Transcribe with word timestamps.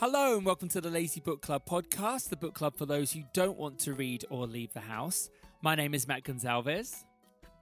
Hello 0.00 0.34
and 0.34 0.46
welcome 0.46 0.70
to 0.70 0.80
the 0.80 0.88
Lazy 0.88 1.20
Book 1.20 1.42
Club 1.42 1.66
podcast, 1.66 2.30
the 2.30 2.36
book 2.36 2.54
club 2.54 2.74
for 2.74 2.86
those 2.86 3.12
who 3.12 3.20
don't 3.34 3.58
want 3.58 3.78
to 3.80 3.92
read 3.92 4.24
or 4.30 4.46
leave 4.46 4.72
the 4.72 4.80
house. 4.80 5.28
My 5.60 5.74
name 5.74 5.92
is 5.92 6.08
Matt 6.08 6.24
Gonzalez. 6.24 7.04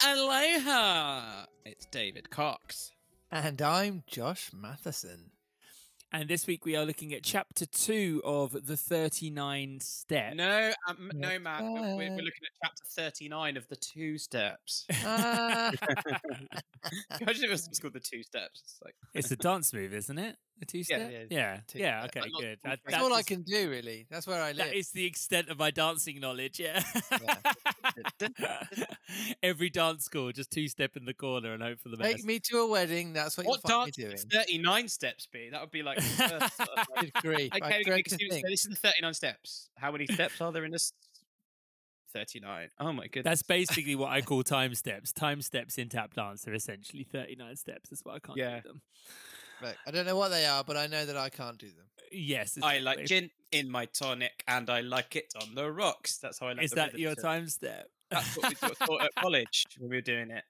Aloha! 0.06 1.46
It's 1.64 1.86
David 1.86 2.30
Cox. 2.30 2.92
And 3.32 3.60
I'm 3.60 4.04
Josh 4.06 4.52
Matheson. 4.54 5.32
And 6.12 6.28
this 6.28 6.46
week 6.46 6.64
we 6.64 6.76
are 6.76 6.84
looking 6.84 7.12
at 7.12 7.24
chapter 7.24 7.66
two 7.66 8.22
of 8.24 8.52
the 8.66 8.76
39 8.76 9.80
Steps. 9.80 10.36
No, 10.36 10.72
um, 10.88 11.10
no, 11.16 11.40
Matt. 11.40 11.64
We're, 11.64 11.96
we're 11.96 12.10
looking 12.10 12.22
at 12.22 12.68
chapter 12.68 12.84
39 12.88 13.56
of 13.56 13.66
the 13.66 13.74
Two 13.74 14.16
Steps. 14.16 14.86
Ah. 15.04 15.72
Imagine 17.20 17.44
if 17.44 17.50
it 17.50 17.50
was 17.50 17.78
called 17.80 17.94
the 17.94 18.00
Two 18.00 18.22
Steps. 18.22 18.62
It's 18.62 18.80
like, 18.84 18.94
It's 19.12 19.32
a 19.32 19.36
dance 19.36 19.72
move, 19.72 19.92
isn't 19.92 20.18
it? 20.18 20.36
A 20.60 20.64
two 20.66 20.82
step? 20.82 21.10
yeah, 21.10 21.18
yeah. 21.30 21.60
two- 21.68 21.78
Yeah, 21.78 22.00
yeah, 22.00 22.04
okay, 22.06 22.20
but 22.20 22.28
not 22.32 22.40
good. 22.40 22.58
That- 22.64 22.82
frame. 22.82 22.92
That's 22.92 23.02
all 23.04 23.12
I 23.14 23.22
can 23.22 23.42
do, 23.42 23.70
really. 23.70 24.06
That's 24.10 24.26
where 24.26 24.42
I 24.42 24.48
live. 24.52 24.66
That 24.66 24.74
is 24.74 24.90
the 24.90 25.04
extent 25.06 25.48
of 25.48 25.58
my 25.58 25.70
dancing 25.70 26.18
knowledge, 26.20 26.58
yeah. 26.60 26.82
Yeah. 27.22 28.62
Every 29.42 29.70
dance 29.70 30.04
school, 30.04 30.32
just 30.32 30.50
two 30.50 30.68
step 30.68 30.96
in 30.96 31.04
the 31.04 31.14
corner 31.14 31.52
and 31.54 31.62
hope 31.62 31.80
for 31.80 31.88
the 31.88 31.96
best. 31.96 32.16
Take 32.16 32.24
me 32.24 32.40
to 32.50 32.58
a 32.58 32.68
wedding. 32.68 33.12
That's 33.12 33.36
what, 33.36 33.46
what 33.46 33.60
you'll 33.64 33.70
find 33.70 33.92
dance 33.92 33.98
me 33.98 34.04
doing. 34.04 34.16
39 34.46 34.88
steps 34.88 35.26
be? 35.32 35.48
That 35.50 35.60
would 35.60 35.70
be 35.70 35.82
like. 35.82 35.98
the 35.98 36.02
first 36.02 36.56
sort 36.56 36.68
of 36.70 36.86
like- 36.96 37.12
Good 37.12 37.22
grief. 37.22 37.50
I 37.52 37.56
okay, 37.58 37.82
dread 37.84 38.00
okay, 38.00 38.02
to 38.02 38.34
so 38.34 38.40
this 38.48 38.64
is 38.64 38.70
the 38.70 38.76
39 38.76 39.14
steps. 39.14 39.70
How 39.76 39.92
many 39.92 40.06
steps 40.06 40.40
are 40.40 40.52
there 40.52 40.64
in 40.64 40.72
this? 40.72 40.92
39. 42.14 42.68
Oh 42.80 42.92
my 42.92 43.06
goodness. 43.06 43.24
That's 43.24 43.42
basically 43.42 43.94
what 43.94 44.10
I 44.10 44.22
call 44.22 44.42
time 44.42 44.74
steps. 44.74 45.12
Time 45.12 45.42
steps 45.42 45.76
in 45.78 45.88
tap 45.90 46.14
dance 46.14 46.48
are 46.48 46.54
essentially 46.54 47.04
39 47.04 47.56
steps. 47.56 47.90
That's 47.90 48.02
why 48.04 48.14
I 48.14 48.18
can't 48.18 48.38
Yeah. 48.38 48.60
do 48.60 48.68
them. 48.68 48.82
Right. 49.62 49.76
I 49.86 49.90
don't 49.90 50.06
know 50.06 50.16
what 50.16 50.30
they 50.30 50.46
are, 50.46 50.64
but 50.64 50.76
I 50.76 50.86
know 50.86 51.04
that 51.04 51.16
I 51.16 51.28
can't 51.28 51.58
do 51.58 51.66
them. 51.66 51.86
Yes. 52.12 52.58
I 52.62 52.78
like 52.78 53.04
gin 53.04 53.30
in 53.52 53.70
my 53.70 53.86
tonic 53.86 54.44
and 54.46 54.68
I 54.70 54.80
like 54.80 55.16
it 55.16 55.32
on 55.40 55.54
the 55.54 55.70
rocks. 55.70 56.18
That's 56.18 56.38
how 56.38 56.46
I 56.48 56.52
like 56.52 56.64
Is 56.64 56.70
the 56.70 56.76
that 56.76 56.98
your 56.98 57.14
time 57.14 57.48
step? 57.48 57.90
That's 58.10 58.36
what 58.36 58.48
we 58.48 58.54
sort 58.66 58.76
thought 58.78 59.02
at 59.02 59.14
college 59.14 59.66
when 59.78 59.90
we 59.90 59.96
were 59.96 60.02
doing 60.02 60.30
it. 60.30 60.44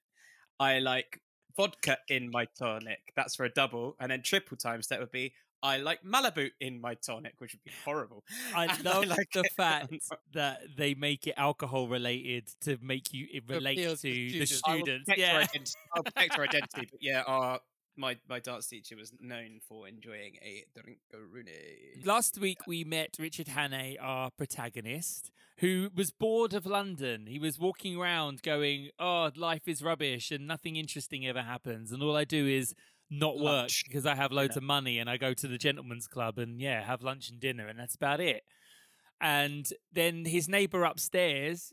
I 0.61 0.79
like 0.79 1.21
vodka 1.57 1.99
in 2.09 2.31
my 2.31 2.47
tonic. 2.59 3.01
That's 3.17 3.37
for 3.37 3.45
a 3.45 3.51
double. 3.51 3.97
And 4.01 4.11
then 4.11 4.23
triple 4.23 4.57
time 4.57 4.83
step 4.83 5.01
would 5.01 5.11
be 5.11 5.33
I 5.63 5.79
like 5.79 6.03
Malibu 6.03 6.51
in 6.61 6.81
my 6.81 6.95
tonic, 6.95 7.35
which 7.39 7.53
would 7.53 7.65
be 7.65 7.73
horrible. 7.85 8.25
I 8.55 8.67
And 8.75 8.85
love 8.85 9.07
like 9.07 9.31
the 9.33 9.45
fact 9.57 9.93
that 10.33 10.61
they 10.77 10.95
make 10.95 11.27
it 11.27 11.35
alcohol 11.37 11.89
related 11.89 12.49
to 12.63 12.79
make 12.81 13.13
you 13.13 13.27
it 13.33 13.43
relate 13.49 13.79
appeal 13.79 13.97
to 13.97 13.97
to 13.97 14.33
the 14.33 14.39
the 14.39 14.47
students. 14.47 14.63
I 14.65 14.75
will 14.75 14.83
students. 14.83 15.09
protect 15.09 15.21
our 15.21 15.41
Yeah. 15.41 15.47
I'll 15.97 16.03
protect 16.05 16.39
our 16.39 16.45
identity. 16.45 16.89
But 16.91 17.03
yeah, 17.03 17.23
our 17.27 17.61
my, 17.99 18.17
my 18.29 18.39
dance 18.39 18.69
teacher 18.69 18.97
was 18.97 19.13
known 19.21 19.61
for 19.69 19.89
enjoying 19.89 20.37
a 20.41 20.65
drinkaroonie. 20.79 22.07
Last 22.07 22.39
week 22.39 22.67
we 22.67 22.85
met 22.85 23.17
Richard 23.19 23.49
Hannay, 23.49 23.97
our 24.01 24.31
protagonist, 24.31 25.31
who 25.59 25.91
was 25.95 26.11
bored 26.11 26.55
of 26.55 26.65
London. 26.65 27.27
He 27.27 27.39
was 27.39 27.59
walking 27.59 27.97
around 27.97 28.43
going, 28.43 28.91
"Oh, 28.99 29.31
life 29.37 29.67
is 29.67 29.83
rubbish 29.83 30.31
and 30.31 30.47
nothing 30.47 30.77
interesting 30.77 31.27
ever 31.27 31.43
happens, 31.43 31.91
and 31.91 32.03
all 32.03 32.17
I 32.17 32.25
do 32.25 32.47
is 32.47 32.75
not 33.11 33.37
work 33.37 33.63
Lunch. 33.63 33.85
because 33.87 34.07
I 34.07 34.15
have 34.15 34.31
loads 34.31 34.57
of 34.57 34.63
money 34.63 34.99
and 34.99 35.11
I 35.11 35.17
go 35.17 35.35
to 35.35 35.49
the 35.49 35.59
gentleman's 35.59 36.07
club 36.07 36.39
and 36.39 36.61
yeah, 36.61 36.83
have 36.85 37.03
lunch 37.03 37.31
and 37.31 37.41
dinner 37.41 37.67
and 37.67 37.79
that's 37.79 37.97
about 37.97 38.21
it." 38.21 38.45
And 39.21 39.69
then 39.93 40.25
his 40.25 40.49
neighbor 40.49 40.85
upstairs 40.85 41.73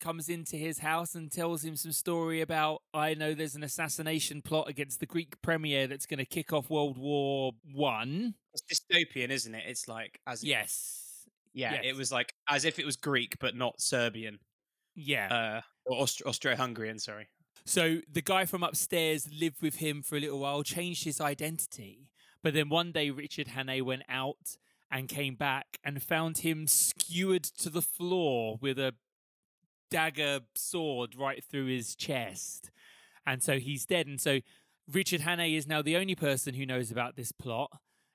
comes 0.00 0.28
into 0.28 0.56
his 0.56 0.78
house 0.78 1.14
and 1.14 1.30
tells 1.30 1.64
him 1.64 1.76
some 1.76 1.92
story 1.92 2.40
about 2.40 2.82
I 2.94 3.14
know 3.14 3.34
there's 3.34 3.54
an 3.54 3.62
assassination 3.62 4.42
plot 4.42 4.68
against 4.68 5.00
the 5.00 5.06
Greek 5.06 5.40
premier 5.42 5.86
that's 5.86 6.06
going 6.06 6.18
to 6.18 6.24
kick 6.26 6.52
off 6.52 6.70
World 6.70 6.98
War 6.98 7.52
1. 7.72 8.34
It's 8.54 8.62
dystopian, 8.82 9.30
isn't 9.30 9.54
it? 9.54 9.64
It's 9.66 9.88
like 9.88 10.20
as 10.26 10.42
if- 10.42 10.48
Yes. 10.48 11.26
yeah, 11.52 11.72
yes. 11.74 11.82
it 11.84 11.96
was 11.96 12.10
like 12.12 12.32
as 12.48 12.64
if 12.64 12.78
it 12.78 12.86
was 12.86 12.96
Greek 12.96 13.36
but 13.40 13.54
not 13.56 13.80
Serbian 13.80 14.38
Yeah. 14.94 15.28
uh, 15.28 15.60
or 15.86 16.02
Aust- 16.02 16.22
Austro-Hungarian. 16.26 16.98
Sorry. 16.98 17.28
so 17.66 18.00
the 18.10 18.22
guy 18.22 18.44
from 18.46 18.62
upstairs 18.62 19.28
lived 19.32 19.60
with 19.62 19.76
him 19.76 20.02
for 20.02 20.16
a 20.16 20.20
little 20.20 20.38
while, 20.38 20.62
changed 20.62 21.04
his 21.04 21.20
identity. 21.20 22.08
But 22.42 22.54
then 22.54 22.68
one 22.68 22.92
day 22.92 23.10
Richard 23.10 23.48
Hannay 23.48 23.82
went 23.82 24.04
out 24.08 24.56
and 24.90 25.08
came 25.08 25.34
back 25.34 25.78
and 25.84 26.02
found 26.02 26.38
him 26.38 26.66
skewered 26.66 27.42
to 27.44 27.68
the 27.68 27.82
floor 27.82 28.56
with 28.62 28.78
a 28.78 28.94
dagger 29.90 30.40
sword 30.54 31.14
right 31.16 31.42
through 31.44 31.66
his 31.66 31.94
chest. 31.94 32.70
And 33.26 33.42
so 33.42 33.58
he's 33.58 33.84
dead. 33.84 34.06
And 34.06 34.20
so 34.20 34.40
Richard 34.90 35.20
Hannay 35.20 35.56
is 35.56 35.66
now 35.66 35.82
the 35.82 35.96
only 35.96 36.14
person 36.14 36.54
who 36.54 36.64
knows 36.64 36.90
about 36.90 37.16
this 37.16 37.32
plot 37.32 37.70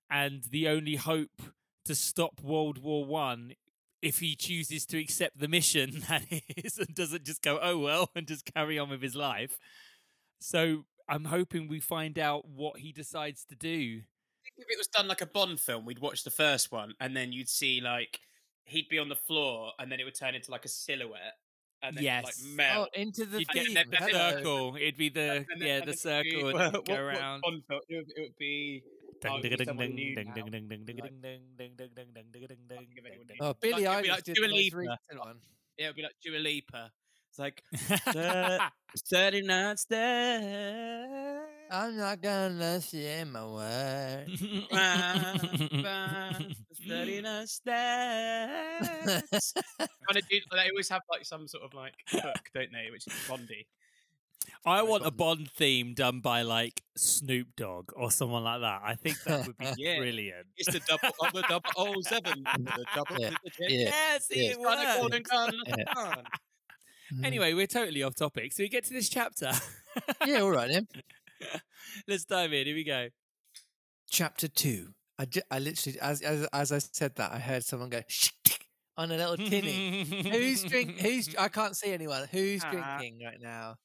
and 0.10 0.44
the 0.44 0.68
only 0.68 0.96
hope 0.96 1.42
to 1.86 1.96
stop 1.96 2.42
World 2.42 2.78
War 2.78 3.06
One 3.06 3.54
if 4.02 4.20
he 4.20 4.36
chooses 4.36 4.86
to 4.86 5.00
accept 5.00 5.40
the 5.40 5.48
mission 5.48 6.04
that 6.10 6.24
is 6.58 6.78
and 6.78 6.94
doesn't 6.94 7.24
just 7.24 7.42
go, 7.42 7.60
oh 7.62 7.78
well, 7.78 8.10
and 8.16 8.28
just 8.28 8.52
carry 8.54 8.78
on 8.78 8.90
with 8.90 9.02
his 9.02 9.16
life. 9.16 9.58
So 10.40 10.86
I'm 11.08 11.26
hoping 11.26 11.68
we 11.68 11.80
find 11.80 12.20
out 12.20 12.48
what 12.48 12.80
he 12.80 12.92
decides 12.92 13.46
to 13.46 13.56
do. 13.56 14.02
if 14.58 14.66
it 14.70 14.78
was 14.78 14.88
done 14.88 15.08
like 15.08 15.22
a 15.22 15.26
Bond 15.26 15.60
film, 15.60 15.86
we'd 15.86 16.00
watch 16.00 16.24
the 16.24 16.32
first 16.32 16.72
one, 16.72 16.94
and 17.00 17.16
then 17.16 17.32
you'd 17.32 17.50
see 17.50 17.82
like 17.82 18.20
he'd 18.66 18.90
be 18.90 19.00
on 19.00 19.10
the 19.10 19.16
floor, 19.16 19.72
and 19.80 19.92
then 19.92 20.00
it 20.00 20.04
would 20.04 20.16
turn 20.16 20.36
into 20.36 20.52
like 20.52 20.66
a 20.66 20.70
silhouette, 20.70 21.36
and 21.84 21.98
then 21.98 22.04
yes. 22.04 22.26
like 22.26 22.36
melt. 22.56 22.90
Oh, 22.96 23.00
into 23.00 23.26
the, 23.26 23.46
the 23.54 24.10
circle. 24.12 24.76
It'd 24.76 24.98
be 24.98 25.10
the 25.10 25.46
then, 25.48 25.58
yeah, 25.58 25.86
the 25.86 25.94
circle 25.94 26.48
be, 26.48 26.54
well, 26.54 26.72
go 26.72 26.96
around. 26.96 27.44
What, 27.44 27.54
what 27.68 27.84
it, 27.90 27.98
would, 27.98 28.12
it 28.16 28.22
would 28.22 28.38
be. 28.38 28.84
Oh, 29.26 29.40
Billy 33.62 33.84
Eilish 33.84 34.24
did 34.24 34.36
the 34.36 34.50
most 34.50 34.74
recent. 34.74 35.00
Yeah, 35.78 35.86
it'd 35.86 35.96
be 35.96 36.02
like 36.02 36.16
Dua 36.22 36.40
Lipa 36.40 36.92
it's 37.34 37.40
like 37.40 37.64
ding. 38.14 38.60
thirty 39.10 39.42
nine 39.42 39.76
steps. 39.76 41.50
I'm 41.72 41.98
not 41.98 42.22
gonna 42.22 42.80
say 42.80 43.24
my 43.24 43.44
word. 43.44 44.28
Thirty 46.88 47.22
nine 47.22 47.48
steps. 47.48 49.54
kind 49.58 50.16
of 50.16 50.30
do. 50.30 50.40
They 50.52 50.70
always 50.70 50.90
have 50.90 51.02
like 51.10 51.26
some 51.26 51.48
sort 51.48 51.64
of 51.64 51.74
like 51.74 51.94
hook, 52.10 52.52
don't 52.54 52.72
they? 52.72 52.90
Which 52.92 53.08
is 53.08 53.14
Bondy. 53.28 53.66
I 54.66 54.84
want 54.84 55.04
a 55.06 55.12
Bond 55.12 55.50
theme 55.58 55.96
done 55.96 56.20
by 56.20 56.44
like 56.44 56.84
Snoop 56.96 57.48
Dogg 57.56 57.92
or 57.96 58.12
someone 58.12 58.44
like 58.44 58.62
that. 58.62 58.82
I 58.86 58.94
think 58.94 59.24
that 59.24 59.48
would 59.48 59.58
be 59.58 59.66
Yeah. 59.78 59.98
brilliant. 59.98 60.48
It's 60.58 60.72
the 60.72 60.82
double, 60.88 61.16
oh, 61.20 61.30
the 61.34 61.42
double 61.50 61.70
oh 61.78 62.00
seven, 62.02 62.44
the 62.44 62.86
double, 62.94 63.20
Yeah. 63.20 63.30
the, 63.32 63.38
the, 63.58 63.74
Yeah. 63.74 63.90
Yeah, 63.90 64.18
see, 64.20 64.46
Yeah. 64.46 64.52
it 64.52 64.62
Gun, 64.62 64.98
golden 65.00 65.24
Yeah. 65.66 65.84
gun. 65.96 66.24
Mm. 67.14 67.26
Anyway, 67.26 67.54
we're 67.54 67.68
totally 67.68 68.04
off 68.04 68.16
topic. 68.16 68.54
So 68.54 68.64
we 68.64 68.70
get 68.70 68.84
to 68.86 68.94
this 68.94 69.10
chapter. 69.10 69.52
yeah, 70.26 70.40
all 70.42 70.52
right 70.52 70.70
then. 70.70 70.88
Let's 72.08 72.26
dive 72.26 72.54
in. 72.54 72.66
Here 72.68 72.76
we 72.76 72.84
go. 72.84 73.08
Chapter 74.10 74.48
two. 74.48 74.90
I, 75.20 75.26
ju- 75.26 75.42
I 75.52 75.60
literally, 75.60 76.00
as, 76.00 76.22
as 76.22 76.48
as 76.54 76.72
I 76.72 76.80
said 76.80 77.16
that, 77.16 77.32
I 77.32 77.40
heard 77.40 77.64
someone 77.64 77.90
go 77.90 78.02
on 78.98 79.12
a 79.12 79.18
little 79.18 79.38
tinny. 79.38 80.04
who's 80.30 80.64
drink? 80.64 80.98
Who's? 81.02 81.36
I 81.36 81.48
can't 81.50 81.76
see 81.76 81.92
anyone. 81.94 82.28
Who's 82.32 82.64
Ah. 82.64 82.72
drinking 82.72 83.20
right 83.26 83.40
now? 83.42 83.76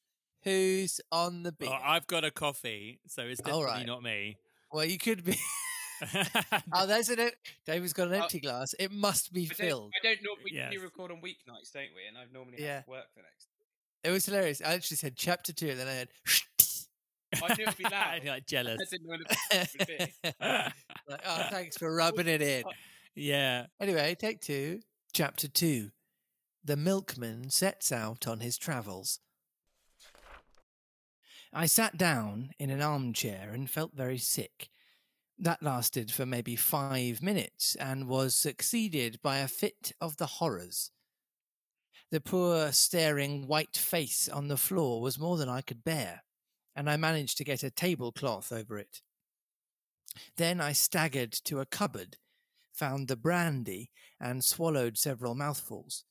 Who's 0.45 1.01
on 1.13 1.43
the 1.43 1.53
beer? 1.53 1.69
Oh, 1.73 1.79
I've 1.83 2.07
got 2.07 2.25
a 2.25 2.31
coffee, 2.31 3.01
so 3.09 3.23
it's 3.25 3.41
definitely 3.41 3.65
right. 3.65 3.87
not 3.87 4.03
me. 4.03 4.37
well, 4.73 4.85
you 4.85 4.99
could 4.99 5.25
be. 5.25 5.37
Oh, 6.73 6.87
there's 6.87 7.09
an. 7.09 7.31
David's 7.67 7.93
got 7.93 8.09
an 8.09 8.15
Oh. 8.21 8.23
empty 8.23 8.41
glass. 8.41 8.75
It 8.79 8.93
must 8.93 9.33
be 9.33 9.43
I 9.43 9.47
don't, 9.47 9.57
filled. 9.57 9.93
I 10.03 10.07
don't 10.07 10.23
know. 10.23 10.31
We 10.45 10.53
Yes. 10.53 10.73
usually 10.73 10.85
record 10.85 11.11
on 11.11 11.19
weeknights, 11.19 11.73
don't 11.73 11.83
we? 11.95 12.07
And 12.09 12.17
I've 12.19 12.33
normally 12.33 12.57
Yeah. 12.59 12.77
have 12.77 12.89
work 12.89 13.07
the 13.17 13.23
next. 13.23 13.47
It 14.05 14.11
was 14.11 14.27
hilarious. 14.27 14.63
I 14.65 14.75
actually 14.75 14.97
said 14.99 15.17
chapter 15.17 15.53
two, 15.53 15.71
and 15.71 15.81
then 15.81 15.89
I 15.89 15.93
had. 15.95 16.09
I 17.43 17.55
knew 17.55 17.65
it'd 17.65 17.77
be 17.77 17.85
loud. 17.91 18.21
I'm 18.21 18.27
like 18.27 18.47
jealous. 18.47 18.81
I 18.81 18.85
didn't 18.91 19.07
know 19.07 19.17
what 19.19 19.21
it 19.53 19.71
would 19.79 19.87
be. 19.87 20.33
like, 21.11 21.21
oh, 21.27 21.47
thanks 21.51 21.77
for 21.77 21.95
rubbing 21.95 22.27
it 22.29 22.41
in. 22.41 22.65
yeah. 23.15 23.67
Anyway, 23.81 24.15
take 24.19 24.41
two. 24.41 24.81
Chapter 25.13 25.49
two. 25.49 25.91
The 26.65 26.77
milkman 26.77 27.51
sets 27.51 27.93
out 27.93 28.27
on 28.27 28.41
his 28.41 28.57
travels. 28.59 29.21
I 31.53 31.67
sat 31.67 31.97
down 31.97 32.51
in 32.59 32.69
an 32.71 32.83
armchair 32.83 33.51
and 33.53 33.71
felt 33.71 33.95
very 33.95 34.19
sick. 34.19 34.69
That 35.39 35.63
lasted 35.63 36.11
for 36.13 36.27
maybe 36.27 36.55
five 36.57 37.23
minutes 37.23 37.75
and 37.77 38.09
was 38.09 38.35
succeeded 38.35 39.23
by 39.23 39.39
a 39.39 39.49
fit 39.49 39.93
of 40.01 40.17
the 40.17 40.27
horrors. 40.27 40.91
The 42.11 42.21
poor, 42.21 42.73
staring 42.73 43.47
white 43.47 43.77
face 43.77 44.29
on 44.29 44.49
the 44.49 44.57
floor 44.57 45.01
was 45.01 45.19
more 45.19 45.37
than 45.39 45.49
I 45.49 45.61
could 45.63 45.85
bear, 45.85 46.25
and 46.75 46.91
I 46.91 46.97
managed 46.97 47.39
to 47.39 47.45
get 47.45 47.63
a 47.63 47.71
tablecloth 47.71 48.53
over 48.53 48.79
it. 48.79 49.01
Then 50.37 50.61
I 50.61 50.73
staggered 50.73 51.33
to 51.45 51.61
a 51.61 51.67
cupboard, 51.67 52.17
found 52.73 53.09
the 53.09 53.17
brandy, 53.17 53.91
and 54.21 54.45
swallowed 54.45 54.99
several 54.99 55.35
mouthfuls. 55.35 56.05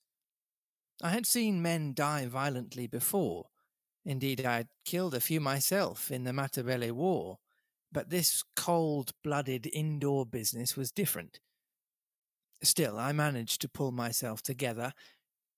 I 1.02 1.10
had 1.10 1.26
seen 1.26 1.62
men 1.62 1.94
die 1.96 2.28
violently 2.28 2.86
before. 2.88 3.50
Indeed, 4.06 4.46
I 4.46 4.58
had 4.58 4.70
killed 4.86 5.16
a 5.16 5.20
few 5.20 5.42
myself 5.42 6.12
in 6.12 6.24
the 6.24 6.32
Matabele 6.32 6.92
War, 6.92 7.40
But 7.92 8.10
this 8.10 8.44
cold 8.56 9.12
blooded 9.24 9.68
indoor 9.72 10.26
business 10.26 10.76
was 10.76 10.92
different. 10.92 11.40
Still, 12.64 12.98
I 12.98 13.12
managed 13.12 13.62
to 13.62 13.70
pull 13.70 13.92
myself 13.92 14.42
together. 14.42 14.94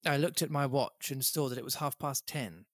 I 0.05 0.17
looked 0.17 0.41
at 0.41 0.51
my 0.51 0.65
watch 0.65 1.11
and 1.11 1.25
saw 1.25 1.49
that 1.49 1.57
it 1.57 1.63
was 1.63 1.75
half 1.75 1.97
past 1.97 2.27
ten. 2.27 2.65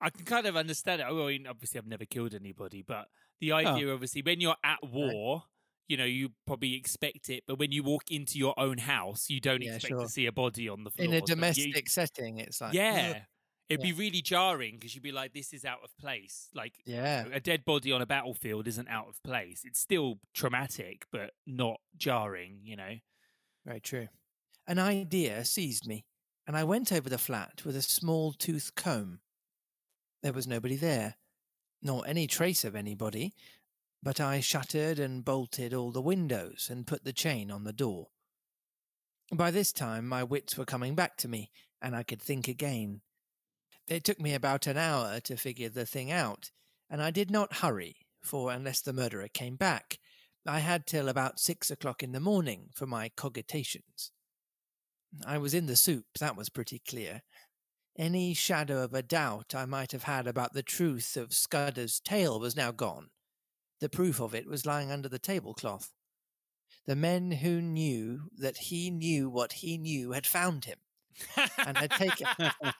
I 0.00 0.10
can 0.10 0.24
kind 0.24 0.46
of 0.46 0.56
understand 0.56 1.00
it. 1.00 1.06
Oh, 1.08 1.26
I 1.26 1.32
mean, 1.32 1.46
obviously, 1.46 1.78
I've 1.78 1.86
never 1.86 2.04
killed 2.04 2.34
anybody, 2.34 2.82
but 2.82 3.08
the 3.40 3.52
Oh. 3.64 3.74
idea, 3.74 3.92
obviously, 3.92 4.22
when 4.22 4.40
you're 4.40 4.56
at 4.64 4.82
war, 4.82 5.44
you 5.88 5.96
know, 5.96 6.04
you 6.04 6.30
probably 6.46 6.74
expect 6.74 7.30
it. 7.30 7.44
But 7.46 7.58
when 7.58 7.72
you 7.72 7.82
walk 7.82 8.10
into 8.10 8.38
your 8.38 8.58
own 8.58 8.78
house, 8.78 9.30
you 9.30 9.40
don't 9.40 9.62
Yeah, 9.62 9.76
expect 9.76 9.88
sure. 9.88 10.00
to 10.00 10.08
see 10.08 10.26
a 10.26 10.32
body 10.32 10.68
on 10.68 10.84
the 10.84 10.90
floor. 10.90 11.06
In 11.06 11.12
a 11.14 11.22
So 11.22 11.52
you- 11.54 11.74
domestic 11.74 11.88
setting, 11.88 12.38
it's 12.38 12.60
like, 12.60 12.74
yeah. 12.74 13.24
It'd 13.68 13.84
Yeah. 13.84 13.92
be 13.92 13.98
really 13.98 14.20
jarring 14.22 14.74
because 14.78 14.94
you'd 14.94 15.02
be 15.02 15.12
like, 15.12 15.32
this 15.32 15.52
is 15.54 15.64
out 15.64 15.82
of 15.82 15.96
place. 15.96 16.50
Like, 16.52 16.80
Yeah. 16.84 17.26
a 17.32 17.40
dead 17.40 17.64
body 17.64 17.92
on 17.92 18.02
a 18.02 18.06
battlefield 18.06 18.68
isn't 18.68 18.88
out 18.88 19.08
of 19.08 19.22
place. 19.22 19.64
It's 19.64 19.80
still 19.80 20.20
traumatic, 20.34 21.06
but 21.10 21.34
not 21.46 21.80
jarring, 21.96 22.60
you 22.62 22.76
know? 22.76 22.98
Very 23.64 23.80
true. 23.80 24.08
An 24.66 24.78
idea 24.78 25.44
seized 25.44 25.86
me, 25.86 26.04
and 26.46 26.56
I 26.56 26.64
went 26.64 26.92
over 26.92 27.08
the 27.08 27.18
flat 27.18 27.64
with 27.64 27.74
a 27.76 27.82
small 27.82 28.32
tooth 28.34 28.74
comb. 28.74 29.20
There 30.22 30.32
was 30.34 30.46
nobody 30.46 30.76
there, 30.76 31.16
nor 31.80 32.06
any 32.06 32.26
trace 32.26 32.64
of 32.64 32.74
anybody, 32.76 33.34
but 34.02 34.20
I 34.20 34.40
shuttered 34.40 34.98
and 34.98 35.24
bolted 35.24 35.72
all 35.72 35.90
the 35.90 36.02
windows 36.02 36.68
and 36.68 36.86
put 36.86 37.04
the 37.04 37.12
chain 37.14 37.50
on 37.50 37.64
the 37.64 37.72
door. 37.72 38.10
By 39.32 39.50
this 39.50 39.72
time, 39.72 40.06
my 40.06 40.22
wits 40.22 40.58
were 40.58 40.66
coming 40.66 40.94
back 40.94 41.16
to 41.18 41.28
me, 41.28 41.50
and 41.80 41.96
I 41.96 42.02
could 42.02 42.20
think 42.20 42.46
again. 42.46 43.00
It 43.86 44.04
took 44.04 44.18
me 44.18 44.34
about 44.34 44.66
an 44.66 44.78
hour 44.78 45.20
to 45.20 45.36
figure 45.36 45.68
the 45.68 45.84
thing 45.84 46.10
out, 46.10 46.50
and 46.88 47.02
I 47.02 47.10
did 47.10 47.30
not 47.30 47.56
hurry, 47.56 47.96
for 48.22 48.50
unless 48.50 48.80
the 48.80 48.92
murderer 48.92 49.28
came 49.28 49.56
back, 49.56 49.98
I 50.46 50.60
had 50.60 50.86
till 50.86 51.08
about 51.08 51.40
six 51.40 51.70
o'clock 51.70 52.02
in 52.02 52.12
the 52.12 52.20
morning 52.20 52.70
for 52.74 52.86
my 52.86 53.10
cogitations. 53.10 54.10
I 55.26 55.38
was 55.38 55.54
in 55.54 55.66
the 55.66 55.76
soup, 55.76 56.06
that 56.18 56.36
was 56.36 56.48
pretty 56.48 56.78
clear. 56.78 57.22
Any 57.96 58.34
shadow 58.34 58.82
of 58.82 58.92
a 58.92 59.02
doubt 59.02 59.54
I 59.54 59.66
might 59.66 59.92
have 59.92 60.02
had 60.02 60.26
about 60.26 60.52
the 60.52 60.62
truth 60.62 61.16
of 61.16 61.32
Scudder's 61.32 62.00
tale 62.00 62.40
was 62.40 62.56
now 62.56 62.72
gone. 62.72 63.10
The 63.80 63.88
proof 63.88 64.20
of 64.20 64.34
it 64.34 64.46
was 64.46 64.66
lying 64.66 64.90
under 64.90 65.08
the 65.08 65.18
tablecloth. 65.18 65.92
The 66.86 66.96
men 66.96 67.30
who 67.30 67.62
knew 67.62 68.30
that 68.36 68.56
he 68.56 68.90
knew 68.90 69.30
what 69.30 69.54
he 69.54 69.78
knew 69.78 70.12
had 70.12 70.26
found 70.26 70.64
him. 70.64 70.78
And 71.64 71.76
I 71.78 71.86
take 71.86 72.20
it- 72.20 72.28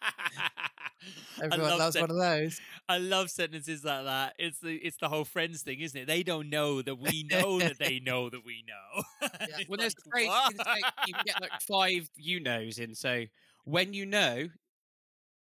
Everyone 1.43 1.71
love 1.71 1.79
loves 1.79 1.95
sen- 1.95 2.03
one 2.03 2.11
of 2.11 2.17
those. 2.17 2.61
I 2.89 2.99
love 2.99 3.31
sentences 3.31 3.85
like 3.85 4.05
that. 4.05 4.35
It's 4.39 4.59
the 4.61 4.75
it's 4.77 4.97
the 4.99 5.09
whole 5.09 5.25
friends 5.25 5.63
thing, 5.63 5.81
isn't 5.81 5.99
it? 6.01 6.07
They 6.07 6.23
don't 6.23 6.49
know 6.51 6.83
that 6.83 6.97
we 6.97 7.25
know 7.25 7.59
that 7.61 7.79
they 7.79 8.01
know 8.01 8.31
that 8.31 8.45
we 8.45 8.65
know. 8.67 9.03
It's 9.59 9.69
Well, 9.69 9.79
there's 9.79 9.95
like, 9.95 10.11
great. 10.11 10.29
what? 10.29 10.55
like 10.67 10.85
you 11.07 11.15
can 11.15 11.23
get 11.27 11.41
like 11.41 11.61
five 11.61 12.09
you 12.17 12.41
knows 12.41 12.79
in. 12.79 12.95
So 12.95 13.25
when 13.65 13.93
you 13.95 14.07
know, 14.07 14.49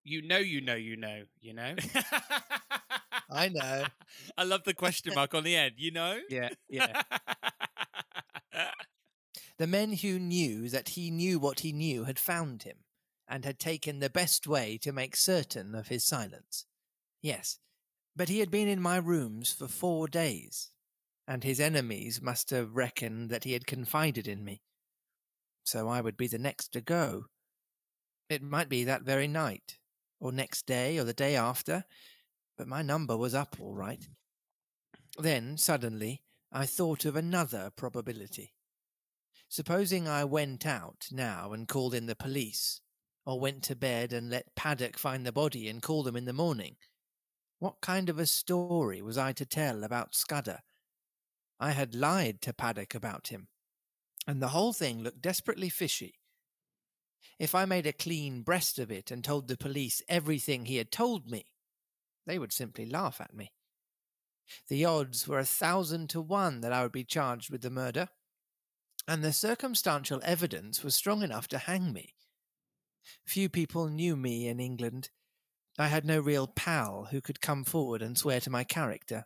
you 0.04 0.22
know, 0.22 0.38
you 0.38 0.60
know, 0.60 0.74
you 0.74 0.96
know, 0.96 1.22
you 1.40 1.54
know. 1.54 1.74
I 3.30 3.48
know. 3.48 3.84
I 4.36 4.44
love 4.44 4.64
the 4.64 4.74
question 4.74 5.12
mark 5.14 5.34
on 5.34 5.44
the 5.44 5.56
end. 5.56 5.74
You 5.78 5.92
know? 5.92 6.18
Yeah, 6.28 6.50
yeah. 6.68 7.02
The 9.60 9.66
men 9.66 9.92
who 9.92 10.18
knew 10.18 10.70
that 10.70 10.88
he 10.88 11.10
knew 11.10 11.38
what 11.38 11.60
he 11.60 11.70
knew 11.70 12.04
had 12.04 12.18
found 12.18 12.62
him, 12.62 12.78
and 13.28 13.44
had 13.44 13.58
taken 13.58 13.98
the 13.98 14.08
best 14.08 14.46
way 14.46 14.78
to 14.78 14.90
make 14.90 15.14
certain 15.14 15.74
of 15.74 15.88
his 15.88 16.02
silence. 16.02 16.64
Yes, 17.20 17.58
but 18.16 18.30
he 18.30 18.38
had 18.38 18.50
been 18.50 18.68
in 18.68 18.80
my 18.80 18.96
rooms 18.96 19.52
for 19.52 19.68
four 19.68 20.08
days, 20.08 20.70
and 21.28 21.44
his 21.44 21.60
enemies 21.60 22.22
must 22.22 22.48
have 22.48 22.74
reckoned 22.74 23.28
that 23.28 23.44
he 23.44 23.52
had 23.52 23.66
confided 23.66 24.26
in 24.26 24.42
me. 24.42 24.62
So 25.62 25.88
I 25.88 26.00
would 26.00 26.16
be 26.16 26.26
the 26.26 26.38
next 26.38 26.68
to 26.68 26.80
go. 26.80 27.24
It 28.30 28.42
might 28.42 28.70
be 28.70 28.84
that 28.84 29.02
very 29.02 29.28
night, 29.28 29.76
or 30.20 30.32
next 30.32 30.64
day, 30.64 30.96
or 30.96 31.04
the 31.04 31.12
day 31.12 31.36
after, 31.36 31.84
but 32.56 32.66
my 32.66 32.80
number 32.80 33.14
was 33.14 33.34
up 33.34 33.56
all 33.60 33.74
right. 33.74 34.08
Then, 35.18 35.58
suddenly, 35.58 36.22
I 36.50 36.64
thought 36.64 37.04
of 37.04 37.14
another 37.14 37.70
probability. 37.76 38.54
Supposing 39.50 40.06
I 40.06 40.24
went 40.24 40.64
out 40.64 41.08
now 41.10 41.52
and 41.52 41.66
called 41.66 41.92
in 41.92 42.06
the 42.06 42.14
police, 42.14 42.80
or 43.26 43.40
went 43.40 43.64
to 43.64 43.74
bed 43.74 44.12
and 44.12 44.30
let 44.30 44.54
Paddock 44.54 44.96
find 44.96 45.26
the 45.26 45.32
body 45.32 45.68
and 45.68 45.82
call 45.82 46.04
them 46.04 46.14
in 46.14 46.24
the 46.24 46.32
morning. 46.32 46.76
What 47.58 47.80
kind 47.80 48.08
of 48.08 48.20
a 48.20 48.26
story 48.26 49.02
was 49.02 49.18
I 49.18 49.32
to 49.32 49.44
tell 49.44 49.82
about 49.82 50.14
Scudder? 50.14 50.60
I 51.58 51.72
had 51.72 51.96
lied 51.96 52.40
to 52.42 52.52
Paddock 52.52 52.94
about 52.94 53.28
him, 53.28 53.48
and 54.24 54.40
the 54.40 54.50
whole 54.50 54.72
thing 54.72 55.02
looked 55.02 55.20
desperately 55.20 55.68
fishy. 55.68 56.20
If 57.36 57.52
I 57.52 57.64
made 57.64 57.88
a 57.88 57.92
clean 57.92 58.42
breast 58.42 58.78
of 58.78 58.92
it 58.92 59.10
and 59.10 59.24
told 59.24 59.48
the 59.48 59.56
police 59.56 60.00
everything 60.08 60.66
he 60.66 60.76
had 60.76 60.92
told 60.92 61.28
me, 61.28 61.46
they 62.24 62.38
would 62.38 62.52
simply 62.52 62.86
laugh 62.86 63.20
at 63.20 63.34
me. 63.34 63.50
The 64.68 64.84
odds 64.84 65.26
were 65.26 65.40
a 65.40 65.44
thousand 65.44 66.08
to 66.10 66.20
one 66.20 66.60
that 66.60 66.72
I 66.72 66.84
would 66.84 66.92
be 66.92 67.02
charged 67.02 67.50
with 67.50 67.62
the 67.62 67.70
murder, 67.70 68.10
and 69.10 69.24
the 69.24 69.32
circumstantial 69.32 70.20
evidence 70.22 70.84
was 70.84 70.94
strong 70.94 71.24
enough 71.24 71.48
to 71.48 71.58
hang 71.58 71.92
me. 71.92 72.14
Few 73.26 73.48
people 73.48 73.88
knew 73.88 74.14
me 74.14 74.46
in 74.46 74.60
England. 74.60 75.10
I 75.76 75.88
had 75.88 76.04
no 76.04 76.20
real 76.20 76.46
pal 76.46 77.08
who 77.10 77.20
could 77.20 77.40
come 77.40 77.64
forward 77.64 78.02
and 78.02 78.16
swear 78.16 78.38
to 78.38 78.50
my 78.50 78.62
character. 78.62 79.24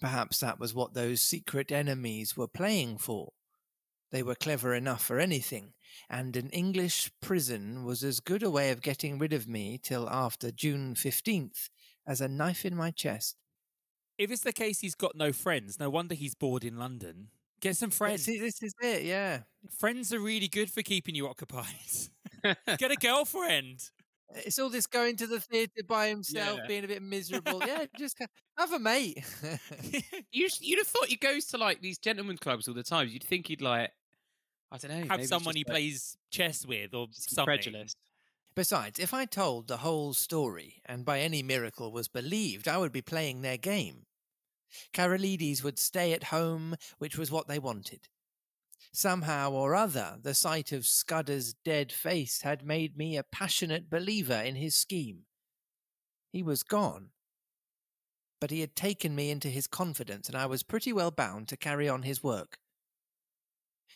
Perhaps 0.00 0.40
that 0.40 0.58
was 0.58 0.74
what 0.74 0.92
those 0.92 1.20
secret 1.20 1.70
enemies 1.70 2.36
were 2.36 2.48
playing 2.48 2.98
for. 2.98 3.32
They 4.10 4.24
were 4.24 4.34
clever 4.34 4.74
enough 4.74 5.04
for 5.04 5.20
anything, 5.20 5.74
and 6.10 6.36
an 6.36 6.50
English 6.50 7.12
prison 7.20 7.84
was 7.84 8.02
as 8.02 8.18
good 8.18 8.42
a 8.42 8.50
way 8.50 8.72
of 8.72 8.82
getting 8.82 9.20
rid 9.20 9.32
of 9.32 9.46
me 9.46 9.78
till 9.80 10.10
after 10.10 10.50
June 10.50 10.96
15th 10.96 11.68
as 12.04 12.20
a 12.20 12.26
knife 12.26 12.64
in 12.64 12.74
my 12.74 12.90
chest. 12.90 13.36
If 14.18 14.32
it's 14.32 14.42
the 14.42 14.52
case 14.52 14.80
he's 14.80 14.96
got 14.96 15.14
no 15.14 15.32
friends, 15.32 15.78
no 15.78 15.88
wonder 15.88 16.16
he's 16.16 16.34
bored 16.34 16.64
in 16.64 16.76
London. 16.76 17.28
Get 17.62 17.76
some 17.76 17.90
friends. 17.90 18.24
See, 18.24 18.38
this 18.38 18.62
is 18.62 18.74
it, 18.82 19.04
yeah. 19.04 19.40
Friends 19.78 20.12
are 20.12 20.20
really 20.20 20.48
good 20.48 20.68
for 20.70 20.82
keeping 20.82 21.14
you 21.14 21.26
occupied. 21.28 21.64
Get 22.78 22.90
a 22.90 22.96
girlfriend. 23.00 23.88
It's 24.34 24.58
all 24.58 24.68
this 24.70 24.86
going 24.86 25.16
to 25.16 25.26
the 25.26 25.40
theatre 25.40 25.82
by 25.86 26.08
himself, 26.08 26.58
Yeah. 26.60 26.66
being 26.66 26.84
a 26.84 26.88
bit 26.88 27.02
miserable. 27.02 27.62
yeah, 27.66 27.84
just 27.98 28.18
have 28.58 28.72
a 28.72 28.78
mate. 28.78 29.22
You 30.32 30.48
you'd 30.60 30.78
have 30.78 30.86
thought 30.88 31.06
he 31.08 31.16
goes 31.16 31.44
to 31.46 31.58
like 31.58 31.80
these 31.82 31.98
gentlemen 31.98 32.36
clubs 32.38 32.66
all 32.66 32.74
the 32.74 32.82
time. 32.82 33.08
You'd 33.08 33.22
think 33.24 33.48
he'd 33.48 33.60
like, 33.62 33.90
I 34.72 34.78
don't 34.78 34.90
know, 34.90 35.06
Have 35.10 35.20
he's 35.20 35.28
someone 35.28 35.54
he 35.54 35.64
like, 35.66 35.72
plays 35.72 36.16
chess 36.30 36.66
with 36.66 36.94
or 36.94 37.08
something. 37.12 37.42
incredulous. 37.54 37.94
Besides, 38.54 38.98
if 38.98 39.14
I 39.14 39.24
told 39.24 39.68
the 39.68 39.78
whole 39.78 40.14
story 40.14 40.82
and 40.86 41.04
by 41.04 41.20
any 41.20 41.42
miracle 41.42 41.92
was 41.92 42.08
believed, 42.08 42.66
I 42.68 42.78
would 42.78 42.92
be 42.92 43.02
playing 43.02 43.42
their 43.42 43.56
game. 43.58 44.04
Karolides 44.92 45.62
would 45.62 45.78
stay 45.78 46.12
at 46.12 46.24
home, 46.24 46.76
which 46.98 47.16
was 47.16 47.30
what 47.30 47.48
they 47.48 47.58
wanted. 47.58 48.08
Somehow 48.92 49.52
or 49.52 49.74
other, 49.74 50.18
the 50.20 50.34
sight 50.34 50.72
of 50.72 50.86
Scudder's 50.86 51.54
dead 51.64 51.92
face 51.92 52.42
had 52.42 52.66
made 52.66 52.96
me 52.96 53.16
a 53.16 53.22
passionate 53.22 53.88
believer 53.88 54.34
in 54.34 54.56
his 54.56 54.74
scheme. 54.74 55.24
He 56.30 56.42
was 56.42 56.62
gone. 56.62 57.10
But 58.40 58.50
he 58.50 58.60
had 58.60 58.74
taken 58.74 59.14
me 59.14 59.30
into 59.30 59.48
his 59.48 59.66
confidence, 59.66 60.28
and 60.28 60.36
I 60.36 60.46
was 60.46 60.62
pretty 60.62 60.92
well 60.92 61.10
bound 61.10 61.48
to 61.48 61.56
carry 61.56 61.88
on 61.88 62.02
his 62.02 62.22
work. 62.22 62.58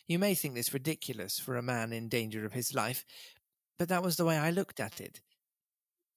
You 0.07 0.19
may 0.19 0.35
think 0.35 0.55
this 0.55 0.73
ridiculous 0.73 1.39
for 1.39 1.57
a 1.57 1.63
man 1.63 1.93
in 1.93 2.09
danger 2.09 2.47
of 2.47 2.53
his 2.53 2.73
life, 2.73 3.05
but 3.79 3.89
that 3.89 4.03
was 4.03 4.17
the 4.17 4.25
way 4.25 4.39
I 4.39 4.51
looked 4.51 4.79
at 4.79 5.01
it. 5.01 5.21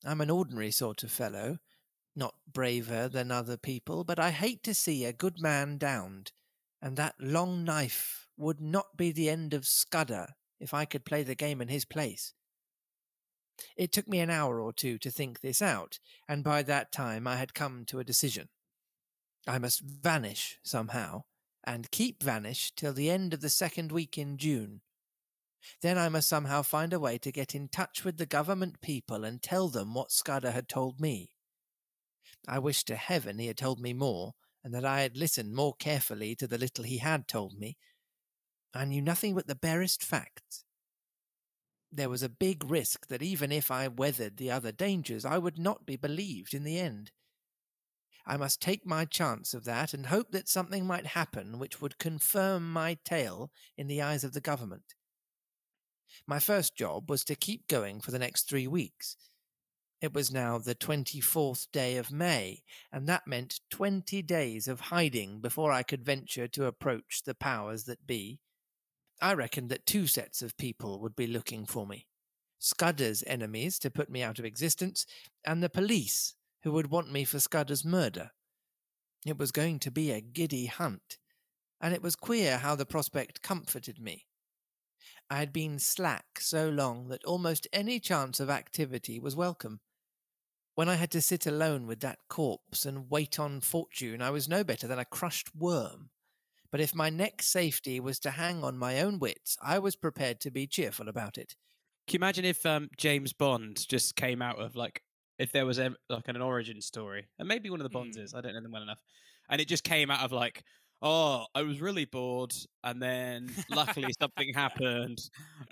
I'm 0.05 0.21
an 0.21 0.29
ordinary 0.29 0.71
sort 0.71 1.03
of 1.03 1.11
fellow, 1.11 1.57
not 2.19 2.35
braver 2.53 3.09
than 3.09 3.31
other 3.31 3.57
people, 3.57 4.03
but 4.03 4.19
I 4.19 4.29
hate 4.29 4.61
to 4.63 4.75
see 4.75 5.05
a 5.05 5.13
good 5.13 5.41
man 5.41 5.79
downed, 5.79 6.31
and 6.81 6.97
that 6.97 7.15
long 7.19 7.63
knife 7.63 8.27
would 8.37 8.61
not 8.61 8.95
be 8.95 9.11
the 9.11 9.29
end 9.29 9.55
of 9.55 9.65
Scudder 9.65 10.35
if 10.59 10.73
I 10.73 10.85
could 10.85 11.05
play 11.05 11.23
the 11.23 11.33
game 11.33 11.61
in 11.61 11.69
his 11.69 11.85
place. 11.85 12.33
It 13.75 13.91
took 13.91 14.07
me 14.07 14.19
an 14.19 14.29
hour 14.29 14.61
or 14.61 14.71
two 14.71 14.97
to 14.99 15.09
think 15.09 15.39
this 15.39 15.61
out, 15.61 15.99
and 16.27 16.43
by 16.43 16.61
that 16.63 16.91
time 16.91 17.25
I 17.25 17.37
had 17.37 17.53
come 17.53 17.85
to 17.85 17.99
a 17.99 18.03
decision. 18.03 18.49
I 19.47 19.57
must 19.57 19.81
vanish 19.81 20.59
somehow, 20.63 21.23
and 21.63 21.91
keep 21.91 22.21
vanished 22.21 22.77
till 22.77 22.93
the 22.93 23.09
end 23.09 23.33
of 23.33 23.41
the 23.41 23.49
second 23.49 23.91
week 23.91 24.17
in 24.17 24.37
June. 24.37 24.81
Then 25.81 25.97
I 25.97 26.09
must 26.09 26.29
somehow 26.29 26.61
find 26.61 26.93
a 26.93 26.99
way 26.99 27.17
to 27.17 27.31
get 27.31 27.53
in 27.53 27.67
touch 27.67 28.05
with 28.05 28.17
the 28.17 28.25
government 28.25 28.81
people 28.81 29.25
and 29.25 29.41
tell 29.41 29.67
them 29.67 29.93
what 29.93 30.11
Scudder 30.11 30.51
had 30.51 30.69
told 30.69 30.99
me. 30.99 31.31
I 32.49 32.57
wish 32.57 32.83
to 32.85 32.95
heaven 32.95 33.37
he 33.37 33.45
had 33.45 33.57
told 33.57 33.79
me 33.79 33.93
more, 33.93 34.33
and 34.63 34.73
that 34.73 34.83
I 34.83 35.01
had 35.01 35.15
listened 35.15 35.53
more 35.53 35.75
carefully 35.75 36.35
to 36.35 36.47
the 36.47 36.57
little 36.57 36.83
he 36.83 36.97
had 36.97 37.27
told 37.27 37.59
me. 37.59 37.77
I 38.73 38.85
knew 38.85 39.03
nothing 39.03 39.35
but 39.35 39.45
the 39.45 39.53
barest 39.53 40.03
facts. 40.03 40.63
There 41.91 42.09
was 42.09 42.23
a 42.23 42.29
big 42.29 42.69
risk 42.69 43.07
that 43.07 43.21
even 43.21 43.51
if 43.51 43.69
I 43.69 43.87
weathered 43.87 44.37
the 44.37 44.49
other 44.49 44.71
dangers, 44.71 45.25
I 45.25 45.37
would 45.37 45.59
not 45.59 45.85
be 45.85 45.95
believed 45.95 46.55
in 46.55 46.63
the 46.63 46.79
end. 46.79 47.11
I 48.25 48.35
must 48.35 48.61
take 48.61 48.83
my 48.85 49.05
chance 49.05 49.53
of 49.53 49.63
that 49.65 49.93
and 49.93 50.07
hope 50.07 50.31
that 50.31 50.49
something 50.49 50.87
might 50.87 51.07
happen 51.07 51.59
which 51.59 51.81
would 51.81 51.99
confirm 51.99 52.73
my 52.73 52.97
tale 53.05 53.51
in 53.77 53.87
the 53.87 54.01
eyes 54.01 54.23
of 54.23 54.33
the 54.33 54.41
government. 54.41 54.95
My 56.25 56.39
first 56.39 56.75
job 56.75 57.11
was 57.11 57.23
to 57.25 57.35
keep 57.35 57.67
going 57.67 58.01
for 58.01 58.09
the 58.09 58.19
next 58.19 58.49
three 58.49 58.67
weeks. 58.67 59.15
It 60.01 60.13
was 60.13 60.31
now 60.31 60.57
the 60.57 60.75
24th 60.75 61.67
day 61.73 61.97
of 61.97 62.09
May, 62.09 62.63
and 62.91 63.05
that 63.07 63.27
meant 63.27 63.59
20 63.69 64.21
days 64.21 64.67
of 64.69 64.79
hiding 64.79 65.41
before 65.41 65.73
I 65.73 65.83
could 65.83 66.05
venture 66.05 66.47
to 66.47 66.65
approach 66.67 67.23
the 67.25 67.35
powers 67.35 67.83
that 67.83 68.07
be. 68.07 68.39
I 69.21 69.33
reckoned 69.33 69.69
that 69.69 69.85
two 69.85 70.07
sets 70.07 70.41
of 70.41 70.57
people 70.57 71.01
would 71.01 71.17
be 71.17 71.27
looking 71.27 71.65
for 71.65 71.85
me 71.85 72.07
Scudder's 72.59 73.23
enemies 73.25 73.79
to 73.79 73.89
put 73.89 74.09
me 74.09 74.21
out 74.21 74.39
of 74.39 74.45
existence, 74.45 75.05
and 75.45 75.61
the 75.61 75.69
police 75.69 76.35
who 76.63 76.71
would 76.73 76.91
want 76.91 77.11
me 77.11 77.23
for 77.23 77.39
Scudder's 77.39 77.85
murder. 77.85 78.31
It 79.25 79.37
was 79.37 79.51
going 79.51 79.79
to 79.79 79.91
be 79.91 80.11
a 80.11 80.21
giddy 80.21 80.67
hunt, 80.67 81.17
and 81.81 81.93
it 81.93 82.01
was 82.01 82.15
queer 82.15 82.57
how 82.57 82.75
the 82.75 82.85
prospect 82.85 83.41
comforted 83.41 83.99
me. 83.99 84.25
I 85.29 85.37
had 85.37 85.53
been 85.53 85.79
slack 85.79 86.39
so 86.39 86.69
long 86.69 87.09
that 87.09 87.23
almost 87.23 87.67
any 87.71 87.99
chance 87.99 88.39
of 88.39 88.49
activity 88.49 89.19
was 89.19 89.35
welcome. 89.35 89.79
When 90.79 90.87
I 90.87 90.95
had 90.95 91.11
to 91.11 91.21
sit 91.21 91.45
alone 91.45 91.87
with 91.87 91.99
that 91.99 92.19
corpse 92.29 92.85
and 92.85 93.11
wait 93.11 93.37
on 93.37 93.59
fortune, 93.59 94.21
I 94.21 94.29
was 94.29 94.47
no 94.47 94.63
better 94.63 94.87
than 94.87 94.97
a 94.97 95.03
crushed 95.03 95.53
worm. 95.53 96.09
But 96.71 96.79
if 96.79 96.95
my 96.95 97.09
next 97.09 97.47
safety 97.47 97.99
was 97.99 98.17
to 98.19 98.31
hang 98.31 98.63
on 98.63 98.77
my 98.77 99.01
own 99.01 99.19
wits, 99.19 99.57
I 99.61 99.77
was 99.79 99.97
prepared 99.97 100.39
to 100.39 100.51
be 100.51 100.67
cheerful 100.67 101.09
about 101.09 101.37
it. 101.37 101.57
Can 102.07 102.13
you 102.13 102.19
imagine 102.19 102.45
if 102.45 102.65
um, 102.65 102.89
James 102.95 103.33
Bond 103.33 103.85
just 103.89 104.15
came 104.15 104.41
out 104.41 104.57
of 104.57 104.77
like 104.77 105.03
if 105.37 105.51
there 105.51 105.65
was 105.65 105.79
a, 105.79 105.95
like 106.07 106.29
an 106.29 106.41
origin 106.41 106.79
story, 106.79 107.27
and 107.37 107.45
maybe 107.45 107.69
one 107.69 107.81
of 107.81 107.83
the 107.83 107.89
Bonds 107.89 108.17
Mm. 108.17 108.23
is, 108.23 108.33
I 108.33 108.39
don't 108.39 108.53
know 108.53 108.61
them 108.61 108.71
well 108.71 108.83
enough, 108.83 109.01
and 109.49 109.59
it 109.59 109.67
just 109.67 109.83
came 109.83 110.09
out 110.09 110.23
of 110.23 110.31
like, 110.31 110.63
oh, 111.01 111.45
I 111.53 111.63
was 111.63 111.81
really 111.81 112.05
bored, 112.05 112.53
and 112.85 113.03
then 113.03 113.51
luckily 113.69 114.13
something 114.21 114.53
happened. 114.53 115.19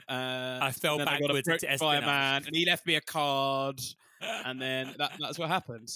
Uh, 0.10 0.60
I 0.62 0.74
fell 0.74 1.00
and 1.00 1.08
then 1.08 1.08
I 1.08 1.20
got 1.22 1.28
backwards 1.28 1.48
into 1.48 1.66
by 1.66 1.72
a 1.72 1.74
espionage. 1.76 2.06
man, 2.06 2.44
and 2.46 2.54
he 2.54 2.66
left 2.66 2.86
me 2.86 2.96
a 2.96 3.02
card, 3.02 3.80
and 4.22 4.62
then 4.62 4.94
that, 4.98 5.14
that's 5.20 5.38
what 5.40 5.50
happened. 5.50 5.90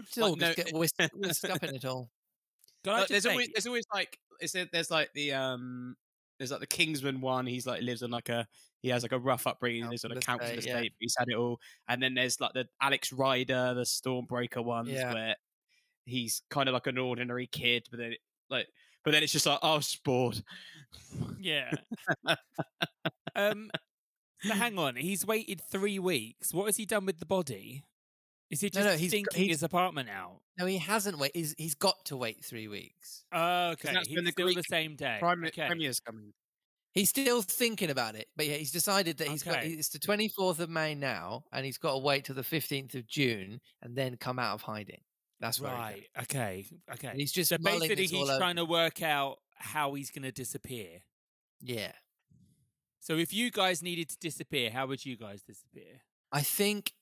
It's 0.00 0.18
all 0.20 0.36
no, 0.36 0.46
just 0.52 0.56
get 0.56 0.72
whisked, 0.74 1.10
whisked 1.14 1.44
up 1.50 1.62
in 1.64 1.74
it 1.76 1.84
all. 1.84 2.10
Can 2.84 2.92
I 2.94 2.96
But 2.96 3.00
just 3.00 3.10
there's 3.10 3.22
say- 3.24 3.30
always 3.30 3.48
there's 3.54 3.66
always 3.66 3.84
like 3.92 4.18
is 4.40 4.52
there, 4.52 4.66
there's 4.72 4.90
like 4.90 5.10
the 5.14 5.32
um 5.32 5.96
there's 6.38 6.50
like 6.50 6.60
the 6.60 6.66
Kingsman 6.66 7.20
one. 7.20 7.46
He's 7.46 7.66
like 7.66 7.82
lives 7.82 8.02
on 8.02 8.10
like 8.10 8.28
a 8.28 8.46
he 8.82 8.90
has 8.90 9.02
like 9.02 9.12
a 9.12 9.18
rough 9.18 9.46
upbringing. 9.46 9.84
He 9.84 9.88
lives 9.88 10.04
on 10.04 10.12
a 10.12 10.20
Council 10.20 10.48
estate, 10.50 10.66
yeah. 10.70 10.80
but 10.82 10.92
He's 11.00 11.14
had 11.18 11.28
it 11.28 11.34
all. 11.36 11.58
And 11.88 12.02
then 12.02 12.14
there's 12.14 12.40
like 12.40 12.52
the 12.52 12.66
Alex 12.80 13.12
Rider, 13.12 13.72
the 13.74 13.82
Stormbreaker 13.82 14.62
ones 14.62 14.90
Yeah. 14.90 15.14
where 15.14 15.36
he's 16.04 16.42
kind 16.50 16.68
of 16.68 16.74
like 16.74 16.86
an 16.86 16.98
ordinary 16.98 17.46
kid, 17.46 17.86
but 17.90 17.98
then 17.98 18.12
it, 18.12 18.18
like 18.50 18.68
but 19.02 19.12
then 19.12 19.22
it's 19.22 19.32
just 19.32 19.46
like 19.46 19.58
oh 19.62 19.80
sport. 19.80 20.42
Yeah. 21.40 21.70
um. 23.34 23.70
So 24.42 24.54
hang 24.54 24.78
on. 24.78 24.96
He's 24.96 25.26
waited 25.26 25.60
three 25.70 25.98
weeks. 25.98 26.52
What 26.52 26.66
has 26.66 26.76
he 26.76 26.86
done 26.86 27.06
with 27.06 27.18
the 27.18 27.26
body? 27.26 27.82
Is 28.50 28.60
he 28.60 28.70
just 28.70 28.84
no, 28.86 28.96
he's- 28.96 29.10
thinking 29.10 29.38
he's- 29.38 29.56
his 29.56 29.62
apartment 29.62 30.08
out? 30.08 30.40
No, 30.58 30.66
he 30.66 30.78
hasn't 30.78 31.18
wait. 31.18 31.32
He's, 31.34 31.54
he's 31.58 31.74
got 31.74 32.04
to 32.06 32.16
wait 32.16 32.42
three 32.44 32.68
weeks. 32.68 33.24
Oh, 33.32 33.70
okay. 33.70 33.92
that's 33.92 34.08
He's 34.08 34.22
the 34.22 34.30
still 34.30 34.54
the 34.54 34.62
same 34.62 34.96
day. 34.96 35.18
Prime 35.20 35.44
okay. 35.44 35.66
Premier's 35.66 36.00
coming. 36.00 36.32
He's 36.92 37.10
still 37.10 37.42
thinking 37.42 37.90
about 37.90 38.14
it, 38.14 38.28
but 38.36 38.46
yeah, 38.46 38.54
he's 38.54 38.70
decided 38.70 39.18
that 39.18 39.28
he's 39.28 39.42
got. 39.42 39.62
It's 39.64 39.90
the 39.90 39.98
twenty 39.98 40.30
fourth 40.34 40.60
of 40.60 40.70
May 40.70 40.94
now, 40.94 41.44
and 41.52 41.66
he's 41.66 41.76
got 41.76 41.92
to 41.92 41.98
wait 41.98 42.24
till 42.24 42.34
the 42.34 42.42
fifteenth 42.42 42.94
of 42.94 43.06
June 43.06 43.60
and 43.82 43.94
then 43.94 44.16
come 44.16 44.38
out 44.38 44.54
of 44.54 44.62
hiding. 44.62 45.02
That's 45.40 45.60
Right. 45.60 46.04
Okay. 46.22 46.64
Okay. 46.90 47.08
And 47.08 47.20
he's 47.20 47.32
just 47.32 47.50
so 47.50 47.58
basically, 47.58 48.06
he's 48.06 48.14
over. 48.30 48.38
trying 48.38 48.56
to 48.56 48.64
work 48.64 49.02
out 49.02 49.36
how 49.56 49.92
he's 49.92 50.10
going 50.10 50.22
to 50.22 50.32
disappear. 50.32 51.02
Yeah, 51.60 51.92
So 53.06 53.16
if 53.16 53.32
you 53.32 53.52
guys 53.52 53.84
needed 53.84 54.08
to 54.08 54.18
disappear, 54.18 54.68
how 54.68 54.88
would 54.88 55.06
you 55.06 55.16
guys 55.16 55.40
disappear? 55.40 56.02
I 56.32 56.40
think 56.40 56.92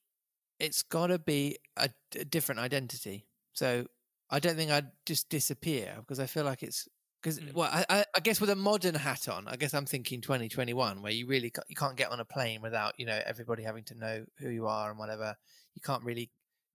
it's 0.60 0.82
got 0.82 1.06
to 1.06 1.18
be 1.18 1.56
a, 1.78 1.88
a 2.14 2.26
different 2.26 2.60
identity. 2.60 3.26
So 3.54 3.86
I 4.28 4.38
don't 4.38 4.56
think 4.56 4.70
I'd 4.70 4.90
just 5.06 5.30
disappear 5.30 5.94
because 6.00 6.20
I 6.20 6.26
feel 6.26 6.44
like 6.44 6.62
it's 6.62 6.86
because 7.22 7.40
Mm. 7.40 7.54
well, 7.54 7.70
I, 7.72 8.04
I, 8.14 8.20
guess 8.20 8.38
with 8.38 8.50
a 8.50 8.54
modern 8.54 8.94
hat 8.94 9.28
on, 9.28 9.48
I 9.48 9.56
guess 9.56 9.72
I'm 9.72 9.86
thinking 9.86 10.20
2021, 10.20 11.00
where 11.00 11.10
you 11.10 11.26
really 11.26 11.50
you 11.68 11.74
can't 11.74 11.96
get 11.96 12.10
on 12.10 12.20
a 12.20 12.24
plane 12.26 12.60
without 12.60 12.92
you 12.98 13.06
know 13.06 13.18
everybody 13.24 13.62
having 13.62 13.84
to 13.84 13.94
know 13.94 14.26
who 14.40 14.50
you 14.50 14.66
are 14.66 14.90
and 14.90 14.98
whatever. 14.98 15.34
You 15.74 15.80
can't 15.80 16.04
really 16.04 16.30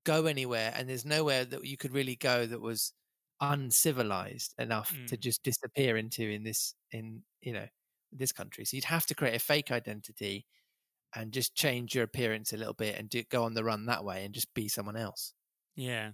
go 0.06 0.26
anywhere, 0.26 0.74
and 0.76 0.90
there's 0.90 1.06
nowhere 1.06 1.46
that 1.46 1.64
you 1.64 1.78
could 1.78 1.94
really 1.94 2.16
go 2.16 2.48
that 2.48 2.62
was 2.62 2.94
uncivilized 3.42 4.56
enough 4.58 4.92
to 5.06 5.18
Mm. 5.18 5.20
just 5.20 5.44
disappear 5.44 5.98
into 5.98 6.24
in 6.24 6.42
this 6.44 6.74
in 6.92 7.22
you 7.42 7.54
know 7.54 7.68
this 8.12 8.32
country. 8.32 8.66
So 8.66 8.76
you'd 8.78 8.86
have 8.86 9.06
to 9.08 9.16
create 9.16 9.36
a 9.36 9.40
fake 9.40 9.72
identity 9.72 10.46
and 11.16 11.32
just 11.32 11.56
change 11.56 11.96
your 11.96 12.04
appearance 12.04 12.54
a 12.54 12.58
little 12.58 12.74
bit 12.74 12.98
and 12.98 13.10
do, 13.10 13.24
go 13.30 13.44
on 13.44 13.54
the 13.54 13.64
run 13.64 13.86
that 13.86 14.04
way 14.04 14.24
and 14.24 14.34
just 14.34 14.54
be 14.54 14.68
someone 14.68 14.98
else. 14.98 15.34
Yeah. 15.76 16.12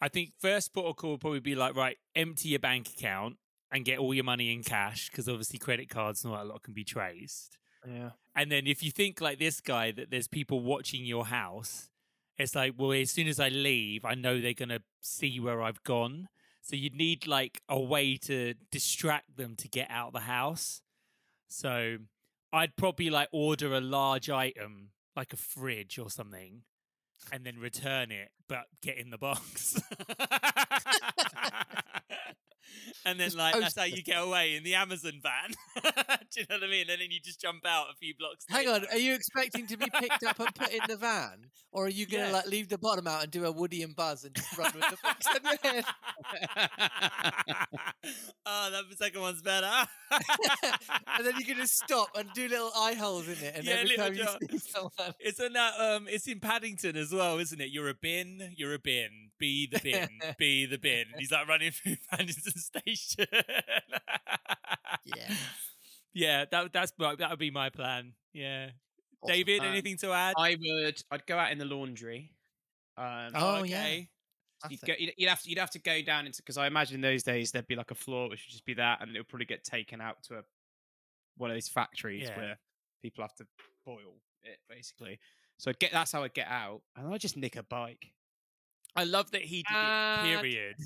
I 0.00 0.08
think 0.08 0.32
first 0.40 0.72
protocol 0.72 1.12
would 1.12 1.20
probably 1.20 1.40
be 1.40 1.54
like, 1.54 1.76
right, 1.76 1.96
empty 2.16 2.48
your 2.50 2.58
bank 2.58 2.88
account 2.88 3.36
and 3.70 3.84
get 3.84 3.98
all 3.98 4.12
your 4.12 4.24
money 4.24 4.52
in 4.52 4.62
cash 4.62 5.08
because 5.10 5.28
obviously 5.28 5.58
credit 5.58 5.88
cards 5.88 6.24
and 6.24 6.32
all 6.32 6.38
that 6.38 6.46
lot 6.46 6.62
can 6.62 6.74
be 6.74 6.84
traced. 6.84 7.56
Yeah. 7.86 8.10
And 8.34 8.50
then 8.50 8.66
if 8.66 8.82
you 8.82 8.90
think 8.90 9.20
like 9.20 9.38
this 9.38 9.60
guy 9.60 9.92
that 9.92 10.10
there's 10.10 10.28
people 10.28 10.60
watching 10.60 11.04
your 11.04 11.26
house, 11.26 11.88
it's 12.38 12.54
like, 12.54 12.74
well, 12.76 12.92
as 12.92 13.10
soon 13.10 13.28
as 13.28 13.38
I 13.38 13.48
leave, 13.48 14.04
I 14.04 14.14
know 14.14 14.40
they're 14.40 14.54
gonna 14.54 14.80
see 15.00 15.38
where 15.38 15.62
I've 15.62 15.82
gone. 15.84 16.28
So 16.62 16.76
you'd 16.76 16.94
need 16.94 17.26
like 17.26 17.60
a 17.68 17.78
way 17.78 18.16
to 18.18 18.54
distract 18.70 19.36
them 19.36 19.56
to 19.56 19.68
get 19.68 19.88
out 19.90 20.12
the 20.12 20.20
house. 20.20 20.80
So 21.52 21.98
I'd 22.52 22.76
probably 22.76 23.10
like 23.10 23.28
order 23.32 23.74
a 23.74 23.80
large 23.80 24.30
item, 24.30 24.90
like 25.14 25.32
a 25.32 25.36
fridge 25.36 25.98
or 25.98 26.10
something, 26.10 26.62
and 27.30 27.44
then 27.44 27.58
return 27.58 28.10
it, 28.10 28.30
but 28.48 28.64
get 28.82 28.96
in 28.96 29.10
the 29.10 29.18
box. 29.18 29.80
and 33.04 33.18
then 33.18 33.30
like 33.36 33.58
that's 33.58 33.76
how 33.76 33.84
you 33.84 34.02
get 34.02 34.22
away 34.22 34.54
in 34.56 34.62
the 34.64 34.74
Amazon 34.74 35.20
van. 35.22 35.50
Do 36.32 36.40
you 36.40 36.46
know 36.48 36.56
what 36.56 36.64
I 36.64 36.70
mean? 36.70 36.86
And 36.90 37.00
then 37.00 37.10
you 37.10 37.20
just 37.20 37.40
jump 37.40 37.64
out 37.66 37.86
a 37.92 37.94
few 37.96 38.14
blocks. 38.18 38.44
Hang 38.48 38.66
later. 38.68 38.86
on, 38.86 38.92
are 38.92 38.98
you 38.98 39.14
expecting 39.14 39.66
to 39.68 39.76
be 39.76 39.86
picked 40.00 40.22
up 40.24 40.38
and 40.40 40.54
put 40.54 40.70
in 40.70 40.80
the 40.88 40.96
van, 40.96 41.46
or 41.72 41.86
are 41.86 41.88
you 41.88 42.06
going 42.06 42.24
to 42.24 42.28
Yeah. 42.30 42.34
like 42.36 42.46
leave 42.46 42.68
the 42.68 42.78
bottom 42.78 43.06
out 43.06 43.22
and 43.22 43.30
do 43.30 43.44
a 43.44 43.52
Woody 43.52 43.82
and 43.82 43.94
Buzz 43.96 44.24
and 44.24 44.34
just 44.34 44.56
run 44.56 44.72
with 44.74 44.88
the 44.90 44.96
box 45.02 45.26
on 45.26 45.40
your 45.44 45.72
head? 45.72 45.84
oh, 48.46 48.70
that 48.70 48.84
second 48.98 49.20
one's 49.20 49.42
better. 49.42 49.70
and 50.10 51.26
then 51.26 51.34
you're 51.38 51.54
going 51.54 51.58
to 51.58 51.66
stop 51.66 52.08
and 52.16 52.28
do 52.34 52.48
little 52.48 52.70
eye 52.76 52.94
holes 52.94 53.26
in 53.28 53.34
it, 53.44 53.54
and 53.56 53.64
Yeah, 53.64 53.74
every 53.74 53.96
time 53.96 54.14
you 54.14 54.26
see 54.50 54.58
someone, 54.58 54.92
It's 55.20 55.40
in 55.40 55.52
that 55.54 55.74
um 55.80 56.06
it's 56.08 56.26
in 56.28 56.40
Paddington 56.40 56.96
as 56.96 57.12
well, 57.12 57.38
isn't 57.38 57.60
it? 57.60 57.70
You're 57.70 57.88
a 57.88 57.94
bin, 57.94 58.52
you're 58.56 58.74
a 58.74 58.78
bin, 58.78 59.30
be 59.38 59.66
the 59.66 59.78
bin, 59.80 60.08
be 60.38 60.66
the 60.66 60.78
bin. 60.78 61.06
And 61.12 61.18
he's 61.20 61.30
like 61.32 61.48
running 61.48 61.70
through 61.72 61.96
Paddington 62.10 62.52
Station. 62.58 62.81
Yeah. 62.86 63.24
Yeah, 66.14 66.44
that 66.50 66.74
that's 66.74 66.92
that 66.98 67.30
would 67.30 67.38
be 67.38 67.50
my 67.50 67.70
plan. 67.70 68.12
Yeah. 68.34 68.68
Awesome. 69.22 69.34
David, 69.34 69.60
Um, 69.60 69.66
anything 69.68 69.96
to 69.96 70.12
add? 70.12 70.34
I 70.36 70.58
would 70.60 71.02
I'd 71.10 71.24
go 71.26 71.38
out 71.38 71.50
in 71.52 71.56
the 71.56 71.64
laundry. 71.64 72.32
Um, 72.98 73.30
Oh, 73.34 73.62
yeah. 73.62 74.00
You'd, 74.68 74.80
go, 74.82 74.92
you'd, 74.98 75.14
you'd 75.16 75.30
have 75.30 75.40
to 75.40 75.48
you'd 75.48 75.58
have 75.58 75.70
to 75.70 75.78
go 75.78 76.02
down 76.02 76.26
into 76.26 76.42
because 76.42 76.58
I 76.58 76.66
imagine 76.66 76.96
in 76.96 77.00
those 77.00 77.22
days 77.22 77.50
there'd 77.50 77.66
be 77.66 77.76
like 77.76 77.92
a 77.92 77.94
floor 77.94 78.28
which 78.28 78.44
would 78.46 78.52
just 78.52 78.66
be 78.66 78.74
that, 78.74 79.00
and 79.00 79.16
it 79.16 79.20
would 79.20 79.28
probably 79.28 79.46
get 79.46 79.64
taken 79.64 80.02
out 80.02 80.22
to 80.24 80.34
a 80.34 80.42
one 81.38 81.50
of 81.50 81.54
these 81.56 81.70
factories 81.70 82.24
Yeah. 82.28 82.36
where 82.36 82.58
people 83.02 83.24
have 83.24 83.34
to 83.36 83.46
boil 83.86 84.20
it 84.44 84.58
basically. 84.68 85.18
So 85.56 85.70
I'd 85.70 85.78
get 85.78 85.92
that's 85.92 86.12
how 86.12 86.24
I'd 86.24 86.34
get 86.34 86.48
out, 86.48 86.82
and 86.94 87.08
I'd 87.12 87.22
just 87.22 87.38
nick 87.38 87.56
a 87.56 87.62
bike. 87.62 88.12
I 88.94 89.04
love 89.04 89.30
that 89.30 89.40
he 89.42 89.62
did 89.62 89.74
Uh, 89.74 90.22
it 90.26 90.40
period. 90.42 90.76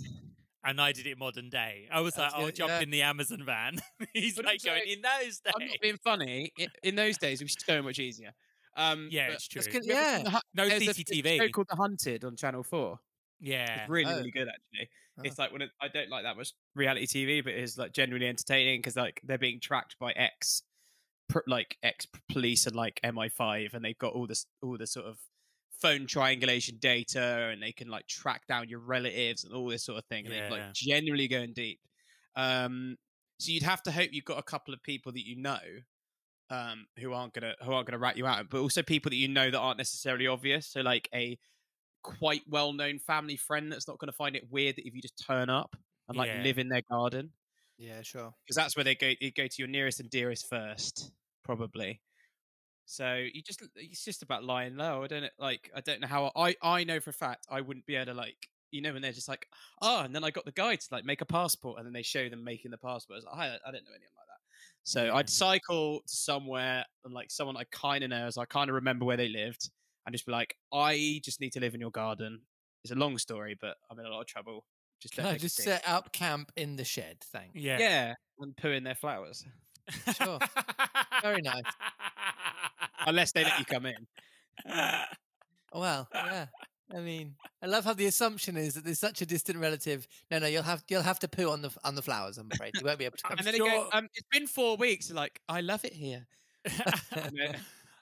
And 0.67 0.81
I 0.81 0.93
did 0.93 1.07
it 1.07 1.17
modern 1.19 1.49
day. 1.49 1.87
I 1.93 2.01
was 2.01 2.15
That's 2.15 2.35
like, 2.35 2.43
I'll 2.43 2.49
it, 2.49 2.57
jump 2.57 2.71
yeah. 2.71 2.81
in 2.81 2.91
the 2.91 3.03
Amazon 3.03 3.43
van. 3.47 3.79
He's 4.13 4.35
But 4.35 4.47
like 4.47 4.55
also, 4.55 4.71
going 4.71 4.83
in 4.89 5.01
those 5.03 5.39
days. 5.39 5.53
I'm 5.55 5.67
not 5.69 5.77
being 5.81 5.99
funny. 6.03 6.51
In, 6.59 6.69
in 6.83 6.95
those 6.97 7.19
days, 7.19 7.41
it 7.41 7.45
was 7.45 7.57
so 7.65 7.83
much 7.83 7.99
easier. 8.01 8.33
Um, 8.77 9.09
yeah, 9.11 9.29
it's 9.29 9.47
true. 9.49 9.63
That's 9.63 9.73
good, 9.73 9.85
you 9.87 9.93
ever 9.95 10.17
seen 10.17 10.25
yeah. 10.27 10.31
the 10.31 10.43
No 10.55 10.69
there's 10.69 10.83
a- 10.83 10.85
there's 10.85 10.99
a 10.99 11.05
CCTV. 11.05 11.39
show 11.39 11.49
called 11.51 11.67
The 11.71 11.77
Hunted 11.77 12.25
on 12.25 12.37
Channel 12.37 12.63
Four. 12.65 12.99
Yeah. 13.41 13.81
It's 13.83 13.89
really, 13.91 14.13
Oh. 14.13 14.17
really 14.17 14.31
good 14.33 14.49
actually. 14.49 14.91
Oh. 15.19 15.23
It's 15.25 15.39
like 15.39 15.53
when 15.53 15.63
it, 15.63 15.71
I 15.81 15.89
don't 15.89 16.11
like 16.11 16.25
that 16.25 16.37
much 16.37 16.53
reality 16.75 17.07
TV, 17.07 17.43
but 17.45 17.55
it's 17.55 17.79
like 17.79 17.93
genuinely 17.93 18.29
entertaining 18.29 18.81
because 18.81 18.97
like 18.97 19.21
they're 19.25 19.39
being 19.39 19.61
tracked 19.61 19.97
by 19.99 20.13
ex, 20.13 20.63
like 21.47 21.77
ex 21.83 22.07
police 22.31 22.67
and 22.67 22.75
like 22.77 23.01
MI5, 23.05 23.73
and 23.73 23.85
they've 23.85 23.97
got 23.99 24.13
all 24.13 24.27
this, 24.27 24.47
all 24.63 24.77
the 24.77 24.87
sort 24.87 25.07
of 25.07 25.19
phone 25.81 26.07
triangulation 26.07 26.79
data, 26.79 27.51
and 27.53 27.63
they 27.63 27.73
can 27.73 27.89
like 27.89 28.07
track 28.07 28.47
down 28.47 28.69
your 28.69 28.81
relatives 28.81 29.45
and 29.45 29.55
all 29.55 29.69
this 29.69 29.85
sort 29.85 29.99
of 29.99 30.07
thing. 30.07 30.27
And 30.27 30.35
they're 30.35 30.43
Yeah. 30.43 30.59
like 30.59 30.73
genuinely 30.75 31.29
going 31.29 31.53
deep. 31.55 31.81
Um, 32.37 32.97
so 33.39 33.53
you'd 33.53 33.63
have 33.65 33.83
to 33.85 33.93
hope 33.93 34.11
you've 34.13 34.25
got 34.25 34.39
a 34.39 34.43
couple 34.43 34.75
of 34.75 34.83
people 34.83 35.13
that 35.13 35.27
you 35.27 35.37
know. 35.37 35.61
Um, 36.49 36.87
who 37.01 37.13
aren't 37.13 37.33
gonna 37.35 37.57
who 37.65 37.73
aren't 37.73 37.89
gonna 37.89 37.99
rat 37.99 38.17
you 38.17 38.25
out, 38.27 38.49
but 38.51 38.61
also 38.61 38.81
people 38.83 39.11
that 39.11 39.17
you 39.17 39.27
know 39.27 39.51
that 39.51 39.59
aren't 39.59 39.79
necessarily 39.79 40.29
obvious. 40.29 40.69
So 40.69 40.81
like 40.81 41.09
a 41.13 41.39
quite 42.03 42.43
well 42.49 42.73
known 42.73 42.99
family 43.01 43.37
friend 43.37 43.73
that's 43.73 43.89
not 43.89 43.99
going 43.99 44.09
to 44.09 44.17
find 44.17 44.37
it 44.37 44.51
weird 44.51 44.77
that 44.77 44.87
if 44.87 44.95
you 44.95 45.03
just 45.03 45.23
turn 45.27 45.51
up 45.51 45.77
and 46.09 46.17
like 46.19 46.31
Yeah. 46.31 46.35
live 46.35 46.59
in 46.59 46.69
their 46.69 46.83
garden 46.91 47.33
Yeah, 47.79 48.03
sure. 48.03 48.35
because 48.45 48.57
that's 48.57 48.77
where 48.77 48.85
they 48.85 48.95
go. 48.95 49.13
You 49.21 49.33
go 49.33 49.47
to 49.47 49.55
your 49.59 49.69
nearest 49.69 50.01
and 50.01 50.11
dearest 50.11 50.49
first, 50.49 51.13
probably. 51.43 52.01
So 52.87 53.17
you 53.17 53.43
just 53.43 53.63
it's 53.75 54.05
just 54.05 54.23
about 54.23 54.45
lying 54.45 54.77
low. 54.77 55.03
I 55.03 55.09
don't 55.09 55.25
like 55.39 55.71
I 55.75 55.81
don't 55.81 56.01
know 56.01 56.07
how 56.07 56.31
I 56.37 56.55
I 56.63 56.85
know 56.85 57.01
for 57.01 57.11
a 57.11 57.15
fact 57.15 57.47
I 57.51 57.61
wouldn't 57.61 57.85
be 57.87 57.97
able 57.97 58.13
to 58.13 58.15
like 58.15 58.49
you 58.71 58.81
know 58.81 58.93
when 58.93 59.03
they're 59.03 59.13
just 59.13 59.29
like 59.29 59.47
oh 59.83 60.01
and 60.01 60.15
then 60.15 60.25
I 60.25 60.31
got 60.31 60.45
the 60.45 60.53
guy 60.53 60.77
to 60.77 60.87
like 60.93 61.05
make 61.05 61.21
a 61.21 61.25
passport 61.27 61.79
and 61.79 61.87
then 61.87 61.93
they 61.93 62.03
show 62.03 62.29
them 62.29 62.45
making 62.45 62.71
the 62.71 62.79
passport. 62.79 63.17
I, 63.17 63.19
was 63.19 63.25
like, 63.25 63.35
I, 63.35 63.47
I 63.47 63.73
don't 63.73 63.85
know 63.85 63.91
anything 63.91 64.15
like 64.17 64.27
that. 64.29 64.41
So 64.85 65.05
Yeah. 65.07 65.15
I'd 65.17 65.29
cycle 65.29 66.01
to 66.07 66.15
somewhere 66.15 66.85
and 67.05 67.13
like 67.13 67.31
someone 67.31 67.57
I 67.57 67.65
kind 67.73 68.05
of 68.05 68.11
know, 68.11 68.31
so 68.31 68.41
I 68.41 68.45
kind 68.47 68.71
of 68.71 68.75
remember 68.77 69.05
where 69.05 69.17
they 69.17 69.29
lived, 69.29 69.69
and 70.07 70.15
just 70.15 70.25
be 70.27 70.33
like, 70.33 70.57
I 70.73 71.21
just 71.25 71.41
need 71.41 71.53
to 71.55 71.61
live 71.61 71.75
in 71.75 71.81
your 71.81 71.91
garden. 71.91 72.43
It's 72.85 72.93
a 72.93 72.95
long 72.97 73.19
story, 73.19 73.57
but 73.61 73.77
I'm 73.91 73.99
in 73.99 74.07
a 74.07 74.11
lot 74.11 74.21
of 74.21 74.27
trouble. 74.29 74.65
Just 75.01 75.15
Can 75.15 75.27
I 75.27 75.37
just 75.37 75.57
set 75.57 75.83
up 75.89 76.13
camp 76.13 76.53
in 76.57 76.77
the 76.77 76.85
shed? 76.85 77.19
Thanks. 77.33 77.57
Yeah. 77.57 77.79
yeah, 77.81 78.15
and 78.39 78.57
poo 78.57 78.69
in 78.71 78.85
their 78.85 78.95
flowers. 78.95 79.45
Sure. 80.17 80.39
Very 81.23 81.43
nice. 81.43 81.65
unless 83.07 83.33
they 83.33 83.45
let 83.45 83.59
you 83.59 83.65
come 83.65 83.87
in. 83.87 84.07
Well, 85.75 86.09
yeah. 86.15 86.47
I 86.95 87.01
mean, 87.01 87.35
I 87.63 87.67
love 87.67 87.85
how 87.85 87.93
the 87.93 88.07
assumption 88.07 88.57
is 88.57 88.75
that 88.75 88.85
there's 88.85 89.01
such 89.01 89.21
a 89.21 89.27
distant 89.27 89.59
relative. 89.59 90.07
No, 90.31 90.39
no, 90.39 90.47
you'll 90.47 90.63
have 90.63 90.85
you'll 90.89 91.03
have 91.03 91.19
to 91.19 91.29
poo 91.29 91.51
on 91.51 91.61
the 91.61 91.71
on 91.85 91.95
the 91.97 92.03
flowers. 92.03 92.39
I'm 92.39 92.49
afraid 92.53 92.73
you 92.75 92.85
won't 92.85 92.99
be 92.99 93.05
able 93.05 93.17
to. 93.17 93.23
Come. 93.25 93.39
and 93.39 93.47
then 93.47 93.57
sure- 93.57 93.69
they 93.69 93.77
go, 93.77 93.89
um, 93.93 94.09
"It's 94.15 94.29
been 94.31 94.47
four 94.47 94.77
weeks." 94.77 95.11
Like, 95.11 95.41
"I 95.49 95.61
love 95.61 95.85
it 95.85 95.93
here." 95.93 96.27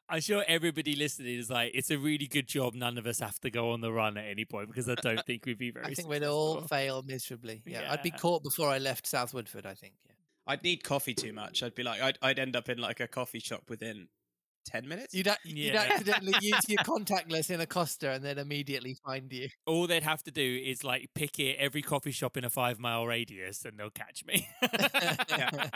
I'm 0.08 0.20
sure 0.20 0.44
everybody 0.46 0.94
listening 0.96 1.38
is 1.38 1.48
like, 1.48 1.72
it's 1.74 1.90
a 1.90 1.96
really 1.96 2.26
good 2.26 2.46
job. 2.46 2.74
None 2.74 2.98
of 2.98 3.06
us 3.06 3.20
have 3.20 3.40
to 3.40 3.50
go 3.50 3.70
on 3.70 3.80
the 3.80 3.90
run 3.90 4.18
at 4.18 4.26
any 4.26 4.44
point 4.44 4.68
because 4.68 4.86
I 4.86 4.96
don't 4.96 5.24
think 5.24 5.46
we'd 5.46 5.56
be 5.56 5.70
very. 5.70 5.86
I 5.86 5.94
think 5.94 6.08
we'd 6.08 6.22
all 6.22 6.60
fail 6.60 7.02
miserably. 7.02 7.62
Yeah, 7.64 7.90
I'd 7.90 8.02
be 8.02 8.10
caught 8.10 8.42
before 8.44 8.68
I 8.68 8.78
left 8.78 9.06
South 9.06 9.32
Woodford. 9.32 9.64
I 9.64 9.74
think. 9.74 9.94
Yeah. 10.06 10.12
I'd 10.46 10.62
need 10.62 10.84
coffee 10.84 11.14
too 11.14 11.32
much. 11.32 11.62
I'd 11.62 11.74
be 11.74 11.82
like, 11.82 12.02
I'd, 12.02 12.18
I'd 12.20 12.38
end 12.38 12.54
up 12.54 12.68
in 12.68 12.76
like 12.76 13.00
a 13.00 13.08
coffee 13.08 13.38
shop 13.38 13.70
within 13.70 14.08
ten 14.64 14.88
minutes. 14.88 15.14
You'd, 15.14 15.26
a- 15.26 15.36
you'd 15.44 15.74
Yeah. 15.74 15.82
accidentally 15.82 16.34
use 16.40 16.68
your 16.68 16.78
contactless 16.84 17.50
in 17.50 17.60
a 17.60 17.66
Costa 17.66 18.10
and 18.12 18.24
then 18.24 18.38
immediately 18.38 18.96
find 19.04 19.32
you. 19.32 19.48
All 19.66 19.86
they'd 19.86 20.02
have 20.02 20.22
to 20.24 20.30
do 20.30 20.60
is 20.64 20.82
like 20.84 21.10
pick 21.14 21.38
it 21.38 21.56
every 21.58 21.82
coffee 21.82 22.10
shop 22.10 22.36
in 22.36 22.44
a 22.44 22.50
five 22.50 22.78
mile 22.78 23.06
radius, 23.06 23.64
and 23.64 23.78
they'll 23.78 23.90
catch 23.90 24.24
me. 24.24 24.48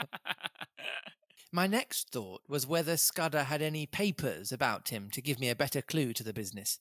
My 1.51 1.65
next 1.65 2.11
thought 2.11 2.41
was 2.47 2.67
whether 2.67 2.95
Scudder 2.95 3.43
had 3.43 3.61
any 3.61 3.85
papers 3.87 4.51
about 4.51 4.89
him 4.89 5.09
to 5.13 5.21
give 5.21 5.39
me 5.39 5.49
a 5.49 5.55
better 5.55 5.81
clue 5.81 6.13
to 6.13 6.23
the 6.23 6.33
business. 6.33 6.79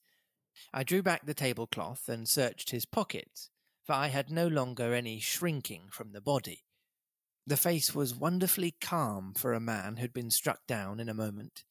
I 0.74 0.82
drew 0.82 1.02
back 1.02 1.24
the 1.24 1.34
tablecloth 1.34 2.08
and 2.08 2.28
searched 2.28 2.70
his 2.70 2.84
pockets, 2.84 3.48
for 3.86 3.94
I 3.94 4.08
had 4.08 4.30
no 4.30 4.46
longer 4.46 4.92
any 4.92 5.20
shrinking 5.20 5.84
from 5.90 6.12
the 6.12 6.20
body. 6.20 6.64
The 7.46 7.56
face 7.56 7.94
was 7.94 8.14
wonderfully 8.14 8.74
calm 8.78 9.32
for 9.34 9.54
a 9.54 9.60
man 9.60 9.96
who'd 9.96 10.12
been 10.12 10.30
struck 10.30 10.66
down 10.66 11.00
in 11.00 11.08
a 11.08 11.14
moment. 11.14 11.64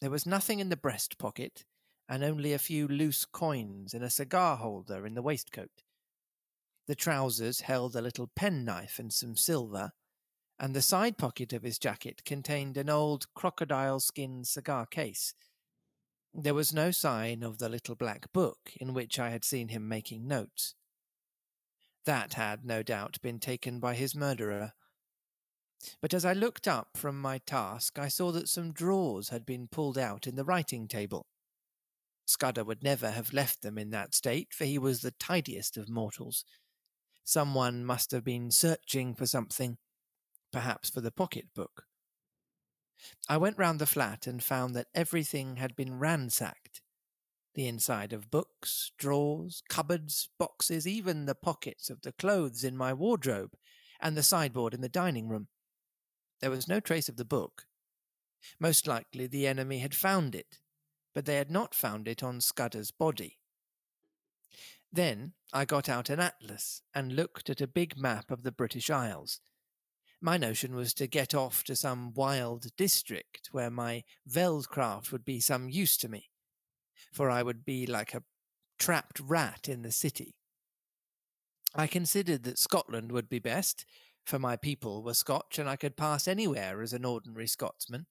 There 0.00 0.10
was 0.10 0.26
nothing 0.26 0.60
in 0.60 0.70
the 0.70 0.76
breast 0.76 1.18
pocket, 1.18 1.64
and 2.08 2.24
only 2.24 2.52
a 2.52 2.58
few 2.58 2.88
loose 2.88 3.24
coins 3.24 3.94
in 3.94 4.02
a 4.02 4.10
cigar 4.10 4.56
holder 4.56 5.06
in 5.06 5.14
the 5.14 5.22
waistcoat. 5.22 5.82
The 6.86 6.94
trousers 6.94 7.60
held 7.60 7.94
a 7.94 8.00
little 8.00 8.30
penknife 8.34 8.98
and 8.98 9.12
some 9.12 9.36
silver, 9.36 9.92
and 10.58 10.74
the 10.74 10.82
side 10.82 11.16
pocket 11.18 11.52
of 11.52 11.62
his 11.62 11.78
jacket 11.78 12.24
contained 12.24 12.76
an 12.76 12.90
old 12.90 13.32
crocodile 13.34 14.00
skin 14.00 14.44
cigar 14.44 14.86
case. 14.86 15.34
There 16.34 16.54
was 16.54 16.72
no 16.72 16.90
sign 16.90 17.42
of 17.42 17.58
the 17.58 17.68
little 17.68 17.94
black 17.94 18.32
book 18.32 18.72
in 18.80 18.94
which 18.94 19.18
I 19.18 19.30
had 19.30 19.44
seen 19.44 19.68
him 19.68 19.88
making 19.88 20.26
notes. 20.26 20.74
That 22.04 22.34
had 22.34 22.64
no 22.64 22.82
doubt 22.82 23.18
been 23.22 23.38
taken 23.38 23.80
by 23.80 23.94
his 23.94 24.14
murderer. 24.14 24.72
But 26.02 26.12
as 26.14 26.24
I 26.24 26.32
looked 26.32 26.68
up 26.68 26.90
from 26.96 27.20
my 27.20 27.38
task, 27.38 27.98
I 27.98 28.08
saw 28.08 28.32
that 28.32 28.48
some 28.48 28.72
drawers 28.72 29.30
had 29.30 29.46
been 29.46 29.68
pulled 29.68 29.96
out 29.96 30.26
in 30.26 30.36
the 30.36 30.44
writing 30.44 30.88
table. 30.88 31.26
Scudder 32.26 32.64
would 32.64 32.82
never 32.82 33.10
have 33.10 33.32
left 33.32 33.62
them 33.62 33.78
in 33.78 33.90
that 33.90 34.14
state, 34.14 34.48
for 34.52 34.64
he 34.64 34.78
was 34.78 35.00
the 35.00 35.10
tidiest 35.10 35.76
of 35.76 35.88
mortals. 35.88 36.44
Someone 37.24 37.84
must 37.84 38.10
have 38.12 38.24
been 38.24 38.50
searching 38.50 39.14
for 39.14 39.26
something 39.26 39.78
perhaps 40.52 40.90
for 40.90 41.00
the 41.00 41.10
pocket-book. 41.10 41.84
I 43.28 43.36
went 43.36 43.58
round 43.58 43.78
the 43.78 43.86
flat 43.86 44.26
and 44.26 44.42
found 44.42 44.74
that 44.74 44.88
everything 44.94 45.56
had 45.56 45.74
been 45.74 45.98
ransacked. 45.98 46.82
The 47.54 47.66
inside 47.66 48.12
of 48.12 48.30
books, 48.30 48.92
drawers, 48.98 49.62
cupboards, 49.68 50.28
boxes, 50.38 50.86
even 50.86 51.26
the 51.26 51.34
pockets 51.34 51.88
of 51.88 52.02
the 52.02 52.12
clothes 52.12 52.64
in 52.64 52.76
my 52.76 52.92
wardrobe, 52.92 53.54
and 54.00 54.16
the 54.16 54.22
sideboard 54.22 54.74
in 54.74 54.82
the 54.82 54.88
dining 54.88 55.28
room. 55.28 55.48
There 56.40 56.50
was 56.50 56.68
no 56.68 56.80
trace 56.80 57.08
of 57.08 57.16
the 57.16 57.24
book. 57.24 57.66
Most 58.58 58.86
likely 58.86 59.26
the 59.26 59.46
enemy 59.46 59.78
had 59.78 59.94
found 59.94 60.34
it, 60.34 60.58
but 61.14 61.26
they 61.26 61.36
had 61.36 61.50
not 61.50 61.74
found 61.74 62.08
it 62.08 62.22
on 62.22 62.40
Scudder's 62.40 62.90
body. 62.90 63.38
Then 64.92 65.34
I 65.52 65.64
got 65.64 65.88
out 65.88 66.10
an 66.10 66.18
atlas 66.18 66.82
and 66.94 67.14
looked 67.14 67.50
at 67.50 67.60
a 67.60 67.66
big 67.66 67.96
map 67.96 68.30
of 68.30 68.42
the 68.42 68.52
British 68.52 68.90
Isles. 68.90 69.40
My 70.20 70.36
notion 70.36 70.74
was 70.74 70.92
to 70.94 71.06
get 71.06 71.34
off 71.34 71.64
to 71.64 71.76
some 71.76 72.12
wild 72.12 72.66
district 72.76 73.48
where 73.52 73.70
my 73.70 74.04
Veldcraft 74.28 75.12
would 75.12 75.24
be 75.24 75.40
some 75.40 75.68
use 75.68 75.96
to 75.98 76.08
me, 76.08 76.30
for 77.12 77.30
I 77.30 77.42
would 77.42 77.64
be 77.64 77.86
like 77.86 78.14
a 78.14 78.24
trapped 78.78 79.20
rat 79.20 79.68
in 79.68 79.82
the 79.82 79.92
city. 79.92 80.34
I 81.74 81.86
considered 81.86 82.42
that 82.44 82.58
Scotland 82.58 83.12
would 83.12 83.28
be 83.28 83.38
best, 83.38 83.84
for 84.24 84.38
my 84.38 84.56
people 84.56 85.02
were 85.02 85.14
Scotch 85.14 85.58
and 85.58 85.68
I 85.68 85.76
could 85.76 85.96
pass 85.96 86.28
anywhere 86.28 86.82
as 86.82 86.92
an 86.92 87.04
ordinary 87.04 87.46
Scotsman. 87.46 88.06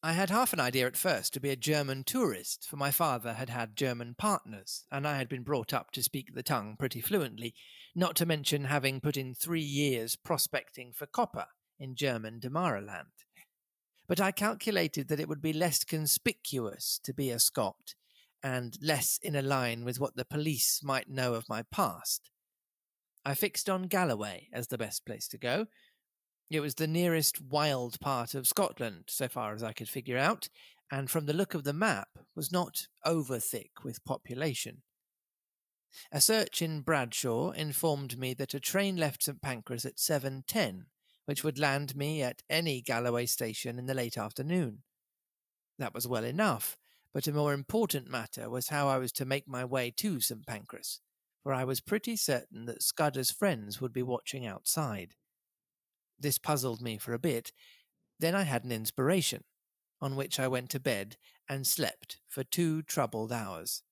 I 0.00 0.12
had 0.12 0.30
half 0.30 0.52
an 0.52 0.60
idea 0.60 0.86
at 0.86 0.96
first 0.96 1.32
to 1.32 1.40
be 1.40 1.50
a 1.50 1.56
German 1.56 2.04
tourist, 2.04 2.68
for 2.68 2.76
my 2.76 2.92
father 2.92 3.32
had 3.32 3.50
had 3.50 3.74
German 3.74 4.14
partners, 4.16 4.84
and 4.92 5.08
I 5.08 5.16
had 5.18 5.28
been 5.28 5.42
brought 5.42 5.74
up 5.74 5.90
to 5.92 6.04
speak 6.04 6.34
the 6.34 6.42
tongue 6.44 6.76
pretty 6.78 7.00
fluently, 7.00 7.52
not 7.96 8.14
to 8.16 8.26
mention 8.26 8.64
having 8.64 9.00
put 9.00 9.16
in 9.16 9.34
three 9.34 9.60
years 9.60 10.14
prospecting 10.14 10.92
for 10.92 11.06
copper 11.06 11.46
in 11.80 11.96
German 11.96 12.38
Damaraland. 12.38 13.24
But 14.06 14.20
I 14.20 14.30
calculated 14.30 15.08
that 15.08 15.18
it 15.18 15.28
would 15.28 15.42
be 15.42 15.52
less 15.52 15.82
conspicuous 15.82 17.00
to 17.02 17.12
be 17.12 17.30
a 17.30 17.40
Scot, 17.40 17.94
and 18.40 18.78
less 18.80 19.18
in 19.20 19.34
a 19.34 19.42
line 19.42 19.84
with 19.84 19.98
what 19.98 20.14
the 20.14 20.24
police 20.24 20.80
might 20.82 21.10
know 21.10 21.34
of 21.34 21.48
my 21.48 21.64
past. 21.72 22.30
I 23.24 23.34
fixed 23.34 23.68
on 23.68 23.82
Galloway 23.84 24.48
as 24.52 24.68
the 24.68 24.78
best 24.78 25.04
place 25.04 25.28
to 25.28 25.38
go. 25.38 25.66
It 26.50 26.60
was 26.60 26.76
the 26.76 26.86
nearest 26.86 27.40
wild 27.42 28.00
part 28.00 28.34
of 28.34 28.46
Scotland, 28.46 29.04
so 29.08 29.28
far 29.28 29.54
as 29.54 29.62
I 29.62 29.72
could 29.72 29.88
figure 29.88 30.16
out, 30.16 30.48
and 30.90 31.10
from 31.10 31.26
the 31.26 31.34
look 31.34 31.52
of 31.52 31.64
the 31.64 31.74
map 31.74 32.08
was 32.34 32.50
not 32.50 32.86
over 33.04 33.38
thick 33.38 33.84
with 33.84 34.04
population. 34.04 34.82
A 36.12 36.20
search 36.20 36.62
in 36.62 36.80
Bradshaw 36.80 37.50
informed 37.50 38.18
me 38.18 38.34
that 38.34 38.54
a 38.54 38.60
train 38.60 38.96
left 38.96 39.22
St 39.22 39.40
Pancras 39.40 39.84
at 39.84 39.96
7.10, 39.96 40.84
which 41.26 41.44
would 41.44 41.58
land 41.58 41.96
me 41.96 42.22
at 42.22 42.42
any 42.48 42.80
Galloway 42.80 43.26
station 43.26 43.78
in 43.78 43.86
the 43.86 43.94
late 43.94 44.16
afternoon. 44.16 44.82
That 45.78 45.94
was 45.94 46.08
well 46.08 46.24
enough, 46.24 46.76
but 47.12 47.26
a 47.26 47.32
more 47.32 47.52
important 47.52 48.08
matter 48.08 48.48
was 48.48 48.68
how 48.68 48.88
I 48.88 48.98
was 48.98 49.12
to 49.12 49.24
make 49.24 49.46
my 49.46 49.64
way 49.64 49.90
to 49.98 50.20
St 50.20 50.46
Pancras, 50.46 51.00
for 51.42 51.52
I 51.52 51.64
was 51.64 51.80
pretty 51.80 52.16
certain 52.16 52.66
that 52.66 52.82
Scudder's 52.82 53.30
friends 53.30 53.80
would 53.80 53.92
be 53.92 54.02
watching 54.02 54.46
outside. 54.46 55.14
This 56.18 56.38
puzzled 56.38 56.80
me 56.80 56.98
for 56.98 57.14
a 57.14 57.18
bit. 57.18 57.52
Then 58.18 58.34
I 58.34 58.42
had 58.42 58.64
an 58.64 58.72
inspiration, 58.72 59.44
on 60.00 60.16
which 60.16 60.40
I 60.40 60.48
went 60.48 60.70
to 60.70 60.80
bed 60.80 61.16
and 61.48 61.66
slept 61.66 62.18
for 62.28 62.44
two 62.44 62.82
troubled 62.82 63.32
hours. 63.32 63.82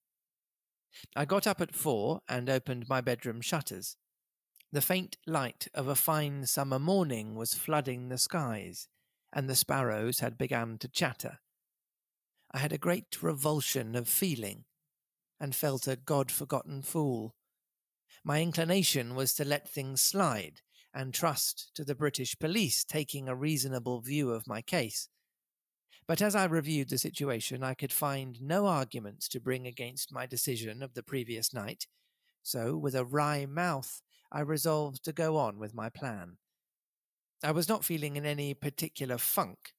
I 1.14 1.24
got 1.24 1.46
up 1.46 1.60
at 1.60 1.74
four 1.74 2.20
and 2.28 2.48
opened 2.48 2.88
my 2.88 3.00
bedroom 3.00 3.40
shutters. 3.40 3.96
The 4.72 4.80
faint 4.80 5.16
light 5.26 5.68
of 5.74 5.88
a 5.88 5.94
fine 5.94 6.46
summer 6.46 6.78
morning 6.78 7.34
was 7.34 7.54
flooding 7.54 8.08
the 8.08 8.18
skies, 8.18 8.88
and 9.32 9.48
the 9.48 9.54
sparrows 9.54 10.18
had 10.18 10.36
begun 10.36 10.78
to 10.78 10.88
chatter. 10.88 11.38
I 12.52 12.58
had 12.58 12.72
a 12.72 12.78
great 12.78 13.22
revulsion 13.22 13.94
of 13.94 14.08
feeling, 14.08 14.64
and 15.40 15.54
felt 15.54 15.86
a 15.86 15.96
God 15.96 16.30
forgotten 16.30 16.82
fool. 16.82 17.34
My 18.24 18.42
inclination 18.42 19.14
was 19.14 19.34
to 19.34 19.44
let 19.44 19.68
things 19.68 20.00
slide 20.00 20.60
and 20.94 21.12
trust 21.12 21.70
to 21.74 21.84
the 21.84 21.94
British 21.94 22.38
police 22.38 22.84
taking 22.84 23.28
a 23.28 23.36
reasonable 23.36 24.00
view 24.00 24.30
of 24.30 24.46
my 24.46 24.62
case. 24.62 25.08
But 26.08 26.22
as 26.22 26.34
I 26.34 26.44
reviewed 26.44 26.88
the 26.88 26.98
situation, 26.98 27.62
I 27.62 27.74
could 27.74 27.92
find 27.92 28.40
no 28.40 28.66
arguments 28.66 29.28
to 29.28 29.40
bring 29.40 29.66
against 29.66 30.12
my 30.12 30.24
decision 30.24 30.82
of 30.82 30.94
the 30.94 31.02
previous 31.02 31.52
night, 31.52 31.86
so 32.42 32.76
with 32.76 32.94
a 32.94 33.04
wry 33.04 33.44
mouth, 33.44 34.02
I 34.30 34.40
resolved 34.40 35.04
to 35.04 35.12
go 35.12 35.36
on 35.36 35.58
with 35.58 35.74
my 35.74 35.88
plan. 35.88 36.38
I 37.42 37.50
was 37.50 37.68
not 37.68 37.84
feeling 37.84 38.16
in 38.16 38.24
any 38.24 38.54
particular 38.54 39.18
funk, 39.18 39.74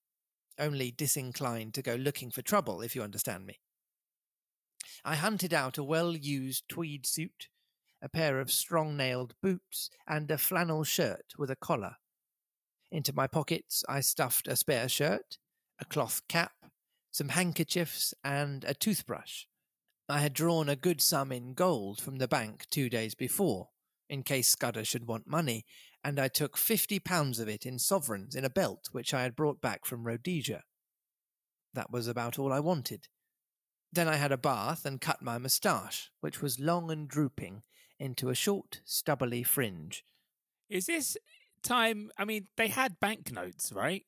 only 0.59 0.91
disinclined 0.91 1.73
to 1.75 1.81
go 1.81 1.95
looking 1.95 2.29
for 2.29 2.41
trouble, 2.41 2.81
if 2.81 2.95
you 2.95 3.03
understand 3.03 3.45
me. 3.45 3.59
I 5.03 5.15
hunted 5.15 5.53
out 5.53 5.77
a 5.77 5.83
well 5.83 6.15
used 6.15 6.69
tweed 6.69 7.05
suit, 7.05 7.47
a 8.01 8.09
pair 8.09 8.39
of 8.39 8.51
strong 8.51 8.95
nailed 8.95 9.33
boots, 9.41 9.89
and 10.07 10.29
a 10.31 10.37
flannel 10.37 10.83
shirt 10.83 11.33
with 11.37 11.49
a 11.49 11.55
collar. 11.55 11.95
Into 12.91 13.13
my 13.13 13.27
pockets 13.27 13.83
I 13.89 13.99
stuffed 14.01 14.47
a 14.47 14.55
spare 14.55 14.87
shirt, 14.87 15.37
a 15.79 15.85
cloth 15.85 16.21
cap, 16.27 16.53
some 17.11 17.29
handkerchiefs, 17.29 18.13
and 18.23 18.63
a 18.63 18.73
toothbrush. 18.73 19.45
I 20.07 20.19
had 20.19 20.33
drawn 20.33 20.69
a 20.69 20.75
good 20.75 21.01
sum 21.01 21.31
in 21.31 21.53
gold 21.53 21.99
from 21.99 22.17
the 22.17 22.27
bank 22.27 22.65
two 22.69 22.89
days 22.89 23.13
before, 23.13 23.69
in 24.09 24.23
case 24.23 24.47
Scudder 24.47 24.85
should 24.85 25.05
want 25.05 25.27
money, 25.27 25.65
and 26.03 26.19
I 26.19 26.29
took 26.29 26.57
fifty 26.57 26.99
pounds 26.99 27.39
of 27.39 27.49
it 27.49 27.65
in 27.65 27.77
sovereigns 27.77 28.35
in 28.35 28.45
a 28.45 28.49
belt 28.49 28.87
which 28.93 29.13
I 29.13 29.23
had 29.23 29.35
brought 29.35 29.59
back 29.59 29.85
from 29.85 30.07
Rhodesia. 30.07 30.63
That 31.73 31.91
was 31.91 32.07
about 32.07 32.39
all 32.39 32.53
I 32.53 32.61
wanted. 32.61 33.07
Then 33.91 34.07
I 34.07 34.15
had 34.15 34.31
a 34.31 34.37
bath 34.37 34.85
and 34.85 35.01
cut 35.01 35.21
my 35.21 35.37
moustache, 35.37 36.11
which 36.21 36.41
was 36.41 36.59
long 36.59 36.91
and 36.91 37.07
drooping, 37.07 37.63
into 37.99 38.29
a 38.29 38.35
short, 38.35 38.81
stubbly 38.85 39.43
fringe. 39.43 40.03
Is 40.69 40.85
this 40.87 41.17
time? 41.63 42.11
I 42.17 42.25
mean, 42.25 42.47
they 42.57 42.67
had 42.67 42.99
banknotes, 42.99 43.71
right? 43.71 44.05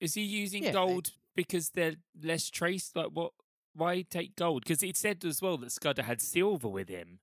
Is 0.00 0.14
he 0.14 0.22
using 0.22 0.64
Yeah, 0.64 0.72
gold 0.72 1.10
because 1.36 1.70
they're 1.70 1.96
less 2.22 2.50
traced? 2.50 2.96
Like, 2.96 3.10
what? 3.12 3.32
Why 3.74 4.02
take 4.02 4.36
gold? 4.36 4.64
Because 4.64 4.82
it 4.82 4.96
said 4.96 5.24
as 5.24 5.40
well 5.40 5.56
that 5.58 5.72
Scudder 5.72 6.02
had 6.02 6.20
silver 6.20 6.68
with 6.68 6.88
him, 6.88 7.20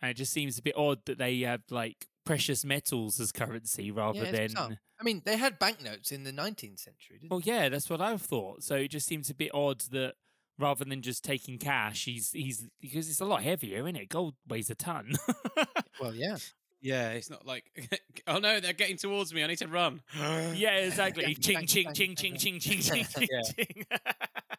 and 0.00 0.10
it 0.10 0.14
just 0.14 0.32
seems 0.32 0.58
a 0.58 0.62
bit 0.62 0.76
odd 0.76 1.04
that 1.06 1.18
they 1.18 1.40
have 1.40 1.62
like 1.70 2.06
precious 2.24 2.64
metals 2.64 3.20
as 3.20 3.32
currency 3.32 3.90
rather 3.90 4.18
Yeah, 4.18 4.24
it's 4.24 4.38
than. 4.38 4.48
bizarre. 4.54 4.80
I 5.00 5.04
mean, 5.04 5.22
they 5.24 5.36
had 5.36 5.58
banknotes 5.58 6.10
in 6.12 6.24
the 6.24 6.32
19th 6.32 6.78
century, 6.80 7.18
didn't 7.18 7.30
Well, 7.30 7.40
yeah, 7.44 7.68
that's 7.68 7.90
what 7.90 8.00
I've 8.00 8.22
thought. 8.22 8.62
So 8.62 8.76
it 8.76 8.88
just 8.88 9.06
seems 9.06 9.28
a 9.30 9.34
bit 9.34 9.50
odd 9.54 9.80
that 9.92 10.14
rather 10.58 10.84
than 10.84 11.02
just 11.02 11.24
taking 11.24 11.58
cash, 11.58 12.04
he's 12.04 12.32
he's 12.32 12.66
because 12.80 13.08
it's 13.08 13.20
a 13.20 13.24
lot 13.24 13.42
heavier, 13.42 13.78
isn't 13.80 13.96
it? 13.96 14.08
Gold 14.08 14.34
weighs 14.48 14.70
a 14.70 14.74
ton. 14.74 15.14
Well, 16.00 16.14
yeah. 16.14 16.36
Yeah, 16.82 17.12
it's 17.12 17.30
not 17.30 17.46
like, 17.46 17.64
oh 18.26 18.38
no, 18.38 18.60
they're 18.60 18.72
getting 18.72 18.98
towards 18.98 19.32
me. 19.32 19.42
I 19.42 19.46
need 19.46 19.58
to 19.58 19.68
run. 19.68 20.02
yeah, 20.54 20.76
exactly. 20.76 21.24
Bang, 21.24 21.36
ching, 21.36 21.66
ching, 21.66 21.92
ching, 21.94 22.14
ching, 22.14 22.36
ching, 22.38 22.60
ching, 22.60 22.80
ching, 22.80 23.04
ching. 23.06 23.86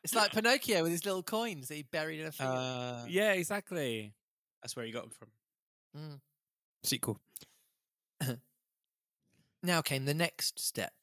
It's 0.04 0.16
like 0.16 0.32
Pinocchio 0.32 0.84
with 0.84 0.92
his 0.92 1.06
little 1.06 1.24
coins 1.24 1.68
that 1.68 1.76
he 1.76 1.84
buried 1.84 2.20
in 2.20 2.28
a 2.28 2.32
field. 2.32 2.50
Uh, 2.50 3.04
yeah, 3.08 3.34
exactly. 3.34 4.14
that's 4.62 4.76
where 4.76 4.86
he 4.86 4.92
got 4.92 5.04
them 5.04 5.12
from. 5.12 5.28
Mm. 5.96 6.20
Sequel. 6.84 7.20
Now 9.64 9.82
came 9.82 10.06
the 10.06 10.14
next 10.14 10.60
step. 10.60 10.94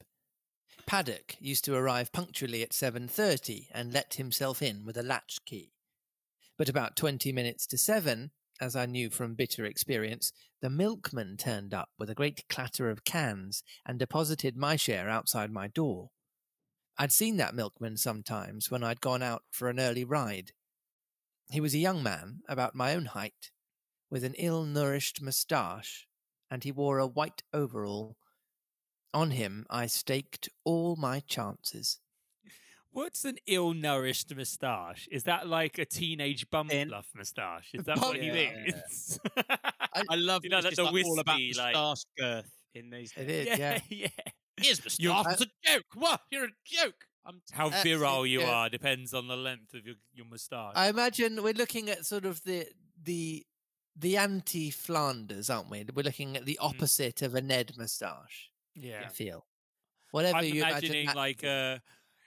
Paddock 0.86 1.36
used 1.40 1.64
to 1.64 1.74
arrive 1.74 2.12
punctually 2.12 2.62
at 2.62 2.72
7:30 2.72 3.68
and 3.72 3.92
let 3.92 4.14
himself 4.14 4.62
in 4.62 4.84
with 4.84 4.96
a 4.96 5.02
latch 5.02 5.44
key. 5.44 5.72
But 6.56 6.68
about 6.68 6.96
20 6.96 7.32
minutes 7.32 7.66
to 7.68 7.78
7, 7.78 8.30
as 8.60 8.76
I 8.76 8.86
knew 8.86 9.10
from 9.10 9.34
bitter 9.34 9.64
experience, 9.64 10.32
the 10.60 10.70
milkman 10.70 11.36
turned 11.36 11.74
up 11.74 11.90
with 11.98 12.08
a 12.08 12.14
great 12.14 12.48
clatter 12.48 12.90
of 12.90 13.04
cans 13.04 13.62
and 13.84 13.98
deposited 13.98 14.56
my 14.56 14.76
share 14.76 15.08
outside 15.08 15.50
my 15.50 15.66
door. 15.68 16.10
I'd 16.96 17.12
seen 17.12 17.36
that 17.38 17.54
milkman 17.54 17.96
sometimes 17.96 18.70
when 18.70 18.84
I'd 18.84 19.00
gone 19.00 19.22
out 19.22 19.42
for 19.50 19.68
an 19.68 19.80
early 19.80 20.04
ride. 20.04 20.52
He 21.50 21.60
was 21.60 21.74
a 21.74 21.78
young 21.78 22.02
man, 22.02 22.42
about 22.48 22.74
my 22.74 22.94
own 22.94 23.06
height, 23.06 23.50
with 24.10 24.22
an 24.22 24.34
ill 24.34 24.64
nourished 24.64 25.20
moustache, 25.20 26.06
and 26.50 26.62
he 26.62 26.70
wore 26.70 26.98
a 26.98 27.06
white 27.06 27.42
overall. 27.52 28.16
On 29.14 29.30
him 29.30 29.64
I 29.70 29.86
staked 29.86 30.48
all 30.64 30.96
my 30.96 31.20
chances. 31.20 32.00
What's 32.90 33.24
an 33.24 33.38
ill-nourished 33.46 34.34
moustache? 34.36 35.08
Is 35.10 35.24
that 35.24 35.48
like 35.48 35.78
a 35.78 35.84
teenage 35.84 36.48
bum 36.50 36.68
Thin. 36.68 36.88
fluff 36.88 37.08
moustache? 37.14 37.70
Is 37.74 37.84
that 37.86 37.98
what 37.98 38.16
he 38.16 38.26
Yeah. 38.28 38.32
means? 38.64 39.18
I 40.08 40.14
love 40.16 40.44
You 40.44 40.50
know, 40.50 40.58
it's 40.58 40.66
like 40.66 40.76
the 40.76 40.84
like 40.84 41.04
all 41.04 41.18
about 41.18 41.34
whiskey, 41.36 41.54
like- 41.60 41.74
moustache 41.74 42.04
girth 42.18 42.50
in 42.74 42.90
these. 42.90 43.12
Days. 43.12 43.48
is, 43.48 43.58
yeah. 43.58 43.80
yeah. 43.88 44.08
Here's 44.60 44.84
moustache. 44.84 45.00
You're- 45.02 45.22
It's 45.32 45.40
a 45.42 45.46
joke. 45.64 45.84
What? 45.94 46.20
You're 46.30 46.44
a 46.44 46.48
joke. 46.64 47.06
I'm 47.26 47.40
How 47.52 47.68
Uh, 47.68 47.82
virile 47.82 48.26
you 48.26 48.40
yeah. 48.42 48.50
are 48.50 48.68
depends 48.68 49.12
on 49.14 49.26
the 49.28 49.36
length 49.36 49.74
of 49.74 49.86
your, 49.86 49.96
your 50.12 50.26
moustache. 50.26 50.74
I 50.76 50.88
imagine 50.88 51.42
we're 51.42 51.54
looking 51.54 51.88
at 51.88 52.04
sort 52.06 52.26
of 52.26 52.42
the 52.44 52.66
the 53.02 53.44
the 53.96 54.16
anti 54.18 54.70
Flanders, 54.70 55.48
aren't 55.50 55.70
we? 55.70 55.84
We're 55.94 56.02
looking 56.04 56.36
at 56.36 56.44
the 56.44 56.58
opposite 56.58 57.22
of 57.22 57.34
a 57.34 57.40
Ned 57.40 57.72
moustache. 57.78 58.50
Yeah. 58.74 59.08
Feel. 59.08 59.44
Whatever 60.10 60.38
I'm 60.38 60.44
you 60.44 60.62
imagine 60.62 60.78
imagining 60.78 61.06
that 61.06 61.16
like 61.16 61.44
uh 61.44 61.78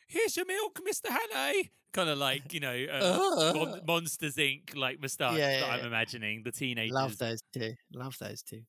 here's 0.08 0.36
your 0.36 0.46
milk, 0.46 0.80
Mr. 0.88 1.10
Hannay. 1.10 1.70
Kind 1.94 2.10
of 2.10 2.18
like, 2.18 2.54
you 2.54 2.60
know, 2.60 2.86
uh, 2.92 3.54
Mon- 3.56 3.82
Monsters 3.88 4.36
Inc. 4.36 4.76
like 4.76 5.00
moustache 5.02 5.38
Yeah, 5.38 5.62
that 5.62 5.70
I'm 5.70 5.80
yeah. 5.80 5.88
imagining. 5.88 6.44
The 6.44 6.52
teenagers. 6.52 6.94
Love 6.94 7.18
those 7.18 7.40
two. 7.54 7.74
Love 7.94 8.18
those 8.20 8.42
two. 8.44 8.62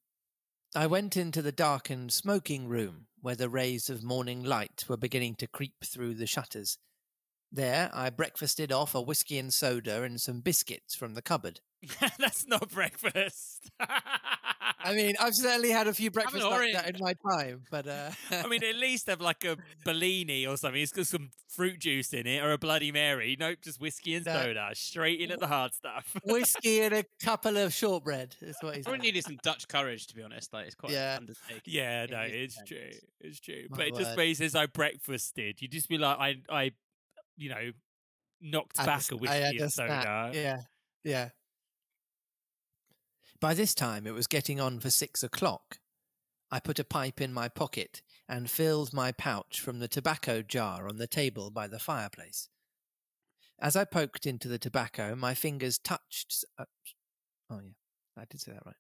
I 0.75 0.87
went 0.87 1.17
into 1.17 1.43
the 1.43 1.53
darkened 1.53 2.13
smoking 2.13 2.69
room 2.69 3.07
where 3.21 3.35
the 3.35 3.49
rays 3.49 3.91
of 3.91 4.03
morning 4.03 4.45
light 4.45 4.85
were 4.89 4.97
beginning 4.97 5.35
to 5.37 5.47
creep 5.47 5.75
through 5.85 6.15
the 6.15 6.27
shutters. 6.27 6.79
There, 7.51 7.91
I 7.93 8.11
breakfasted 8.11 8.71
off 8.71 8.95
a 8.95 9.01
whiskey 9.01 9.39
and 9.39 9.53
soda 9.53 10.03
and 10.03 10.21
some 10.21 10.41
biscuits 10.41 10.95
from 10.95 11.15
the 11.15 11.23
cupboard. 11.23 11.61
That's 12.19 12.47
not 12.47 12.71
breakfast. 12.71 13.71
I 14.81 14.95
mean, 14.95 15.15
I've 15.21 15.35
certainly 15.35 15.71
had 15.71 15.87
a 15.87 15.93
few 15.95 16.11
breakfasts 16.11 16.45
like 16.45 16.73
that 16.73 16.89
in 16.95 16.97
my 17.01 17.15
time, 17.31 17.63
but 17.71 17.87
uh, 17.87 18.11
I 18.31 18.47
mean, 18.49 18.63
at 18.65 18.77
least 18.77 19.07
have 19.09 19.21
like 19.21 19.45
a 19.45 19.57
Bellini 19.85 20.47
or 20.47 20.57
something. 20.57 20.81
It's 20.81 20.93
got 20.93 21.07
some 21.07 21.31
fruit 21.49 21.79
juice 21.79 22.13
in 22.13 22.27
it, 22.27 22.43
or 22.43 22.53
a 22.53 22.59
Bloody 22.59 22.91
Mary. 22.93 23.37
Nope, 23.39 23.59
just 23.63 23.81
whiskey 23.81 24.15
and 24.15 24.27
No. 24.27 24.33
soda. 24.35 24.71
Straight 24.75 25.21
in 25.21 25.31
at 25.31 25.41
the 25.41 25.47
hard 25.47 25.75
stuff. 25.75 26.17
whiskey 26.25 26.81
and 26.83 26.95
a 26.95 27.05
couple 27.23 27.57
of 27.57 27.73
shortbread 27.73 28.35
is 28.41 28.57
what 28.61 28.77
he's 28.77 28.85
Probably 28.85 28.99
had. 28.99 29.03
needed 29.15 29.25
some 29.25 29.39
Dutch 29.43 29.67
courage, 29.69 30.07
to 30.09 30.15
be 30.15 30.23
honest. 30.23 30.53
Like 30.53 30.67
it's 30.67 30.75
quite 30.75 30.93
Yeah. 30.93 31.17
undertaking. 31.19 31.63
yeah, 31.67 32.05
in 32.05 32.11
no, 32.11 32.21
it's 32.23 32.55
defense. 32.55 32.69
true. 32.69 33.01
It's 33.21 33.41
true. 33.41 33.67
My 33.71 33.77
but 33.77 33.87
it 33.89 33.95
just 33.97 34.11
word. 34.11 34.17
when 34.19 34.27
he 34.51 34.59
I 34.59 34.67
breakfasted, 34.67 35.61
you 35.63 35.69
just 35.69 35.89
be 35.89 35.99
like, 35.99 36.19
I, 36.19 36.37
I, 36.49 36.71
you 37.37 37.51
know, 37.51 37.71
knocked 38.41 38.79
I 38.79 38.87
back 38.87 38.99
just- 38.99 39.13
a 39.13 39.15
I 39.15 39.19
whiskey 39.19 39.59
and 39.63 39.73
soda. 39.73 40.31
Yeah, 40.35 40.57
yeah. 41.05 41.29
By 43.41 43.55
this 43.55 43.75
time, 43.75 44.07
it 44.07 44.15
was 44.15 44.27
getting 44.27 44.61
on 44.61 44.81
for 44.81 44.91
six 44.91 45.23
o'clock. 45.23 45.79
I 46.51 46.59
put 46.59 46.79
a 46.79 46.85
pipe 46.85 47.21
in 47.21 47.33
my 47.33 47.49
pocket 47.49 48.03
and 48.29 48.51
filled 48.51 48.93
my 48.93 49.13
pouch 49.13 49.61
from 49.61 49.79
the 49.79 49.89
tobacco 49.89 50.43
jar 50.43 50.89
on 50.89 50.97
the 50.97 51.07
table 51.07 51.51
by 51.51 51.69
the 51.69 51.79
fireplace. 51.79 52.49
As 53.61 53.77
I 53.77 53.85
poked 53.85 54.27
into 54.27 54.49
the 54.49 54.59
tobacco, 54.59 55.15
my 55.15 55.35
fingers 55.35 55.79
touched. 55.79 56.45
Uh, 56.59 56.65
oh, 57.51 57.61
yeah, 57.63 58.23
I 58.23 58.25
did 58.29 58.41
say 58.41 58.53
that 58.53 58.67
right. 58.67 58.77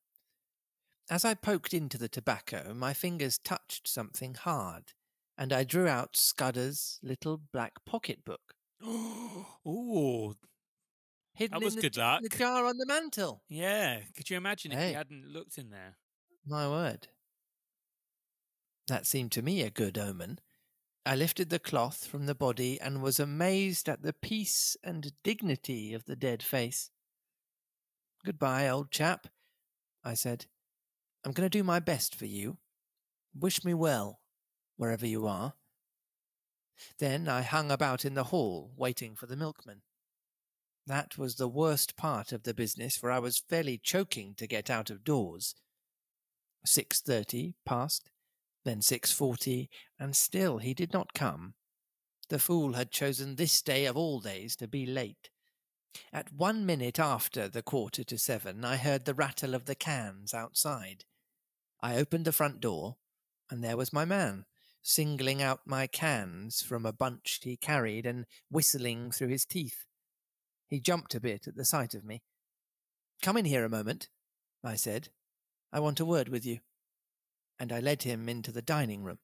As 1.10 1.24
I 1.24 1.34
poked 1.34 1.72
into 1.72 1.96
the 1.96 2.08
tobacco, 2.08 2.74
my 2.74 2.92
fingers 2.92 3.38
touched 3.38 3.88
something 3.88 4.34
hard, 4.34 4.92
and 5.36 5.52
I 5.52 5.64
drew 5.64 5.88
out 5.88 6.16
Scudder's 6.16 6.98
little 7.02 7.40
black 7.52 7.84
pocket 7.86 8.24
pocketbook, 8.24 8.54
Ooh, 9.66 10.36
hidden 11.38 11.62
was 11.62 11.74
in 11.74 11.80
the, 11.80 11.82
good 11.82 11.96
luck. 11.96 12.22
the 12.22 12.28
jar 12.28 12.66
on 12.66 12.76
the 12.78 12.86
mantel. 12.86 13.42
yeah. 13.48 14.00
Could 14.16 14.28
you 14.28 14.36
imagine 14.36 14.72
if 14.72 14.78
he 14.78 14.92
hadn't 14.92 15.28
looked 15.28 15.56
in 15.56 15.70
there? 15.70 15.96
My 16.46 16.68
word. 16.68 17.08
That 18.88 19.06
seemed 19.06 19.32
to 19.32 19.42
me 19.42 19.62
a 19.62 19.70
good 19.70 19.98
omen. 19.98 20.40
I 21.06 21.14
lifted 21.14 21.48
the 21.48 21.58
cloth 21.58 22.06
from 22.06 22.26
the 22.26 22.34
body 22.34 22.80
and 22.80 23.02
was 23.02 23.20
amazed 23.20 23.88
at 23.88 24.02
the 24.02 24.12
peace 24.12 24.76
and 24.82 25.12
dignity 25.22 25.94
of 25.94 26.04
the 26.04 26.16
dead 26.16 26.42
face. 26.42 26.90
Goodbye, 28.24 28.68
old 28.68 28.90
chap, 28.90 29.28
I 30.04 30.14
said. 30.14 30.46
I'm 31.24 31.32
going 31.32 31.48
to 31.48 31.58
do 31.58 31.64
my 31.64 31.80
best 31.80 32.14
for 32.14 32.26
you. 32.26 32.58
Wish 33.38 33.64
me 33.64 33.74
well, 33.74 34.20
wherever 34.76 35.06
you 35.06 35.26
are. 35.26 35.54
Then 36.98 37.28
I 37.28 37.42
hung 37.42 37.70
about 37.70 38.04
in 38.04 38.14
the 38.14 38.24
hall, 38.24 38.72
waiting 38.76 39.14
for 39.14 39.26
the 39.26 39.36
milkman. 39.36 39.82
That 40.88 41.18
was 41.18 41.34
the 41.34 41.48
worst 41.48 41.98
part 41.98 42.32
of 42.32 42.44
the 42.44 42.54
business, 42.54 42.96
for 42.96 43.10
I 43.10 43.18
was 43.18 43.44
fairly 43.46 43.76
choking 43.76 44.34
to 44.36 44.46
get 44.46 44.70
out 44.70 44.88
of 44.88 45.04
doors. 45.04 45.54
6.30 46.66 47.52
passed, 47.66 48.08
then 48.64 48.80
6.40, 48.80 49.68
and 50.00 50.16
still 50.16 50.58
he 50.58 50.72
did 50.72 50.94
not 50.94 51.12
come. 51.12 51.52
The 52.30 52.38
fool 52.38 52.72
had 52.72 52.90
chosen 52.90 53.36
this 53.36 53.60
day 53.60 53.84
of 53.84 53.98
all 53.98 54.18
days 54.18 54.56
to 54.56 54.66
be 54.66 54.86
late. 54.86 55.28
At 56.10 56.32
one 56.32 56.64
minute 56.64 56.98
after 56.98 57.48
the 57.48 57.62
quarter 57.62 58.02
to 58.04 58.16
seven, 58.16 58.64
I 58.64 58.76
heard 58.76 59.04
the 59.04 59.14
rattle 59.14 59.54
of 59.54 59.66
the 59.66 59.74
cans 59.74 60.32
outside. 60.32 61.04
I 61.82 61.96
opened 61.96 62.24
the 62.24 62.32
front 62.32 62.60
door, 62.60 62.96
and 63.50 63.62
there 63.62 63.76
was 63.76 63.92
my 63.92 64.06
man, 64.06 64.46
singling 64.80 65.42
out 65.42 65.66
my 65.66 65.86
cans 65.86 66.62
from 66.62 66.86
a 66.86 66.94
bunch 66.94 67.40
he 67.42 67.58
carried 67.58 68.06
and 68.06 68.24
whistling 68.50 69.10
through 69.10 69.28
his 69.28 69.44
teeth. 69.44 69.84
He 70.68 70.80
jumped 70.80 71.14
a 71.14 71.20
bit 71.20 71.46
at 71.46 71.56
the 71.56 71.64
sight 71.64 71.94
of 71.94 72.04
me. 72.04 72.22
Come 73.22 73.36
in 73.36 73.44
here 73.44 73.64
a 73.64 73.70
moment, 73.70 74.08
I 74.62 74.76
said. 74.76 75.08
I 75.72 75.80
want 75.80 76.00
a 76.00 76.04
word 76.04 76.28
with 76.28 76.46
you. 76.46 76.58
And 77.58 77.72
I 77.72 77.80
led 77.80 78.04
him 78.04 78.28
into 78.28 78.52
the 78.52 78.62
dining 78.62 79.02
room. 79.02 79.18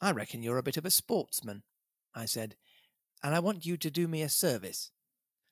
I 0.00 0.12
reckon 0.12 0.42
you're 0.42 0.58
a 0.58 0.62
bit 0.62 0.76
of 0.76 0.84
a 0.84 0.90
sportsman, 0.90 1.62
I 2.14 2.24
said, 2.24 2.56
and 3.22 3.34
I 3.34 3.38
want 3.38 3.64
you 3.64 3.76
to 3.76 3.90
do 3.90 4.08
me 4.08 4.22
a 4.22 4.28
service. 4.28 4.90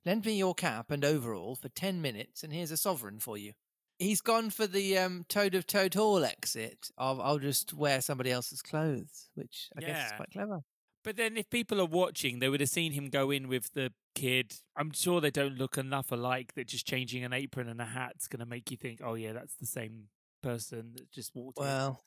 Lend 0.04 0.24
me 0.24 0.36
your 0.36 0.54
cap 0.54 0.90
and 0.90 1.04
overall 1.04 1.54
for 1.54 1.68
10 1.68 2.00
minutes, 2.02 2.42
and 2.42 2.52
here's 2.52 2.70
a 2.70 2.76
sovereign 2.76 3.20
for 3.20 3.36
you. 3.36 3.52
He's 3.98 4.22
gone 4.22 4.50
for 4.50 4.66
the 4.66 4.96
um, 4.96 5.24
Toad 5.28 5.54
of 5.54 5.66
Toad 5.66 5.94
Hall 5.94 6.24
exit 6.24 6.88
of 6.96 7.20
I'll 7.20 7.38
just 7.38 7.74
wear 7.74 8.00
somebody 8.00 8.30
else's 8.30 8.62
clothes, 8.62 9.28
which 9.34 9.68
I 9.76 9.80
guess 9.82 10.06
is 10.06 10.12
quite 10.16 10.30
clever. 10.32 10.60
But 11.02 11.16
then, 11.16 11.36
if 11.36 11.48
people 11.48 11.80
are 11.80 11.86
watching, 11.86 12.38
they 12.38 12.48
would 12.48 12.60
have 12.60 12.68
seen 12.68 12.92
him 12.92 13.08
go 13.08 13.30
in 13.30 13.48
with 13.48 13.72
the 13.72 13.92
kid. 14.14 14.54
I'm 14.76 14.92
sure 14.92 15.20
they 15.20 15.30
don't 15.30 15.56
look 15.56 15.78
enough 15.78 16.12
alike 16.12 16.54
that 16.54 16.68
just 16.68 16.86
changing 16.86 17.24
an 17.24 17.32
apron 17.32 17.68
and 17.68 17.80
a 17.80 17.86
hat's 17.86 18.28
going 18.28 18.40
to 18.40 18.46
make 18.46 18.70
you 18.70 18.76
think, 18.76 19.00
oh, 19.02 19.14
yeah, 19.14 19.32
that's 19.32 19.54
the 19.54 19.66
same 19.66 20.08
person 20.42 20.92
that 20.96 21.10
just 21.10 21.34
walked 21.34 21.58
in. 21.58 21.64
Well, 21.64 22.04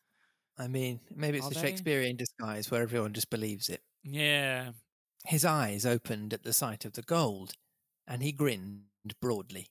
I 0.58 0.67
mean, 0.67 0.99
maybe 1.15 1.38
it's 1.39 1.47
Are 1.47 1.51
a 1.51 1.53
they? 1.56 1.62
Shakespearean 1.62 2.17
disguise 2.17 2.69
where 2.69 2.84
everyone 2.84 3.13
just 3.13 3.32
believes 3.32 3.69
it. 3.69 3.82
Yeah. 4.03 4.71
His 5.25 5.43
eyes 5.45 5.86
opened 5.86 6.34
at 6.34 6.43
the 6.43 6.53
sight 6.53 6.86
of 6.86 6.93
the 6.93 7.01
gold, 7.01 7.53
and 8.08 8.21
he 8.21 8.32
grinned 8.32 8.84
broadly. 9.21 9.67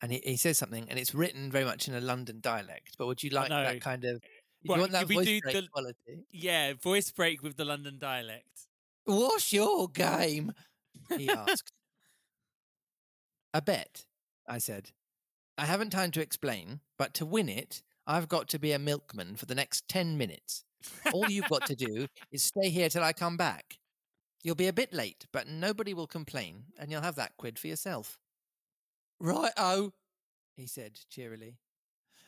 And 0.00 0.12
he, 0.12 0.20
he 0.24 0.36
says 0.36 0.58
something, 0.58 0.86
and 0.88 0.98
it's 0.98 1.14
written 1.14 1.50
very 1.50 1.64
much 1.64 1.88
in 1.88 1.94
a 1.94 2.00
London 2.00 2.38
dialect. 2.40 2.96
But 2.98 3.06
would 3.06 3.22
you 3.22 3.30
like 3.30 3.48
that 3.48 3.80
kind 3.80 4.04
of? 4.04 4.22
Well, 4.64 4.78
you 4.78 4.82
want 4.82 4.92
that 4.92 5.08
voice 5.08 5.26
do 5.26 5.40
break 5.40 5.54
the- 5.54 5.68
quality? 5.72 6.26
Yeah, 6.30 6.74
voice 6.74 7.10
break 7.10 7.42
with 7.42 7.56
the 7.56 7.64
London 7.64 7.98
dialect. 7.98 8.68
What's 9.04 9.52
your 9.52 9.88
game? 9.88 10.52
He 11.16 11.28
asked. 11.28 11.72
a 13.54 13.60
bet, 13.60 14.06
I 14.48 14.58
said. 14.58 14.90
I 15.58 15.66
haven't 15.66 15.90
time 15.90 16.10
to 16.12 16.22
explain, 16.22 16.80
but 16.98 17.14
to 17.14 17.26
win 17.26 17.48
it, 17.48 17.82
I've 18.06 18.28
got 18.28 18.48
to 18.48 18.58
be 18.58 18.72
a 18.72 18.78
milkman 18.78 19.36
for 19.36 19.46
the 19.46 19.54
next 19.54 19.88
10 19.88 20.16
minutes. 20.16 20.64
All 21.12 21.28
you've 21.30 21.48
got 21.48 21.66
to 21.66 21.74
do 21.74 22.06
is 22.32 22.44
stay 22.44 22.70
here 22.70 22.88
till 22.88 23.02
I 23.04 23.12
come 23.12 23.36
back. 23.36 23.78
You'll 24.42 24.54
be 24.56 24.68
a 24.68 24.72
bit 24.72 24.92
late, 24.92 25.26
but 25.32 25.46
nobody 25.46 25.94
will 25.94 26.08
complain, 26.08 26.64
and 26.78 26.90
you'll 26.90 27.02
have 27.02 27.16
that 27.16 27.36
quid 27.36 27.58
for 27.58 27.68
yourself. 27.68 28.18
Right, 29.20 29.52
oh, 29.56 29.92
he 30.56 30.66
said 30.66 30.98
cheerily. 31.08 31.58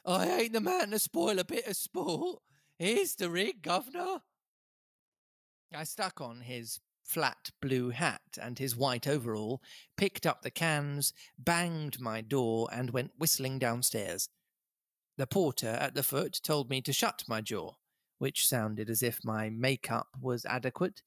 Oh, 0.05 0.15
I 0.15 0.27
ain't 0.27 0.53
the 0.53 0.61
man 0.61 0.91
to 0.91 0.99
spoil 0.99 1.39
a 1.39 1.45
bit 1.45 1.67
of 1.67 1.77
sport. 1.77 2.41
Here's 2.79 3.15
the 3.15 3.31
rig, 3.31 3.63
governor. 3.63 4.19
I 5.75 5.85
stuck 5.85 6.21
on 6.21 6.43
his 6.43 6.81
flat 7.05 7.51
blue 7.61 7.91
hat 7.91 8.23
and 8.41 8.59
his 8.59 8.77
white 8.77 9.07
overall, 9.07 9.63
picked 9.97 10.27
up 10.27 10.43
the 10.43 10.51
cans, 10.51 11.13
banged 11.39 12.01
my 12.01 12.21
door, 12.21 12.69
and 12.73 12.91
went 12.91 13.13
whistling 13.19 13.59
downstairs. 13.59 14.29
The 15.17 15.27
porter 15.27 15.69
at 15.69 15.95
the 15.95 16.03
foot 16.03 16.41
told 16.43 16.71
me 16.71 16.81
to 16.83 16.93
shut 16.93 17.25
my 17.29 17.41
jaw, 17.41 17.75
which 18.19 18.47
sounded 18.47 18.91
as 18.91 19.03
if 19.03 19.25
my 19.25 19.49
make-up 19.49 20.09
was 20.21 20.45
adequate. 20.45 21.03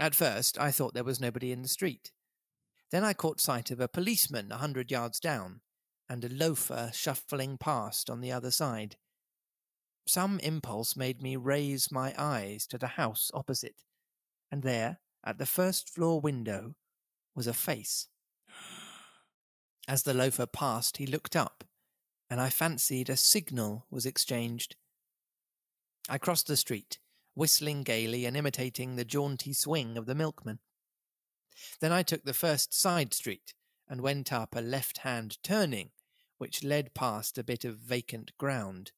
At 0.00 0.14
first, 0.14 0.58
I 0.58 0.70
thought 0.70 0.94
there 0.94 1.04
was 1.04 1.20
nobody 1.20 1.52
in 1.52 1.62
the 1.62 1.68
street. 1.68 2.12
Then 2.90 3.04
I 3.04 3.12
caught 3.12 3.40
sight 3.40 3.70
of 3.70 3.80
a 3.80 3.88
policeman 3.88 4.50
a 4.50 4.56
hundred 4.56 4.90
yards 4.90 5.20
down, 5.20 5.60
and 6.12 6.26
a 6.26 6.28
loafer 6.28 6.90
shuffling 6.92 7.56
past 7.56 8.10
on 8.10 8.20
the 8.20 8.30
other 8.30 8.50
side. 8.50 8.96
Some 10.06 10.38
impulse 10.40 10.94
made 10.94 11.22
me 11.22 11.36
raise 11.36 11.90
my 11.90 12.14
eyes 12.18 12.66
to 12.66 12.76
the 12.76 12.98
house 12.98 13.30
opposite, 13.32 13.76
and 14.50 14.62
there, 14.62 15.00
at 15.24 15.38
the 15.38 15.46
first 15.46 15.88
floor 15.88 16.20
window, 16.20 16.74
was 17.34 17.46
a 17.46 17.54
face. 17.54 18.08
As 19.88 20.02
the 20.02 20.12
loafer 20.12 20.44
passed, 20.44 20.98
he 20.98 21.06
looked 21.06 21.34
up, 21.34 21.64
and 22.28 22.42
I 22.42 22.50
fancied 22.50 23.08
a 23.08 23.16
signal 23.16 23.86
was 23.90 24.04
exchanged. 24.04 24.76
I 26.10 26.18
crossed 26.18 26.46
the 26.46 26.58
street, 26.58 26.98
whistling 27.34 27.84
gaily 27.84 28.26
and 28.26 28.36
imitating 28.36 28.96
the 28.96 29.06
jaunty 29.06 29.54
swing 29.54 29.96
of 29.96 30.04
the 30.04 30.14
milkman. 30.14 30.58
Then 31.80 31.90
I 31.90 32.02
took 32.02 32.24
the 32.24 32.34
first 32.34 32.78
side 32.78 33.14
street 33.14 33.54
and 33.88 34.02
went 34.02 34.30
up 34.30 34.54
a 34.54 34.60
left 34.60 34.98
hand 34.98 35.38
turning, 35.42 35.90
which 36.42 36.64
led 36.64 36.92
past 36.92 37.38
a 37.38 37.44
bit 37.44 37.64
of 37.64 37.76
vacant 37.76 38.32
ground. 38.36 38.90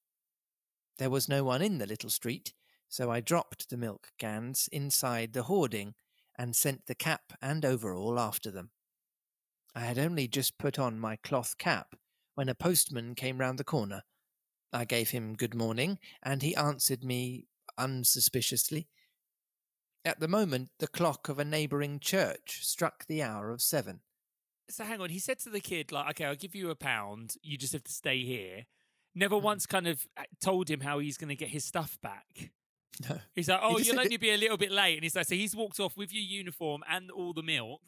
There 0.97 1.11
was 1.11 1.29
no 1.29 1.45
one 1.45 1.61
in 1.61 1.77
the 1.77 1.85
little 1.85 2.09
street, 2.09 2.55
so 2.89 3.11
I 3.11 3.21
dropped 3.21 3.69
the 3.69 3.77
milk 3.77 4.13
cans 4.19 4.67
inside 4.73 5.35
the 5.35 5.43
hoarding 5.43 5.93
and 6.39 6.57
sent 6.57 6.87
the 6.87 6.95
cap 6.95 7.35
and 7.43 7.63
overall 7.63 8.19
after 8.19 8.51
them. 8.51 8.71
I 9.75 9.81
had 9.81 9.99
only 9.99 10.27
just 10.27 10.57
put 10.57 10.79
on 10.79 10.99
my 10.99 11.17
cloth 11.17 11.59
cap 11.59 11.97
when 12.35 12.49
a 12.49 12.55
postman 12.55 13.15
came 13.15 13.37
round 13.37 13.59
the 13.59 13.63
corner. 13.63 14.05
I 14.73 14.87
gave 14.87 15.11
him 15.11 15.35
good 15.35 15.55
morning, 15.55 15.99
and 16.23 16.41
he 16.41 16.57
answered 16.57 17.05
me 17.05 17.45
unsuspiciously. 17.77 18.89
At 20.03 20.19
the 20.19 20.29
moment, 20.29 20.71
the 20.79 20.89
clock 20.89 21.29
of 21.29 21.39
a 21.39 21.45
neighbouring 21.45 22.01
church 22.01 22.61
struck 22.63 23.05
the 23.05 23.23
hour 23.23 23.51
of 23.51 23.61
seven. 23.61 24.01
So 24.71 24.85
hang 24.85 25.01
on, 25.01 25.11
he 25.11 25.19
said 25.19 25.39
to 25.41 25.51
the 25.51 25.61
kid, 25.61 25.93
like, 25.93 26.11
okay, 26.11 26.25
I'll 26.25 26.35
give 26.37 26.55
you 26.55 26.71
a 26.71 26.75
pound. 26.75 27.35
You 27.43 27.57
just 27.59 27.73
have 27.75 27.85
to 27.85 27.93
stay 27.93 28.25
here. 28.25 28.65
Never 29.15 29.37
Mm. 29.37 29.43
once 29.43 29.67
kind 29.67 29.87
of 29.87 30.07
uh, 30.17 30.23
told 30.41 30.69
him 30.71 30.81
how 30.81 30.99
he's 30.99 31.17
going 31.19 31.29
to 31.29 31.37
get 31.37 31.49
his 31.51 31.65
stuff 31.65 31.99
back. 32.03 32.51
No. 33.09 33.19
He's 33.35 33.49
like, 33.49 33.61
oh, 33.63 33.77
just 33.79 33.91
you'll 33.91 34.01
only 34.01 34.17
be 34.17 34.31
a 34.31 34.37
little 34.37 34.57
bit 34.57 34.71
late. 34.73 34.95
And 34.95 35.03
he's 35.05 35.15
like, 35.15 35.27
so 35.27 35.35
he's 35.35 35.55
walked 35.55 35.79
off 35.81 35.97
with 35.97 36.13
your 36.13 36.23
uniform 36.23 36.83
and 36.89 37.11
all 37.11 37.33
the 37.33 37.43
milk. 37.43 37.83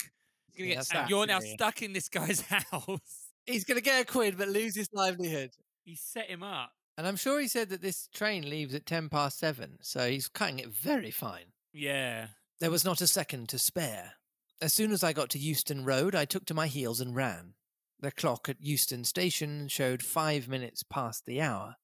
He's 0.52 0.56
gonna 0.58 0.68
Yeah, 0.68 0.74
get 0.82 0.94
And 0.94 1.10
you're 1.10 1.26
now 1.26 1.40
stuck 1.40 1.82
in 1.82 1.92
this 1.92 2.08
guy's 2.08 2.40
house. 2.70 3.30
He's 3.46 3.64
going 3.64 3.78
to 3.78 3.82
get 3.84 4.02
a 4.02 4.04
quid 4.04 4.36
but 4.36 4.48
lose 4.48 4.74
his 4.76 4.88
livelihood. 4.92 5.50
He 5.84 5.94
set 5.96 6.28
him 6.28 6.42
up. 6.42 6.72
And 6.98 7.06
I'm 7.06 7.16
sure 7.16 7.40
he 7.40 7.48
said 7.48 7.68
that 7.70 7.82
this 7.82 8.08
train 8.14 8.48
leaves 8.48 8.74
at 8.74 8.86
10 8.86 9.08
past 9.10 9.38
seven, 9.38 9.78
so 9.82 10.08
he's 10.08 10.28
cutting 10.28 10.58
it 10.60 10.68
very 10.70 11.10
fine. 11.10 11.52
Yeah. 11.72 12.28
There 12.58 12.70
was 12.70 12.84
not 12.86 13.02
a 13.02 13.06
second 13.06 13.50
to 13.50 13.58
spare. 13.58 14.14
As 14.58 14.72
soon 14.72 14.90
as 14.90 15.04
I 15.04 15.12
got 15.12 15.28
to 15.30 15.38
Euston 15.38 15.84
Road, 15.84 16.14
I 16.14 16.24
took 16.24 16.46
to 16.46 16.54
my 16.54 16.66
heels 16.66 17.00
and 17.00 17.14
ran. 17.14 17.54
The 18.00 18.10
clock 18.10 18.48
at 18.48 18.56
Euston 18.60 19.04
Station 19.04 19.68
showed 19.68 20.02
five 20.02 20.48
minutes 20.48 20.82
past 20.82 21.26
the 21.26 21.42
hour. 21.42 21.76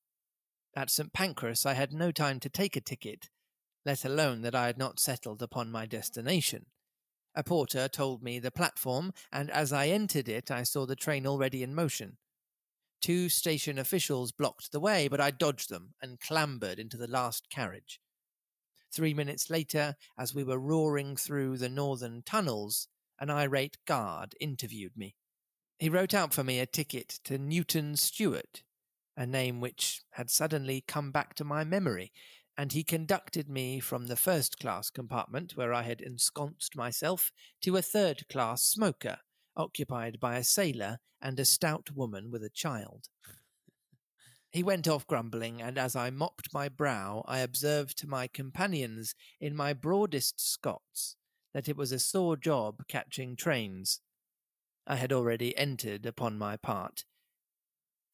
At 0.75 0.89
St 0.89 1.13
Pancras, 1.13 1.67
I 1.67 1.75
had 1.75 1.93
no 1.93 2.11
time 2.11 2.41
to 2.41 2.49
take 2.49 2.75
a 2.75 2.81
ticket, 2.81 3.29
let 3.85 4.07
alone 4.07 4.41
that 4.41 4.55
I 4.55 4.67
had 4.67 4.79
not 4.79 5.01
settled 5.01 5.43
upon 5.43 5.71
my 5.71 5.85
destination. 5.85 6.67
A 7.35 7.45
porter 7.45 7.89
told 7.89 8.23
me 8.23 8.39
the 8.39 8.51
platform, 8.51 9.13
and 9.31 9.51
as 9.51 9.71
I 9.71 9.89
entered 9.89 10.29
it, 10.29 10.51
I 10.51 10.63
saw 10.63 10.87
the 10.87 10.97
train 10.97 11.27
already 11.27 11.63
in 11.63 11.75
motion. 11.75 12.17
Two 13.03 13.29
station 13.29 13.79
officials 13.79 14.33
blocked 14.33 14.73
the 14.73 14.81
way, 14.81 15.09
but 15.09 15.21
I 15.21 15.31
dodged 15.31 15.69
them 15.69 15.93
and 16.01 16.21
clambered 16.21 16.79
into 16.79 16.97
the 16.97 17.09
last 17.09 17.51
carriage. 17.51 18.01
Three 18.93 19.15
minutes 19.15 19.49
later, 19.49 19.97
as 20.19 20.35
we 20.35 20.45
were 20.45 20.59
roaring 20.59 21.17
through 21.17 21.57
the 21.57 21.71
northern 21.71 22.23
tunnels, 22.23 22.89
an 23.19 23.31
irate 23.31 23.79
guard 23.87 24.35
interviewed 24.39 24.97
me. 24.97 25.17
He 25.79 25.89
wrote 25.89 26.13
out 26.13 26.35
for 26.35 26.45
me 26.45 26.61
a 26.61 26.67
ticket 26.67 27.09
to 27.25 27.39
Newton 27.39 27.97
Stewart, 27.97 28.63
a 29.17 29.27
name 29.27 29.61
which 29.61 30.03
had 30.11 30.29
suddenly 30.29 30.83
come 30.87 31.11
back 31.11 31.35
to 31.37 31.45
my 31.45 31.65
memory, 31.65 32.13
and 32.57 32.73
he 32.73 32.85
conducted 32.85 33.49
me 33.49 33.81
from 33.81 34.07
the 34.07 34.17
first 34.17 34.59
class 34.59 34.91
compartment, 34.91 35.57
where 35.57 35.73
I 35.73 35.83
had 35.83 36.03
ensconced 36.03 36.77
myself, 36.77 37.33
to 37.63 37.77
a 37.79 37.83
third 37.83 38.29
class 38.29 38.63
smoker, 38.63 39.19
occupied 39.57 40.21
by 40.21 40.37
a 40.37 40.45
sailor 40.45 40.99
and 41.21 41.41
a 41.41 41.45
stout 41.45 41.91
woman 41.93 42.31
with 42.31 42.45
a 42.45 42.51
child. 42.51 43.09
He 44.53 44.63
went 44.63 44.87
off 44.87 45.07
grumbling, 45.07 45.63
and 45.63 45.79
as 45.79 45.97
I 45.97 46.11
mopped 46.11 46.53
my 46.53 46.69
brow, 46.69 47.25
I 47.27 47.39
observed 47.39 47.97
to 47.99 48.07
my 48.07 48.27
companions 48.27 49.15
in 49.41 49.57
my 49.57 49.73
broadest 49.73 50.41
Scots 50.41 51.17
that 51.55 51.69
it 51.69 51.77
was 51.77 51.91
a 51.91 51.99
sore 51.99 52.37
job 52.37 52.87
catching 52.87 53.35
trains. 53.35 54.01
I 54.87 54.97
had 54.97 55.13
already 55.13 55.57
entered 55.57 56.05
upon 56.05 56.37
my 56.39 56.57
part. 56.59 57.05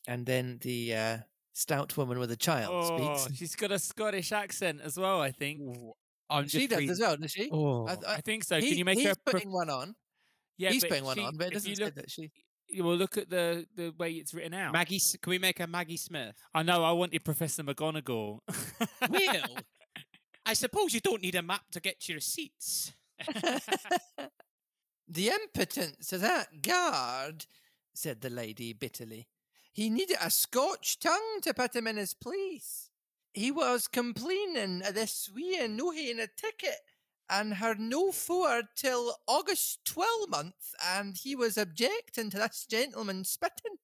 And 0.06 0.26
then 0.26 0.58
the 0.62 0.94
uh, 0.94 1.18
stout 1.54 1.96
woman 1.96 2.18
with 2.20 2.30
a 2.30 2.36
child 2.36 2.72
Oh, 2.72 3.16
speaks. 3.16 3.36
she's 3.36 3.56
got 3.56 3.72
a 3.72 3.78
Scottish 3.78 4.30
accent 4.30 4.80
as 4.82 4.96
well, 4.96 5.20
I 5.20 5.32
think. 5.32 5.60
Ooh, 5.60 5.92
I'm 6.30 6.44
just 6.44 6.54
She 6.54 6.66
does 6.68 6.78
reading- 6.78 6.90
as 6.90 7.00
well, 7.00 7.16
does 7.16 7.32
she? 7.32 7.50
Oh, 7.50 7.86
I, 7.86 7.92
I, 7.92 8.14
I 8.14 8.20
think 8.20 8.44
so. 8.44 8.60
he- 8.60 8.68
Can 8.68 8.78
you 8.78 8.84
make 8.84 8.98
he's 8.98 9.08
her? 9.08 9.14
pro- 9.24 9.32
putting 9.34 9.52
one 9.52 9.70
on. 9.70 9.94
yeah, 10.56 10.70
he's 10.70 10.82
but 10.82 10.90
putting 10.90 11.04
one 11.04 11.16
she- 11.16 11.24
on, 11.24 11.36
but 11.36 11.48
it 11.48 11.52
doesn't 11.54 11.74
say 11.76 11.84
look, 11.84 11.94
that 11.96 12.10
she. 12.10 12.30
You 12.68 12.84
will 12.84 12.96
look 12.96 13.16
at 13.16 13.30
the 13.30 13.66
the 13.74 13.94
way 13.98 14.12
it's 14.12 14.34
written 14.34 14.54
out. 14.54 14.72
Maggie. 14.72 15.00
Can 15.20 15.30
we 15.30 15.38
make 15.38 15.60
a 15.60 15.66
Maggie 15.66 15.96
Smith? 15.96 16.36
I 16.54 16.62
know. 16.62 16.84
I 16.84 16.92
wanted 16.92 17.24
Professor 17.24 17.62
McGonagall. 17.62 18.40
Well, 19.08 19.56
I 20.44 20.54
suppose 20.54 20.92
you 20.92 21.00
don't 21.00 21.22
need 21.22 21.34
a 21.34 21.42
map 21.42 21.62
to 21.72 21.80
get 21.80 22.00
to 22.00 22.12
your 22.12 22.20
seats. 22.20 22.92
the 25.08 25.28
impotence 25.28 26.12
of 26.12 26.20
that 26.20 26.62
guard, 26.62 27.46
said 27.94 28.20
the 28.20 28.30
lady 28.30 28.72
bitterly. 28.72 29.28
He 29.72 29.88
needed 29.88 30.16
a 30.20 30.30
Scotch 30.30 30.98
tongue 30.98 31.40
to 31.42 31.54
put 31.54 31.76
him 31.76 31.86
in 31.86 31.96
his 31.96 32.12
place. 32.12 32.90
He 33.32 33.50
was 33.50 33.86
complaining 33.86 34.82
of 34.84 34.94
this 34.94 35.30
wee 35.32 35.58
no 35.68 35.90
having 35.90 36.20
a 36.20 36.26
ticket 36.26 36.80
and 37.30 37.54
her 37.54 37.74
no 37.74 38.12
forward 38.12 38.66
till 38.76 39.16
August 39.26 39.80
twelmonth, 39.84 40.74
and 40.84 41.16
he 41.16 41.34
was 41.36 41.56
objecting 41.56 42.30
to 42.30 42.38
this 42.38 42.66
gentleman 42.68 43.24
spitting. 43.24 43.76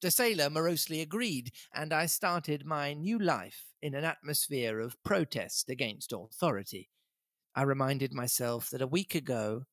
The 0.00 0.10
sailor 0.10 0.48
morosely 0.48 1.00
agreed, 1.00 1.50
and 1.74 1.92
I 1.92 2.06
started 2.06 2.64
my 2.64 2.94
new 2.94 3.18
life 3.18 3.64
in 3.82 3.94
an 3.94 4.04
atmosphere 4.04 4.80
of 4.80 5.02
protest 5.02 5.68
against 5.68 6.12
authority. 6.12 6.88
I 7.54 7.62
reminded 7.62 8.12
myself 8.12 8.70
that 8.70 8.82
a 8.82 8.86
week 8.86 9.14
ago 9.14 9.64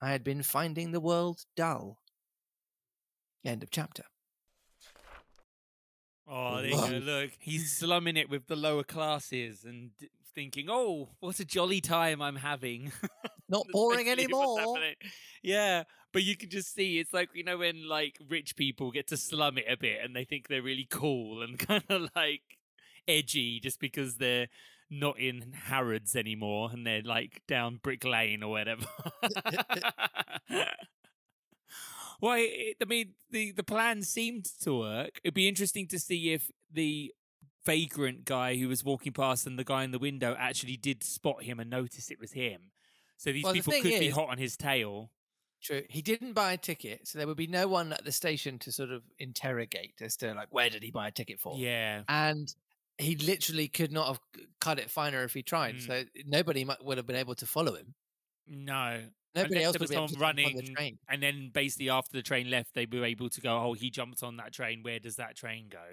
I 0.00 0.10
had 0.10 0.24
been 0.24 0.42
finding 0.42 0.90
the 0.90 1.00
world 1.00 1.44
dull. 1.56 1.98
End 3.44 3.62
of 3.62 3.70
chapter. 3.70 4.04
Oh, 6.26 6.56
there 6.56 6.66
you 6.66 6.76
go. 6.76 6.98
Look, 6.98 7.30
he's 7.38 7.76
slumming 7.76 8.16
it 8.16 8.28
with 8.28 8.48
the 8.48 8.56
lower 8.56 8.82
classes 8.82 9.64
and 9.64 9.96
d- 9.98 10.08
thinking, 10.38 10.66
"Oh, 10.70 11.08
what 11.18 11.40
a 11.40 11.44
jolly 11.44 11.80
time 11.80 12.22
I'm 12.22 12.36
having." 12.36 12.92
Not 13.48 13.66
boring 13.72 14.08
anymore. 14.08 14.78
Yeah, 15.42 15.82
but 16.12 16.22
you 16.22 16.36
can 16.36 16.48
just 16.48 16.72
see 16.74 17.00
it's 17.00 17.12
like 17.12 17.30
you 17.34 17.42
know 17.42 17.58
when 17.58 17.88
like 17.88 18.16
rich 18.28 18.54
people 18.54 18.92
get 18.92 19.08
to 19.08 19.16
slum 19.16 19.58
it 19.58 19.64
a 19.68 19.76
bit 19.76 19.98
and 20.04 20.14
they 20.14 20.24
think 20.24 20.46
they're 20.46 20.62
really 20.62 20.86
cool 20.88 21.42
and 21.42 21.58
kind 21.66 21.82
of 21.88 22.08
like 22.14 22.42
edgy 23.08 23.58
just 23.58 23.80
because 23.80 24.18
they're 24.18 24.46
not 24.90 25.18
in 25.18 25.54
Harrods 25.64 26.14
anymore 26.14 26.70
and 26.72 26.86
they're 26.86 27.02
like 27.02 27.42
down 27.48 27.80
Brick 27.82 28.04
Lane 28.04 28.44
or 28.44 28.50
whatever. 28.50 28.86
well, 32.20 32.36
it, 32.38 32.76
I 32.80 32.84
mean, 32.86 33.14
the 33.30 33.50
the 33.50 33.64
plan 33.64 34.04
seemed 34.04 34.44
to 34.62 34.78
work. 34.78 35.20
It'd 35.24 35.34
be 35.34 35.48
interesting 35.48 35.88
to 35.88 35.98
see 35.98 36.32
if 36.32 36.48
the 36.72 37.12
vagrant 37.68 38.24
guy 38.24 38.56
who 38.56 38.68
was 38.68 38.82
walking 38.82 39.12
past 39.12 39.46
and 39.46 39.58
the 39.58 39.64
guy 39.64 39.84
in 39.84 39.90
the 39.90 39.98
window 39.98 40.34
actually 40.38 40.76
did 40.76 41.04
spot 41.04 41.42
him 41.42 41.60
and 41.60 41.68
notice 41.68 42.10
it 42.10 42.18
was 42.18 42.32
him. 42.32 42.70
So 43.18 43.32
these 43.32 43.44
Well, 43.44 43.52
people 43.52 43.72
thing 43.72 43.82
could 43.82 44.00
be 44.00 44.08
hot 44.10 44.30
on 44.30 44.38
his 44.38 44.56
tail. 44.56 45.10
True. 45.62 45.82
He 45.90 46.02
didn't 46.02 46.34
buy 46.34 46.52
a 46.52 46.56
ticket, 46.56 47.08
so 47.08 47.18
there 47.18 47.26
would 47.26 47.36
be 47.36 47.48
no 47.48 47.66
one 47.66 47.92
at 47.92 48.04
the 48.04 48.12
station 48.12 48.58
to 48.60 48.72
sort 48.72 48.90
of 48.90 49.02
interrogate 49.18 49.94
as 50.00 50.16
to 50.18 50.32
like 50.34 50.48
where 50.50 50.70
did 50.70 50.82
he 50.82 50.90
buy 50.90 51.08
a 51.08 51.10
ticket 51.10 51.40
for. 51.40 51.56
Yeah. 51.58 52.02
And 52.08 52.52
he 52.96 53.16
literally 53.16 53.68
could 53.68 53.92
not 53.92 54.06
have 54.06 54.20
cut 54.60 54.78
it 54.78 54.90
finer 54.90 55.24
if 55.24 55.34
he 55.34 55.42
tried. 55.42 55.76
Mm. 55.76 55.86
So 55.86 56.02
nobody 56.26 56.64
mu- 56.64 56.74
would 56.82 56.96
have 56.96 57.06
been 57.06 57.16
able 57.16 57.34
to 57.36 57.46
follow 57.46 57.74
him. 57.74 57.94
No. 58.46 59.02
Nobody 59.34 59.56
Unless 59.56 59.66
else 59.66 59.74
would 59.74 59.80
was 59.82 59.90
be 59.90 59.96
able 59.96 60.06
to 60.08 60.12
someone 60.14 60.36
jump 60.36 60.46
on 60.48 60.64
the 60.64 60.74
train. 60.74 60.98
and 61.08 61.22
then 61.22 61.50
basically 61.52 61.90
after 61.90 62.16
the 62.16 62.22
train 62.22 62.50
left, 62.50 62.74
they 62.74 62.86
were 62.86 63.04
able 63.04 63.28
to 63.28 63.40
go. 63.40 63.58
Oh, 63.58 63.74
he 63.74 63.90
jumped 63.90 64.22
on 64.22 64.36
that 64.38 64.52
train. 64.52 64.82
Where 64.82 64.98
does 64.98 65.16
that 65.16 65.36
train 65.36 65.68
go? 65.70 65.84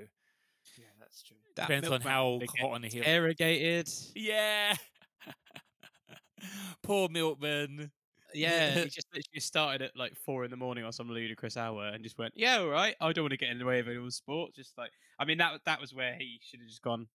Yeah, 0.77 0.85
that's 1.15 1.23
true. 1.23 1.37
That 1.55 1.67
Depends 1.67 1.89
on 1.89 2.01
how 2.01 2.31
would 2.31 2.41
get 2.41 2.49
hot 2.59 2.71
on 2.73 2.81
the 2.81 2.89
hill. 2.89 3.03
Interrogated. 3.03 3.89
Yeah. 4.15 4.75
Poor 6.83 7.07
milkman. 7.09 7.91
Yeah, 8.33 8.71
he 8.71 8.83
just 8.89 9.07
literally 9.13 9.39
started 9.39 9.81
at 9.81 9.91
like 9.95 10.17
four 10.25 10.43
in 10.43 10.51
the 10.51 10.57
morning 10.57 10.83
on 10.83 10.91
some 10.91 11.09
ludicrous 11.09 11.55
hour 11.55 11.85
and 11.85 12.03
just 12.03 12.17
went, 12.17 12.33
"Yeah, 12.35 12.59
all 12.59 12.67
right. 12.67 12.95
I 12.99 13.13
don't 13.13 13.23
want 13.23 13.31
to 13.31 13.37
get 13.37 13.49
in 13.49 13.59
the 13.59 13.65
way 13.65 13.79
of 13.79 13.87
anyone's 13.87 14.17
sport." 14.17 14.53
Just 14.53 14.77
like, 14.77 14.91
I 15.17 15.23
mean, 15.23 15.37
that 15.37 15.61
that 15.65 15.79
was 15.79 15.93
where 15.93 16.15
he 16.15 16.41
should 16.43 16.59
have 16.59 16.67
just 16.67 16.81
gone. 16.81 17.07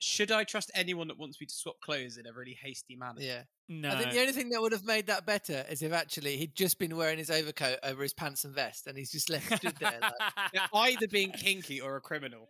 Should 0.00 0.30
I 0.30 0.44
trust 0.44 0.70
anyone 0.74 1.08
that 1.08 1.18
wants 1.18 1.40
me 1.40 1.46
to 1.46 1.54
swap 1.54 1.80
clothes 1.80 2.18
in 2.18 2.26
a 2.26 2.32
really 2.32 2.58
hasty 2.60 2.94
manner? 2.94 3.20
Yeah. 3.20 3.44
No. 3.68 3.88
I 3.88 3.98
think 3.98 4.10
the 4.10 4.20
only 4.20 4.32
thing 4.32 4.50
that 4.50 4.60
would 4.60 4.72
have 4.72 4.84
made 4.84 5.06
that 5.06 5.24
better 5.24 5.64
is 5.70 5.80
if 5.80 5.92
actually 5.92 6.36
he'd 6.36 6.56
just 6.56 6.78
been 6.78 6.96
wearing 6.96 7.18
his 7.18 7.30
overcoat 7.30 7.78
over 7.84 8.02
his 8.02 8.12
pants 8.12 8.44
and 8.44 8.52
vest 8.52 8.88
and 8.88 8.98
he's 8.98 9.12
just 9.12 9.30
left 9.30 9.56
stood 9.56 9.76
there 9.78 10.00
like, 10.02 10.62
either 10.74 11.06
being 11.06 11.30
kinky 11.30 11.80
or 11.80 11.94
a 11.94 12.00
criminal. 12.00 12.48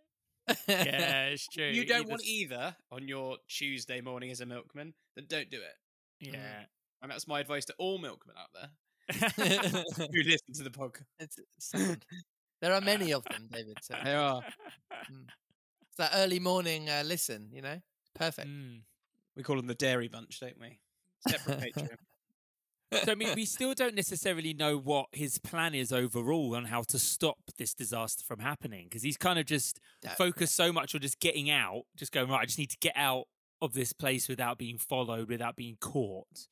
yeah, 0.68 1.26
it's 1.26 1.46
true. 1.48 1.66
You 1.66 1.84
don't 1.84 2.08
want 2.08 2.24
either 2.24 2.76
on 2.90 3.06
your 3.08 3.36
Tuesday 3.48 4.00
morning 4.00 4.30
as 4.30 4.40
a 4.40 4.46
milkman, 4.46 4.94
then 5.16 5.26
don't 5.28 5.50
do 5.50 5.58
it. 5.58 6.30
Yeah. 6.32 6.64
And 7.00 7.10
that's 7.10 7.26
my 7.26 7.40
advice 7.40 7.64
to 7.66 7.74
all 7.78 7.98
milkmen 7.98 8.36
out 8.38 8.48
there 8.54 8.70
who 10.12 10.22
listen 10.22 10.54
to 10.54 10.62
the 10.62 10.70
podcast. 10.70 11.98
There 12.60 12.72
are 12.72 12.80
many 12.80 13.12
of 13.12 13.24
them, 13.24 13.48
David. 13.50 13.78
So 13.82 13.96
There 14.04 14.20
are. 14.20 14.40
it's 15.08 15.96
that 15.98 16.12
early 16.14 16.38
morning 16.38 16.88
uh, 16.88 17.02
listen, 17.04 17.48
you 17.52 17.60
know? 17.60 17.80
Perfect. 18.14 18.46
Mm. 18.46 18.82
We 19.36 19.42
call 19.42 19.56
them 19.56 19.66
the 19.66 19.74
dairy 19.74 20.06
bunch, 20.06 20.38
don't 20.38 20.60
we? 20.60 20.78
Separate 21.28 21.58
Patreon. 21.58 21.96
So 23.04 23.12
I 23.12 23.14
mean, 23.14 23.34
we 23.34 23.44
still 23.44 23.74
don't 23.74 23.94
necessarily 23.94 24.54
know 24.54 24.76
what 24.78 25.06
his 25.12 25.38
plan 25.38 25.74
is 25.74 25.92
overall 25.92 26.54
on 26.54 26.66
how 26.66 26.82
to 26.82 26.98
stop 26.98 27.38
this 27.58 27.74
disaster 27.74 28.24
from 28.24 28.40
happening 28.40 28.86
because 28.88 29.02
he's 29.02 29.16
kind 29.16 29.38
of 29.38 29.46
just 29.46 29.80
focused 30.16 30.54
so 30.54 30.72
much 30.72 30.94
on 30.94 31.00
just 31.00 31.20
getting 31.20 31.50
out, 31.50 31.82
just 31.96 32.12
going 32.12 32.28
right. 32.28 32.40
I 32.40 32.44
just 32.44 32.58
need 32.58 32.70
to 32.70 32.78
get 32.78 32.94
out 32.96 33.24
of 33.60 33.72
this 33.72 33.92
place 33.92 34.28
without 34.28 34.58
being 34.58 34.78
followed, 34.78 35.28
without 35.28 35.56
being 35.56 35.76
caught. 35.80 36.48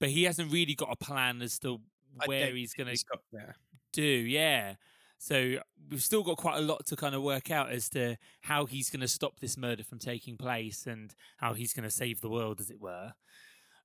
But 0.00 0.10
he 0.10 0.24
hasn't 0.24 0.52
really 0.52 0.74
got 0.74 0.90
a 0.90 0.96
plan 0.96 1.40
as 1.40 1.58
to 1.60 1.80
where 2.26 2.54
he's 2.54 2.74
going 2.74 2.86
to 2.86 2.92
he's 2.92 3.04
got 3.04 3.20
there. 3.32 3.56
do. 3.92 4.02
Yeah. 4.02 4.74
So 5.18 5.56
we've 5.90 6.02
still 6.02 6.22
got 6.22 6.36
quite 6.36 6.58
a 6.58 6.60
lot 6.60 6.84
to 6.86 6.96
kind 6.96 7.14
of 7.14 7.22
work 7.22 7.50
out 7.50 7.70
as 7.70 7.88
to 7.90 8.16
how 8.42 8.66
he's 8.66 8.90
going 8.90 9.00
to 9.00 9.08
stop 9.08 9.40
this 9.40 9.56
murder 9.56 9.82
from 9.82 9.98
taking 9.98 10.36
place 10.36 10.86
and 10.86 11.14
how 11.38 11.54
he's 11.54 11.72
going 11.72 11.84
to 11.84 11.90
save 11.90 12.20
the 12.20 12.28
world, 12.28 12.60
as 12.60 12.68
it 12.68 12.80
were. 12.80 13.14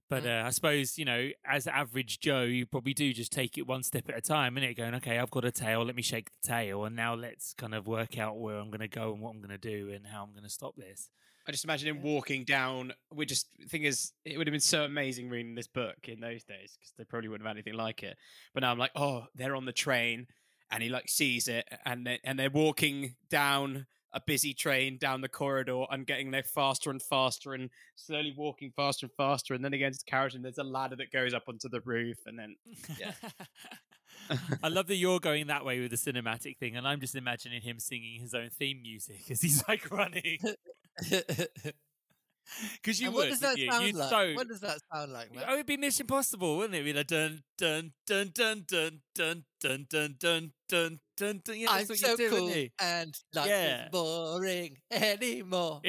But 0.10 0.26
uh, 0.26 0.44
I 0.46 0.50
suppose 0.50 0.98
you 0.98 1.06
know, 1.06 1.30
as 1.46 1.68
average 1.68 2.20
Joe, 2.20 2.42
you 2.42 2.66
probably 2.66 2.94
do 2.94 3.14
just 3.14 3.32
take 3.32 3.58
it 3.58 3.68
one 3.68 3.84
step 3.84 4.10
at 4.10 4.18
a 4.18 4.22
time, 4.22 4.56
innit? 4.56 4.76
Going, 4.76 4.96
okay, 4.96 5.20
I've 5.20 5.30
got 5.30 5.46
a 5.46 5.52
tail. 5.52 5.86
Let 5.86 5.96
me 5.96 6.02
shake 6.02 6.32
the 6.42 6.48
tail, 6.48 6.86
and 6.86 6.96
now 6.96 7.14
let's 7.14 7.54
kind 7.54 7.76
of 7.76 7.88
work 7.88 8.18
out 8.18 8.40
where 8.40 8.58
I'm 8.58 8.70
going 8.70 8.80
to 8.80 8.88
go 8.88 9.14
and 9.14 9.22
what 9.22 9.32
I'm 9.32 9.42
going 9.42 9.50
to 9.50 9.58
do 9.58 9.92
and 9.94 10.08
how 10.08 10.24
I'm 10.24 10.32
going 10.32 10.44
to 10.44 10.50
stop 10.50 10.76
this. 10.76 11.10
I 11.48 11.52
just 11.52 11.64
imagine 11.64 11.88
him 11.90 12.02
walking 12.04 12.44
down. 12.44 12.94
We 13.12 13.26
just 13.26 13.48
thing 13.70 13.84
is, 13.84 14.12
it 14.26 14.38
would 14.38 14.48
have 14.48 14.52
been 14.52 14.60
so 14.60 14.84
amazing 14.84 15.30
reading 15.30 15.56
this 15.56 15.68
book 15.68 15.98
in 16.04 16.20
those 16.20 16.44
days 16.44 16.76
because 16.78 16.94
they 16.98 17.04
probably 17.04 17.30
wouldn't 17.30 17.48
have 17.48 17.56
had 17.56 17.64
anything 17.64 17.78
like 17.80 18.04
it. 18.04 18.18
But 18.54 18.62
now 18.62 18.72
I'm 18.72 18.78
like, 18.78 18.92
oh, 18.96 19.26
they're 19.36 19.56
on 19.56 19.66
the 19.66 19.72
train, 19.72 20.28
and 20.72 20.84
he 20.84 20.90
like 20.90 21.08
sees 21.08 21.48
it, 21.48 21.68
and 21.86 22.06
they, 22.06 22.20
and 22.24 22.38
they're 22.38 22.50
walking 22.50 23.16
down 23.30 23.86
a 24.14 24.22
busy 24.26 24.54
train 24.54 24.98
down 24.98 25.22
the 25.22 25.30
corridor 25.30 25.84
and 25.90 26.06
getting 26.08 26.32
there 26.32 26.44
faster 26.44 26.90
and 26.90 27.02
faster 27.02 27.54
and 27.54 27.70
slowly 27.96 28.34
walking 28.36 28.72
faster 28.76 29.06
and 29.06 29.14
faster, 29.16 29.54
and 29.54 29.64
then 29.64 29.74
against 29.74 30.06
the 30.06 30.10
carriage, 30.10 30.36
and 30.36 30.44
there's 30.44 30.58
a 30.58 30.64
ladder 30.64 30.96
that 30.96 31.12
goes 31.12 31.34
up 31.34 31.44
onto 31.48 31.70
the 31.70 31.82
roof, 31.82 32.18
and 32.26 32.38
then 32.38 32.56
Yeah. 33.00 33.12
I 34.64 34.68
love 34.68 34.88
that 34.88 34.96
you're 34.96 35.20
going 35.20 35.48
that 35.48 35.66
way 35.66 35.80
with 35.80 35.92
the 35.92 35.98
cinematic 35.98 36.58
thing, 36.58 36.76
and 36.76 36.88
I'm 36.88 37.00
just 37.00 37.16
imagining 37.16 37.62
him 37.62 37.80
singing 37.80 38.20
his 38.20 38.34
own 38.34 38.50
theme 38.50 38.82
music 38.82 39.30
as 39.32 39.42
he's 39.42 39.64
like 39.68 39.90
running. 39.92 40.40
Because 42.82 43.00
you 43.00 43.08
and 43.08 43.16
would, 43.16 43.22
what 43.24 43.30
does 43.30 43.40
that 43.42 43.58
you? 43.58 43.72
sound 43.72 43.86
You'd 43.88 43.96
like? 43.96 44.10
so- 44.10 44.34
What 44.34 44.48
does 44.48 44.60
that 44.62 44.80
sound 44.94 45.12
like, 45.14 45.34
man? 45.36 45.44
Oh, 45.48 45.54
it'd 45.54 45.66
be 45.66 45.78
Mission 45.78 46.04
Impossible, 46.04 46.58
wouldn't 46.58 46.76
it? 46.76 46.80
It'd 46.80 46.94
be 46.94 46.98
like 46.98 47.08
dun 47.08 47.44
dun 47.58 47.92
dun 48.06 48.32
dun 48.34 48.64
dun 48.68 49.02
dun 49.16 49.44
dun 49.62 49.86
dun 49.90 50.16
dun 50.20 50.52
dun 50.68 51.00
dun 51.18 51.42
dun. 51.46 51.60
Yeah, 51.60 51.70
I'm 51.70 51.78
that's 51.78 51.90
what 51.90 51.98
so 52.00 52.12
you 52.12 52.18
do, 52.18 52.30
cool 52.30 52.50
you? 52.50 52.70
and 52.80 53.14
life 53.36 53.48
Yeah. 53.48 53.84
is 53.86 53.90
boring 53.92 54.78
anymore. 54.92 55.82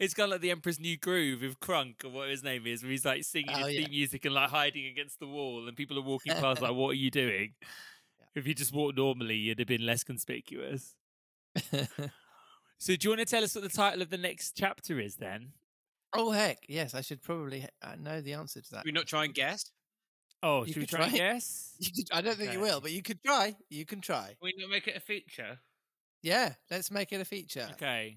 it's 0.00 0.14
kind 0.14 0.24
of 0.24 0.30
like 0.30 0.40
the 0.40 0.50
Emperor's 0.50 0.80
New 0.80 0.96
Groove 0.96 1.42
with 1.42 1.60
Kronk 1.60 2.02
or 2.04 2.10
what 2.10 2.28
his 2.30 2.42
name 2.42 2.66
is, 2.66 2.82
where 2.82 2.90
he's 2.92 3.04
like 3.04 3.24
singing 3.24 3.50
Oh, 3.54 3.66
his 3.66 3.74
yeah. 3.74 3.80
theme 3.82 3.90
music 3.90 4.24
and 4.24 4.34
like 4.34 4.50
hiding 4.50 4.86
against 4.86 5.20
the 5.20 5.26
wall, 5.26 5.66
and 5.68 5.76
people 5.76 5.98
are 5.98 6.02
walking 6.02 6.32
past 6.34 6.60
like, 6.62 6.72
"What 6.74 6.90
are 6.90 6.94
you 6.94 7.10
doing?" 7.10 7.54
If 8.34 8.46
you 8.46 8.54
just 8.54 8.72
walked 8.72 8.96
normally, 8.96 9.36
you'd 9.36 9.58
have 9.58 9.68
been 9.68 9.84
less 9.86 10.04
conspicuous. 10.04 10.94
So, 12.78 12.94
do 12.96 13.04
you 13.06 13.10
want 13.10 13.20
to 13.20 13.26
tell 13.26 13.42
us 13.44 13.54
what 13.54 13.64
the 13.64 13.70
title 13.70 14.02
of 14.02 14.10
the 14.10 14.18
next 14.18 14.56
chapter 14.56 14.98
is 15.00 15.16
then? 15.16 15.52
oh 16.14 16.30
heck, 16.30 16.58
yes, 16.68 16.94
I 16.94 17.02
should 17.02 17.22
probably 17.22 17.66
uh, 17.82 17.94
know 18.00 18.22
the 18.22 18.32
answer 18.32 18.62
to 18.62 18.70
that. 18.72 18.84
we 18.86 18.92
not 18.92 19.06
try 19.06 19.24
and 19.26 19.34
guess. 19.34 19.70
Oh, 20.42 20.64
You 20.64 20.72
should 20.72 20.76
we 20.82 20.86
could 20.86 20.96
try 20.96 21.04
and 21.06 21.10
try. 21.14 21.18
guess? 21.18 21.74
You 21.80 21.90
could, 21.92 22.06
I 22.16 22.20
don't 22.22 22.36
think 22.38 22.52
you 22.54 22.60
will, 22.60 22.80
but 22.80 22.92
you 22.92 23.02
could 23.02 23.22
try. 23.22 23.54
You 23.68 23.84
can 23.84 24.00
try. 24.00 24.34
We 24.40 24.54
not 24.56 24.70
make 24.70 24.86
it 24.88 24.96
a 24.96 25.00
feature. 25.00 25.58
Yeah, 26.22 26.54
let's 26.70 26.90
make 26.90 27.12
it 27.12 27.20
a 27.20 27.24
feature. 27.26 27.68
Okay. 27.72 28.16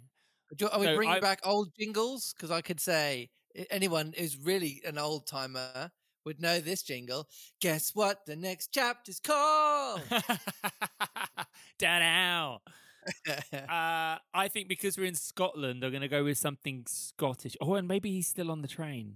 Do, 0.56 0.70
are 0.70 0.80
we 0.80 0.86
So 0.86 0.96
bringing 0.96 1.16
I- 1.16 1.20
back 1.20 1.40
old 1.44 1.70
jingles? 1.78 2.34
Because 2.36 2.50
I 2.52 2.62
could 2.62 2.80
say 2.80 3.30
anyone 3.70 4.14
who's 4.18 4.38
really 4.38 4.82
an 4.86 4.98
old 4.98 5.28
timer 5.28 5.92
would 6.26 6.40
know 6.40 6.60
this 6.62 6.84
jingle. 6.84 7.28
Guess 7.60 7.92
what? 7.94 8.20
The 8.26 8.36
next 8.38 8.72
chapter's 8.72 9.20
called. 9.20 10.02
Down 11.80 12.00
now. 12.02 12.60
Uh, 13.54 14.18
I 14.34 14.48
think 14.50 14.68
because 14.68 14.98
we're 14.98 15.06
in 15.06 15.16
Scotland, 15.16 15.84
I'm 15.84 15.92
going 15.92 16.02
to 16.02 16.08
go 16.08 16.24
with 16.24 16.38
something 16.38 16.86
Scottish. 16.88 17.56
Oh, 17.62 17.76
and 17.76 17.88
maybe 17.88 18.12
he's 18.12 18.28
still 18.28 18.52
on 18.52 18.62
the 18.62 18.68
train. 18.68 19.16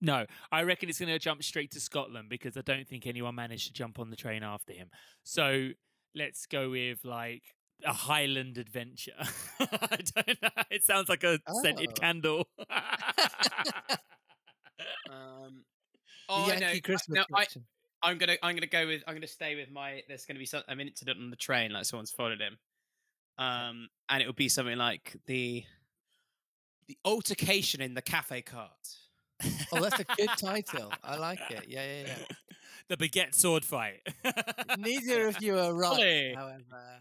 No, 0.00 0.26
I 0.50 0.62
reckon 0.62 0.88
it's 0.88 0.98
going 0.98 1.12
to 1.12 1.18
jump 1.18 1.42
straight 1.44 1.70
to 1.72 1.80
Scotland 1.80 2.28
because 2.28 2.56
I 2.56 2.62
don't 2.62 2.88
think 2.88 3.06
anyone 3.06 3.34
managed 3.36 3.68
to 3.68 3.72
jump 3.72 3.98
on 3.98 4.10
the 4.10 4.16
train 4.16 4.42
after 4.42 4.72
him. 4.72 4.88
So 5.22 5.68
let's 6.14 6.46
go 6.46 6.70
with 6.70 7.04
like 7.04 7.42
a 7.86 7.92
Highland 7.92 8.58
adventure. 8.58 9.12
I 9.60 9.98
don't 10.16 10.42
know. 10.42 10.62
It 10.70 10.82
sounds 10.82 11.08
like 11.08 11.22
a 11.24 11.38
scented 11.62 11.90
Oh. 11.90 12.00
candle. 12.00 12.48
Um, 15.08 15.64
oh, 16.28 16.44
I 16.50 16.56
know. 16.56 16.66
Yankee 16.66 16.80
Christmas 16.80 17.18
No, 17.18 17.24
I, 17.36 17.46
I'm 18.02 18.18
gonna 18.18 18.36
I'm 18.42 18.56
gonna 18.56 18.66
go 18.66 18.86
with 18.86 19.02
I'm 19.06 19.14
gonna 19.14 19.26
stay 19.26 19.54
with 19.54 19.70
my 19.70 20.02
there's 20.08 20.24
gonna 20.24 20.38
be 20.38 20.46
some 20.46 20.62
an 20.68 20.80
incident 20.80 21.18
on 21.18 21.30
the 21.30 21.36
train 21.36 21.72
like 21.72 21.84
someone's 21.84 22.10
followed 22.10 22.40
him, 22.40 22.58
um 23.38 23.88
and 24.08 24.22
it 24.22 24.26
would 24.26 24.36
be 24.36 24.48
something 24.48 24.76
like 24.78 25.16
the 25.26 25.64
the 26.88 26.98
altercation 27.04 27.80
in 27.80 27.94
the 27.94 28.02
cafe 28.02 28.42
cart. 28.42 28.96
Oh, 29.72 29.80
that's 29.80 29.98
a 30.00 30.04
good 30.16 30.30
title. 30.38 30.92
I 31.02 31.16
like 31.16 31.40
it. 31.50 31.64
Yeah, 31.68 31.84
yeah, 31.84 32.06
yeah. 32.06 32.36
the 32.88 32.96
baguette 32.96 33.34
sword 33.34 33.64
fight. 33.64 34.00
Neither 34.78 35.28
of 35.28 35.42
you 35.42 35.58
are 35.58 35.74
right. 35.88 36.34
However, 36.36 37.00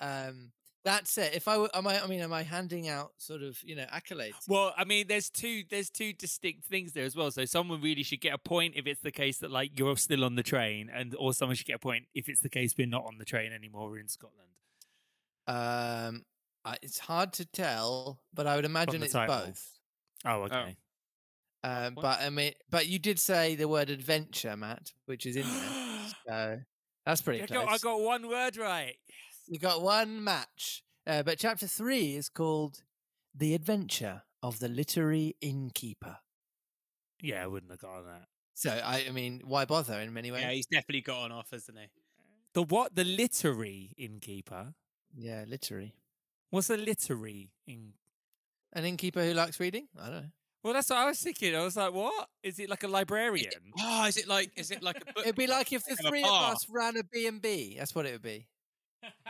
um, 0.00 0.52
That's 0.84 1.18
it. 1.18 1.34
If 1.34 1.48
I 1.48 1.58
were, 1.58 1.68
am 1.74 1.86
I, 1.86 2.02
I 2.02 2.06
mean, 2.06 2.20
am 2.20 2.32
I 2.32 2.44
handing 2.44 2.88
out 2.88 3.10
sort 3.18 3.42
of, 3.42 3.60
you 3.64 3.74
know, 3.74 3.86
accolades? 3.92 4.48
Well, 4.48 4.72
I 4.76 4.84
mean, 4.84 5.06
there's 5.08 5.28
two 5.30 5.64
there's 5.68 5.90
two 5.90 6.12
distinct 6.12 6.64
things 6.64 6.92
there 6.92 7.04
as 7.04 7.16
well. 7.16 7.30
So 7.32 7.44
someone 7.44 7.80
really 7.80 8.04
should 8.04 8.20
get 8.20 8.34
a 8.34 8.38
point 8.38 8.74
if 8.76 8.86
it's 8.86 9.00
the 9.00 9.10
case 9.12 9.38
that 9.38 9.50
like 9.50 9.78
you're 9.78 9.96
still 9.96 10.24
on 10.24 10.36
the 10.36 10.44
train, 10.44 10.88
and 10.92 11.14
or 11.18 11.32
someone 11.34 11.56
should 11.56 11.66
get 11.66 11.76
a 11.76 11.80
point 11.80 12.06
if 12.14 12.28
it's 12.28 12.40
the 12.40 12.48
case 12.48 12.74
we're 12.78 12.86
not 12.86 13.04
on 13.04 13.18
the 13.18 13.24
train 13.24 13.52
anymore. 13.52 13.90
We're 13.90 13.98
in 13.98 14.08
Scotland. 14.08 14.50
Um, 15.46 16.24
I, 16.64 16.76
it's 16.82 16.98
hard 16.98 17.32
to 17.34 17.44
tell, 17.44 18.20
but 18.34 18.46
I 18.46 18.56
would 18.56 18.64
imagine 18.64 19.02
it's 19.02 19.12
title. 19.12 19.46
both. 19.46 19.78
Oh, 20.24 20.42
okay. 20.42 20.76
Um, 21.62 21.94
but 21.94 22.20
I 22.20 22.30
mean, 22.30 22.52
but 22.70 22.86
you 22.86 22.98
did 22.98 23.18
say 23.18 23.54
the 23.54 23.68
word 23.68 23.90
adventure, 23.90 24.56
Matt, 24.56 24.92
which 25.06 25.26
is 25.26 25.36
in 25.36 25.42
there. 25.42 26.08
so 26.26 26.60
that's 27.04 27.22
pretty 27.22 27.42
I 27.42 27.46
got, 27.46 27.68
I 27.68 27.78
got 27.78 28.00
one 28.00 28.28
word 28.28 28.56
right. 28.56 28.96
You 29.46 29.58
got 29.58 29.82
one 29.82 30.22
match. 30.22 30.82
Uh, 31.06 31.22
but 31.22 31.38
chapter 31.38 31.66
three 31.66 32.16
is 32.16 32.28
called 32.28 32.82
The 33.34 33.54
Adventure 33.54 34.22
of 34.42 34.58
the 34.58 34.68
Literary 34.68 35.36
Innkeeper. 35.40 36.18
Yeah, 37.22 37.44
I 37.44 37.46
wouldn't 37.46 37.70
have 37.70 37.80
gotten 37.80 38.06
that. 38.06 38.26
So, 38.54 38.70
I, 38.70 39.04
I 39.08 39.12
mean, 39.12 39.42
why 39.44 39.64
bother 39.66 39.94
in 40.00 40.12
many 40.12 40.30
ways? 40.30 40.42
Yeah, 40.42 40.50
he's 40.50 40.66
definitely 40.66 41.02
got 41.02 41.24
on 41.24 41.32
off, 41.32 41.48
hasn't 41.52 41.78
he? 41.78 41.86
The 42.54 42.62
what? 42.62 42.94
The 42.94 43.04
literary 43.04 43.92
innkeeper. 43.96 44.74
Yeah, 45.16 45.44
literary. 45.48 45.94
What's 46.50 46.70
a 46.70 46.76
literary 46.76 47.48
in? 47.66 47.92
An 48.72 48.84
innkeeper 48.84 49.22
who 49.24 49.32
likes 49.32 49.58
reading? 49.58 49.88
I 50.00 50.04
don't 50.06 50.14
know. 50.14 50.30
Well, 50.62 50.74
that's 50.74 50.90
what 50.90 50.98
I 50.98 51.06
was 51.06 51.20
thinking. 51.20 51.54
I 51.54 51.62
was 51.62 51.76
like, 51.76 51.92
what? 51.94 52.28
Is 52.42 52.58
it 52.58 52.68
like 52.68 52.82
a 52.82 52.88
librarian? 52.88 53.50
Oh, 53.80 54.04
is 54.06 54.16
it 54.16 54.26
like 54.28 54.50
is 54.56 54.70
it 54.70 54.82
like 54.82 54.96
a 55.00 55.04
book? 55.12 55.18
It'd 55.24 55.36
be 55.36 55.46
like 55.46 55.72
if 55.72 55.84
the 55.84 55.96
three 55.96 56.22
of 56.22 56.28
bar. 56.28 56.52
us 56.52 56.66
ran 56.68 56.96
a 56.96 57.04
B&B. 57.04 57.76
That's 57.78 57.94
what 57.94 58.04
it 58.04 58.12
would 58.12 58.22
be. 58.22 58.46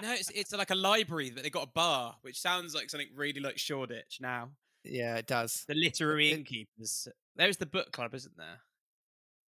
No, 0.03 0.13
it's 0.15 0.31
it's 0.31 0.53
like 0.53 0.71
a 0.71 0.75
library, 0.75 1.31
but 1.31 1.43
they 1.43 1.51
got 1.51 1.65
a 1.69 1.71
bar, 1.73 2.17
which 2.23 2.41
sounds 2.41 2.75
like 2.75 2.89
something 2.91 3.09
really 3.15 3.41
like 3.41 3.59
Shoreditch 3.59 4.19
now. 4.21 4.49
Yeah, 4.85 5.17
it 5.17 5.27
does. 5.27 5.65
The 5.69 5.75
literary 5.75 6.31
It- 6.33 6.39
innkeepers. 6.39 7.09
There's 7.37 7.59
the 7.59 7.67
book 7.67 7.93
club, 7.93 8.15
isn't 8.15 8.37
there? 8.39 8.61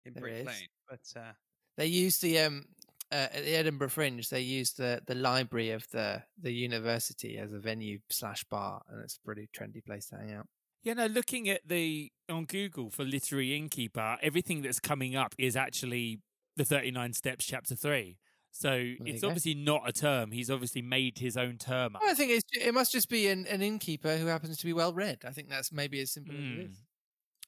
In 0.04 0.12
There 0.12 0.22
Brick 0.22 0.34
is. 0.40 0.46
Lane. 0.46 0.68
But 0.90 1.00
uh, 1.20 1.32
They 1.78 1.86
used 1.86 2.20
the 2.22 2.40
um 2.40 2.66
uh, 3.10 3.28
at 3.32 3.44
the 3.44 3.54
Edinburgh 3.54 3.88
Fringe. 3.90 4.28
They 4.28 4.40
used 4.40 4.76
the 4.78 5.00
the 5.06 5.14
library 5.14 5.70
of 5.70 5.88
the 5.90 6.22
the 6.40 6.52
university 6.52 7.38
as 7.38 7.52
a 7.52 7.58
venue 7.58 7.98
slash 8.10 8.44
bar, 8.44 8.82
and 8.88 9.02
it's 9.02 9.16
a 9.16 9.24
pretty 9.24 9.48
trendy 9.56 9.84
place 9.84 10.06
to 10.06 10.16
hang 10.16 10.34
out. 10.34 10.46
Yeah, 10.82 10.94
no, 10.94 11.06
looking 11.06 11.48
at 11.48 11.62
the 11.66 12.12
on 12.28 12.44
Google 12.44 12.90
for 12.90 13.04
literary 13.04 13.56
innkeeper, 13.56 14.16
everything 14.22 14.62
that's 14.62 14.80
coming 14.80 15.16
up 15.16 15.34
is 15.38 15.56
actually 15.56 16.20
the 16.56 16.64
39 16.64 17.12
steps 17.12 17.44
chapter 17.44 17.74
3. 17.74 18.18
So 18.50 18.74
you 18.74 18.96
it's 19.04 19.22
obviously 19.22 19.54
not 19.54 19.82
a 19.86 19.92
term. 19.92 20.32
He's 20.32 20.50
obviously 20.50 20.82
made 20.82 21.18
his 21.18 21.36
own 21.36 21.58
term 21.58 21.96
up. 21.96 22.02
I 22.04 22.14
think 22.14 22.32
it's, 22.32 22.44
it 22.52 22.72
must 22.72 22.92
just 22.92 23.08
be 23.08 23.28
an, 23.28 23.46
an 23.46 23.62
innkeeper 23.62 24.16
who 24.16 24.26
happens 24.26 24.58
to 24.58 24.64
be 24.66 24.72
well 24.72 24.92
read. 24.92 25.18
I 25.26 25.30
think 25.30 25.48
that's 25.48 25.70
maybe 25.72 26.00
as 26.00 26.10
simple 26.10 26.34
as 26.34 26.40
it 26.40 26.70
is. 26.70 26.82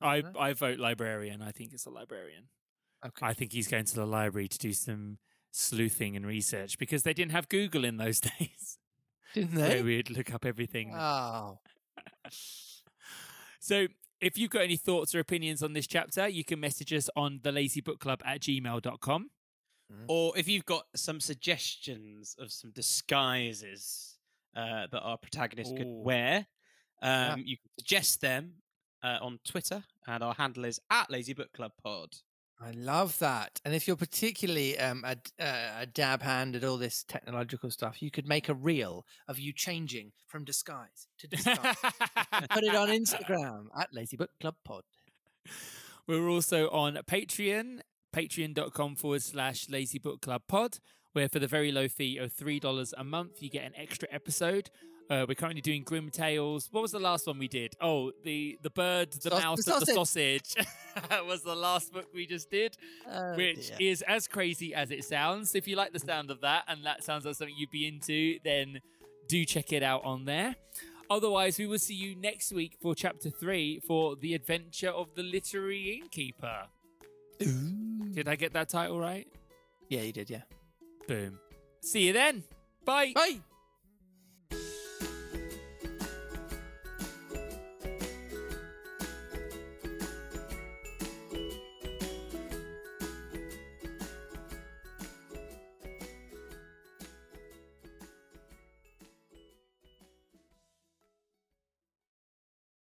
I, 0.00 0.20
dunno. 0.20 0.38
I 0.38 0.52
vote 0.52 0.78
librarian. 0.78 1.42
I 1.42 1.50
think 1.50 1.72
it's 1.72 1.86
a 1.86 1.90
librarian. 1.90 2.44
Okay. 3.04 3.26
I 3.26 3.32
think 3.32 3.52
he's 3.52 3.68
going 3.68 3.84
to 3.86 3.94
the 3.94 4.06
library 4.06 4.48
to 4.48 4.58
do 4.58 4.72
some 4.72 5.18
sleuthing 5.50 6.16
and 6.16 6.26
research 6.26 6.78
because 6.78 7.02
they 7.02 7.12
didn't 7.14 7.32
have 7.32 7.48
Google 7.48 7.84
in 7.84 7.96
those 7.96 8.20
days. 8.38 8.78
Didn't 9.34 9.56
Where 9.58 9.68
they? 9.76 9.82
we'd 9.82 10.10
look 10.10 10.32
up 10.34 10.44
everything. 10.44 10.92
Oh, 10.94 11.58
So 13.60 13.86
if 14.20 14.38
you've 14.38 14.50
got 14.50 14.62
any 14.62 14.76
thoughts 14.76 15.14
or 15.14 15.20
opinions 15.20 15.62
on 15.62 15.72
this 15.72 15.86
chapter, 15.86 16.28
you 16.28 16.44
can 16.44 16.60
message 16.60 16.92
us 16.92 17.08
on 17.16 17.40
the 17.42 17.52
lazy 17.52 17.80
book 17.80 18.00
club 18.00 18.22
at 18.24 18.40
gmail.com. 18.40 19.30
or 20.08 20.36
if 20.38 20.48
you've 20.48 20.64
got 20.66 20.86
some 20.94 21.20
suggestions 21.20 22.36
of 22.38 22.52
some 22.52 22.70
disguises 22.70 24.16
uh, 24.56 24.86
that 24.90 25.00
our 25.00 25.16
protagonist 25.18 25.76
could 25.76 25.86
wear, 25.86 26.46
um, 27.02 27.10
Yeah. 27.10 27.36
you 27.44 27.56
can 27.56 27.70
suggest 27.78 28.20
them 28.20 28.54
uh, 29.02 29.18
on 29.20 29.38
Twitter, 29.44 29.82
and 30.06 30.22
our 30.22 30.34
handle 30.34 30.64
is 30.64 30.78
at 30.90 31.10
Lazy 31.10 31.32
Book 31.34 31.52
Club 31.52 31.72
Pod. 31.82 32.10
I 32.62 32.72
love 32.72 33.18
that. 33.20 33.60
And 33.64 33.74
if 33.74 33.86
you're 33.86 33.96
particularly 33.96 34.78
um, 34.78 35.02
a, 35.04 35.16
uh, 35.42 35.80
a 35.80 35.86
dab 35.86 36.20
hand 36.22 36.54
at 36.56 36.64
all 36.64 36.76
this 36.76 37.04
technological 37.04 37.70
stuff, 37.70 38.02
you 38.02 38.10
could 38.10 38.28
make 38.28 38.48
a 38.48 38.54
reel 38.54 39.06
of 39.28 39.38
you 39.38 39.52
changing 39.52 40.12
from 40.26 40.44
disguise 40.44 41.08
to 41.18 41.26
disguise. 41.26 41.76
Put 42.50 42.64
it 42.64 42.74
on 42.74 42.88
Instagram 42.90 43.66
at 43.78 43.88
Lazy 43.94 44.16
Book 44.16 44.30
Club 44.40 44.56
Pod. 44.64 44.82
We're 46.06 46.28
also 46.28 46.68
on 46.70 46.98
Patreon, 47.08 47.80
patreon.com 48.12 48.96
forward 48.96 49.22
slash 49.22 49.68
lazy 49.68 49.98
book 49.98 50.20
club 50.20 50.42
pod, 50.48 50.78
where 51.12 51.28
for 51.28 51.38
the 51.38 51.46
very 51.46 51.70
low 51.70 51.88
fee 51.88 52.18
of 52.18 52.34
$3 52.34 52.92
a 52.96 53.04
month, 53.04 53.42
you 53.42 53.48
get 53.48 53.64
an 53.64 53.72
extra 53.76 54.08
episode. 54.10 54.70
Uh, 55.10 55.26
we're 55.28 55.34
currently 55.34 55.60
doing 55.60 55.82
Grimm 55.82 56.08
Tales. 56.08 56.68
What 56.70 56.82
was 56.82 56.92
the 56.92 57.00
last 57.00 57.26
one 57.26 57.36
we 57.38 57.48
did? 57.48 57.74
Oh, 57.80 58.12
the 58.22 58.56
the 58.62 58.70
bird, 58.70 59.10
the 59.10 59.30
mouse, 59.30 59.64
the 59.64 59.74
and 59.74 59.82
the 59.82 59.86
sausage. 59.92 60.54
That 61.08 61.26
was 61.32 61.42
the 61.42 61.56
last 61.56 61.92
book 61.92 62.06
we 62.14 62.26
just 62.26 62.48
did, 62.48 62.76
Oh, 63.10 63.34
which 63.34 63.76
dear. 63.76 63.90
is 63.90 64.02
as 64.02 64.28
crazy 64.28 64.72
as 64.72 64.92
it 64.92 65.04
sounds. 65.04 65.56
If 65.56 65.66
you 65.66 65.74
like 65.74 65.92
the 65.92 65.98
sound 65.98 66.30
of 66.30 66.40
that 66.42 66.62
and 66.68 66.84
that 66.86 67.02
sounds 67.02 67.24
like 67.24 67.34
something 67.34 67.56
you'd 67.58 67.70
be 67.72 67.88
into, 67.88 68.38
then 68.44 68.80
do 69.26 69.44
check 69.44 69.72
it 69.72 69.82
out 69.82 70.04
on 70.04 70.26
there. 70.26 70.54
Otherwise, 71.10 71.58
we 71.58 71.66
will 71.66 71.78
see 71.78 71.94
you 71.94 72.14
next 72.14 72.52
week 72.52 72.76
for 72.80 72.94
chapter 72.94 73.30
three 73.30 73.80
for 73.80 74.14
the 74.14 74.32
adventure 74.34 74.90
of 74.90 75.08
the 75.16 75.24
literary 75.24 76.00
innkeeper. 76.00 76.66
Ooh. 77.42 78.12
Did 78.12 78.28
I 78.28 78.36
get 78.36 78.52
that 78.52 78.68
title 78.68 79.00
right? 79.00 79.26
Yeah, 79.88 80.02
you 80.02 80.12
did, 80.12 80.30
yeah. 80.30 80.42
Boom. 81.08 81.40
See 81.80 82.06
you 82.06 82.12
then. 82.12 82.44
Bye. 82.84 83.12
Bye. 83.12 83.40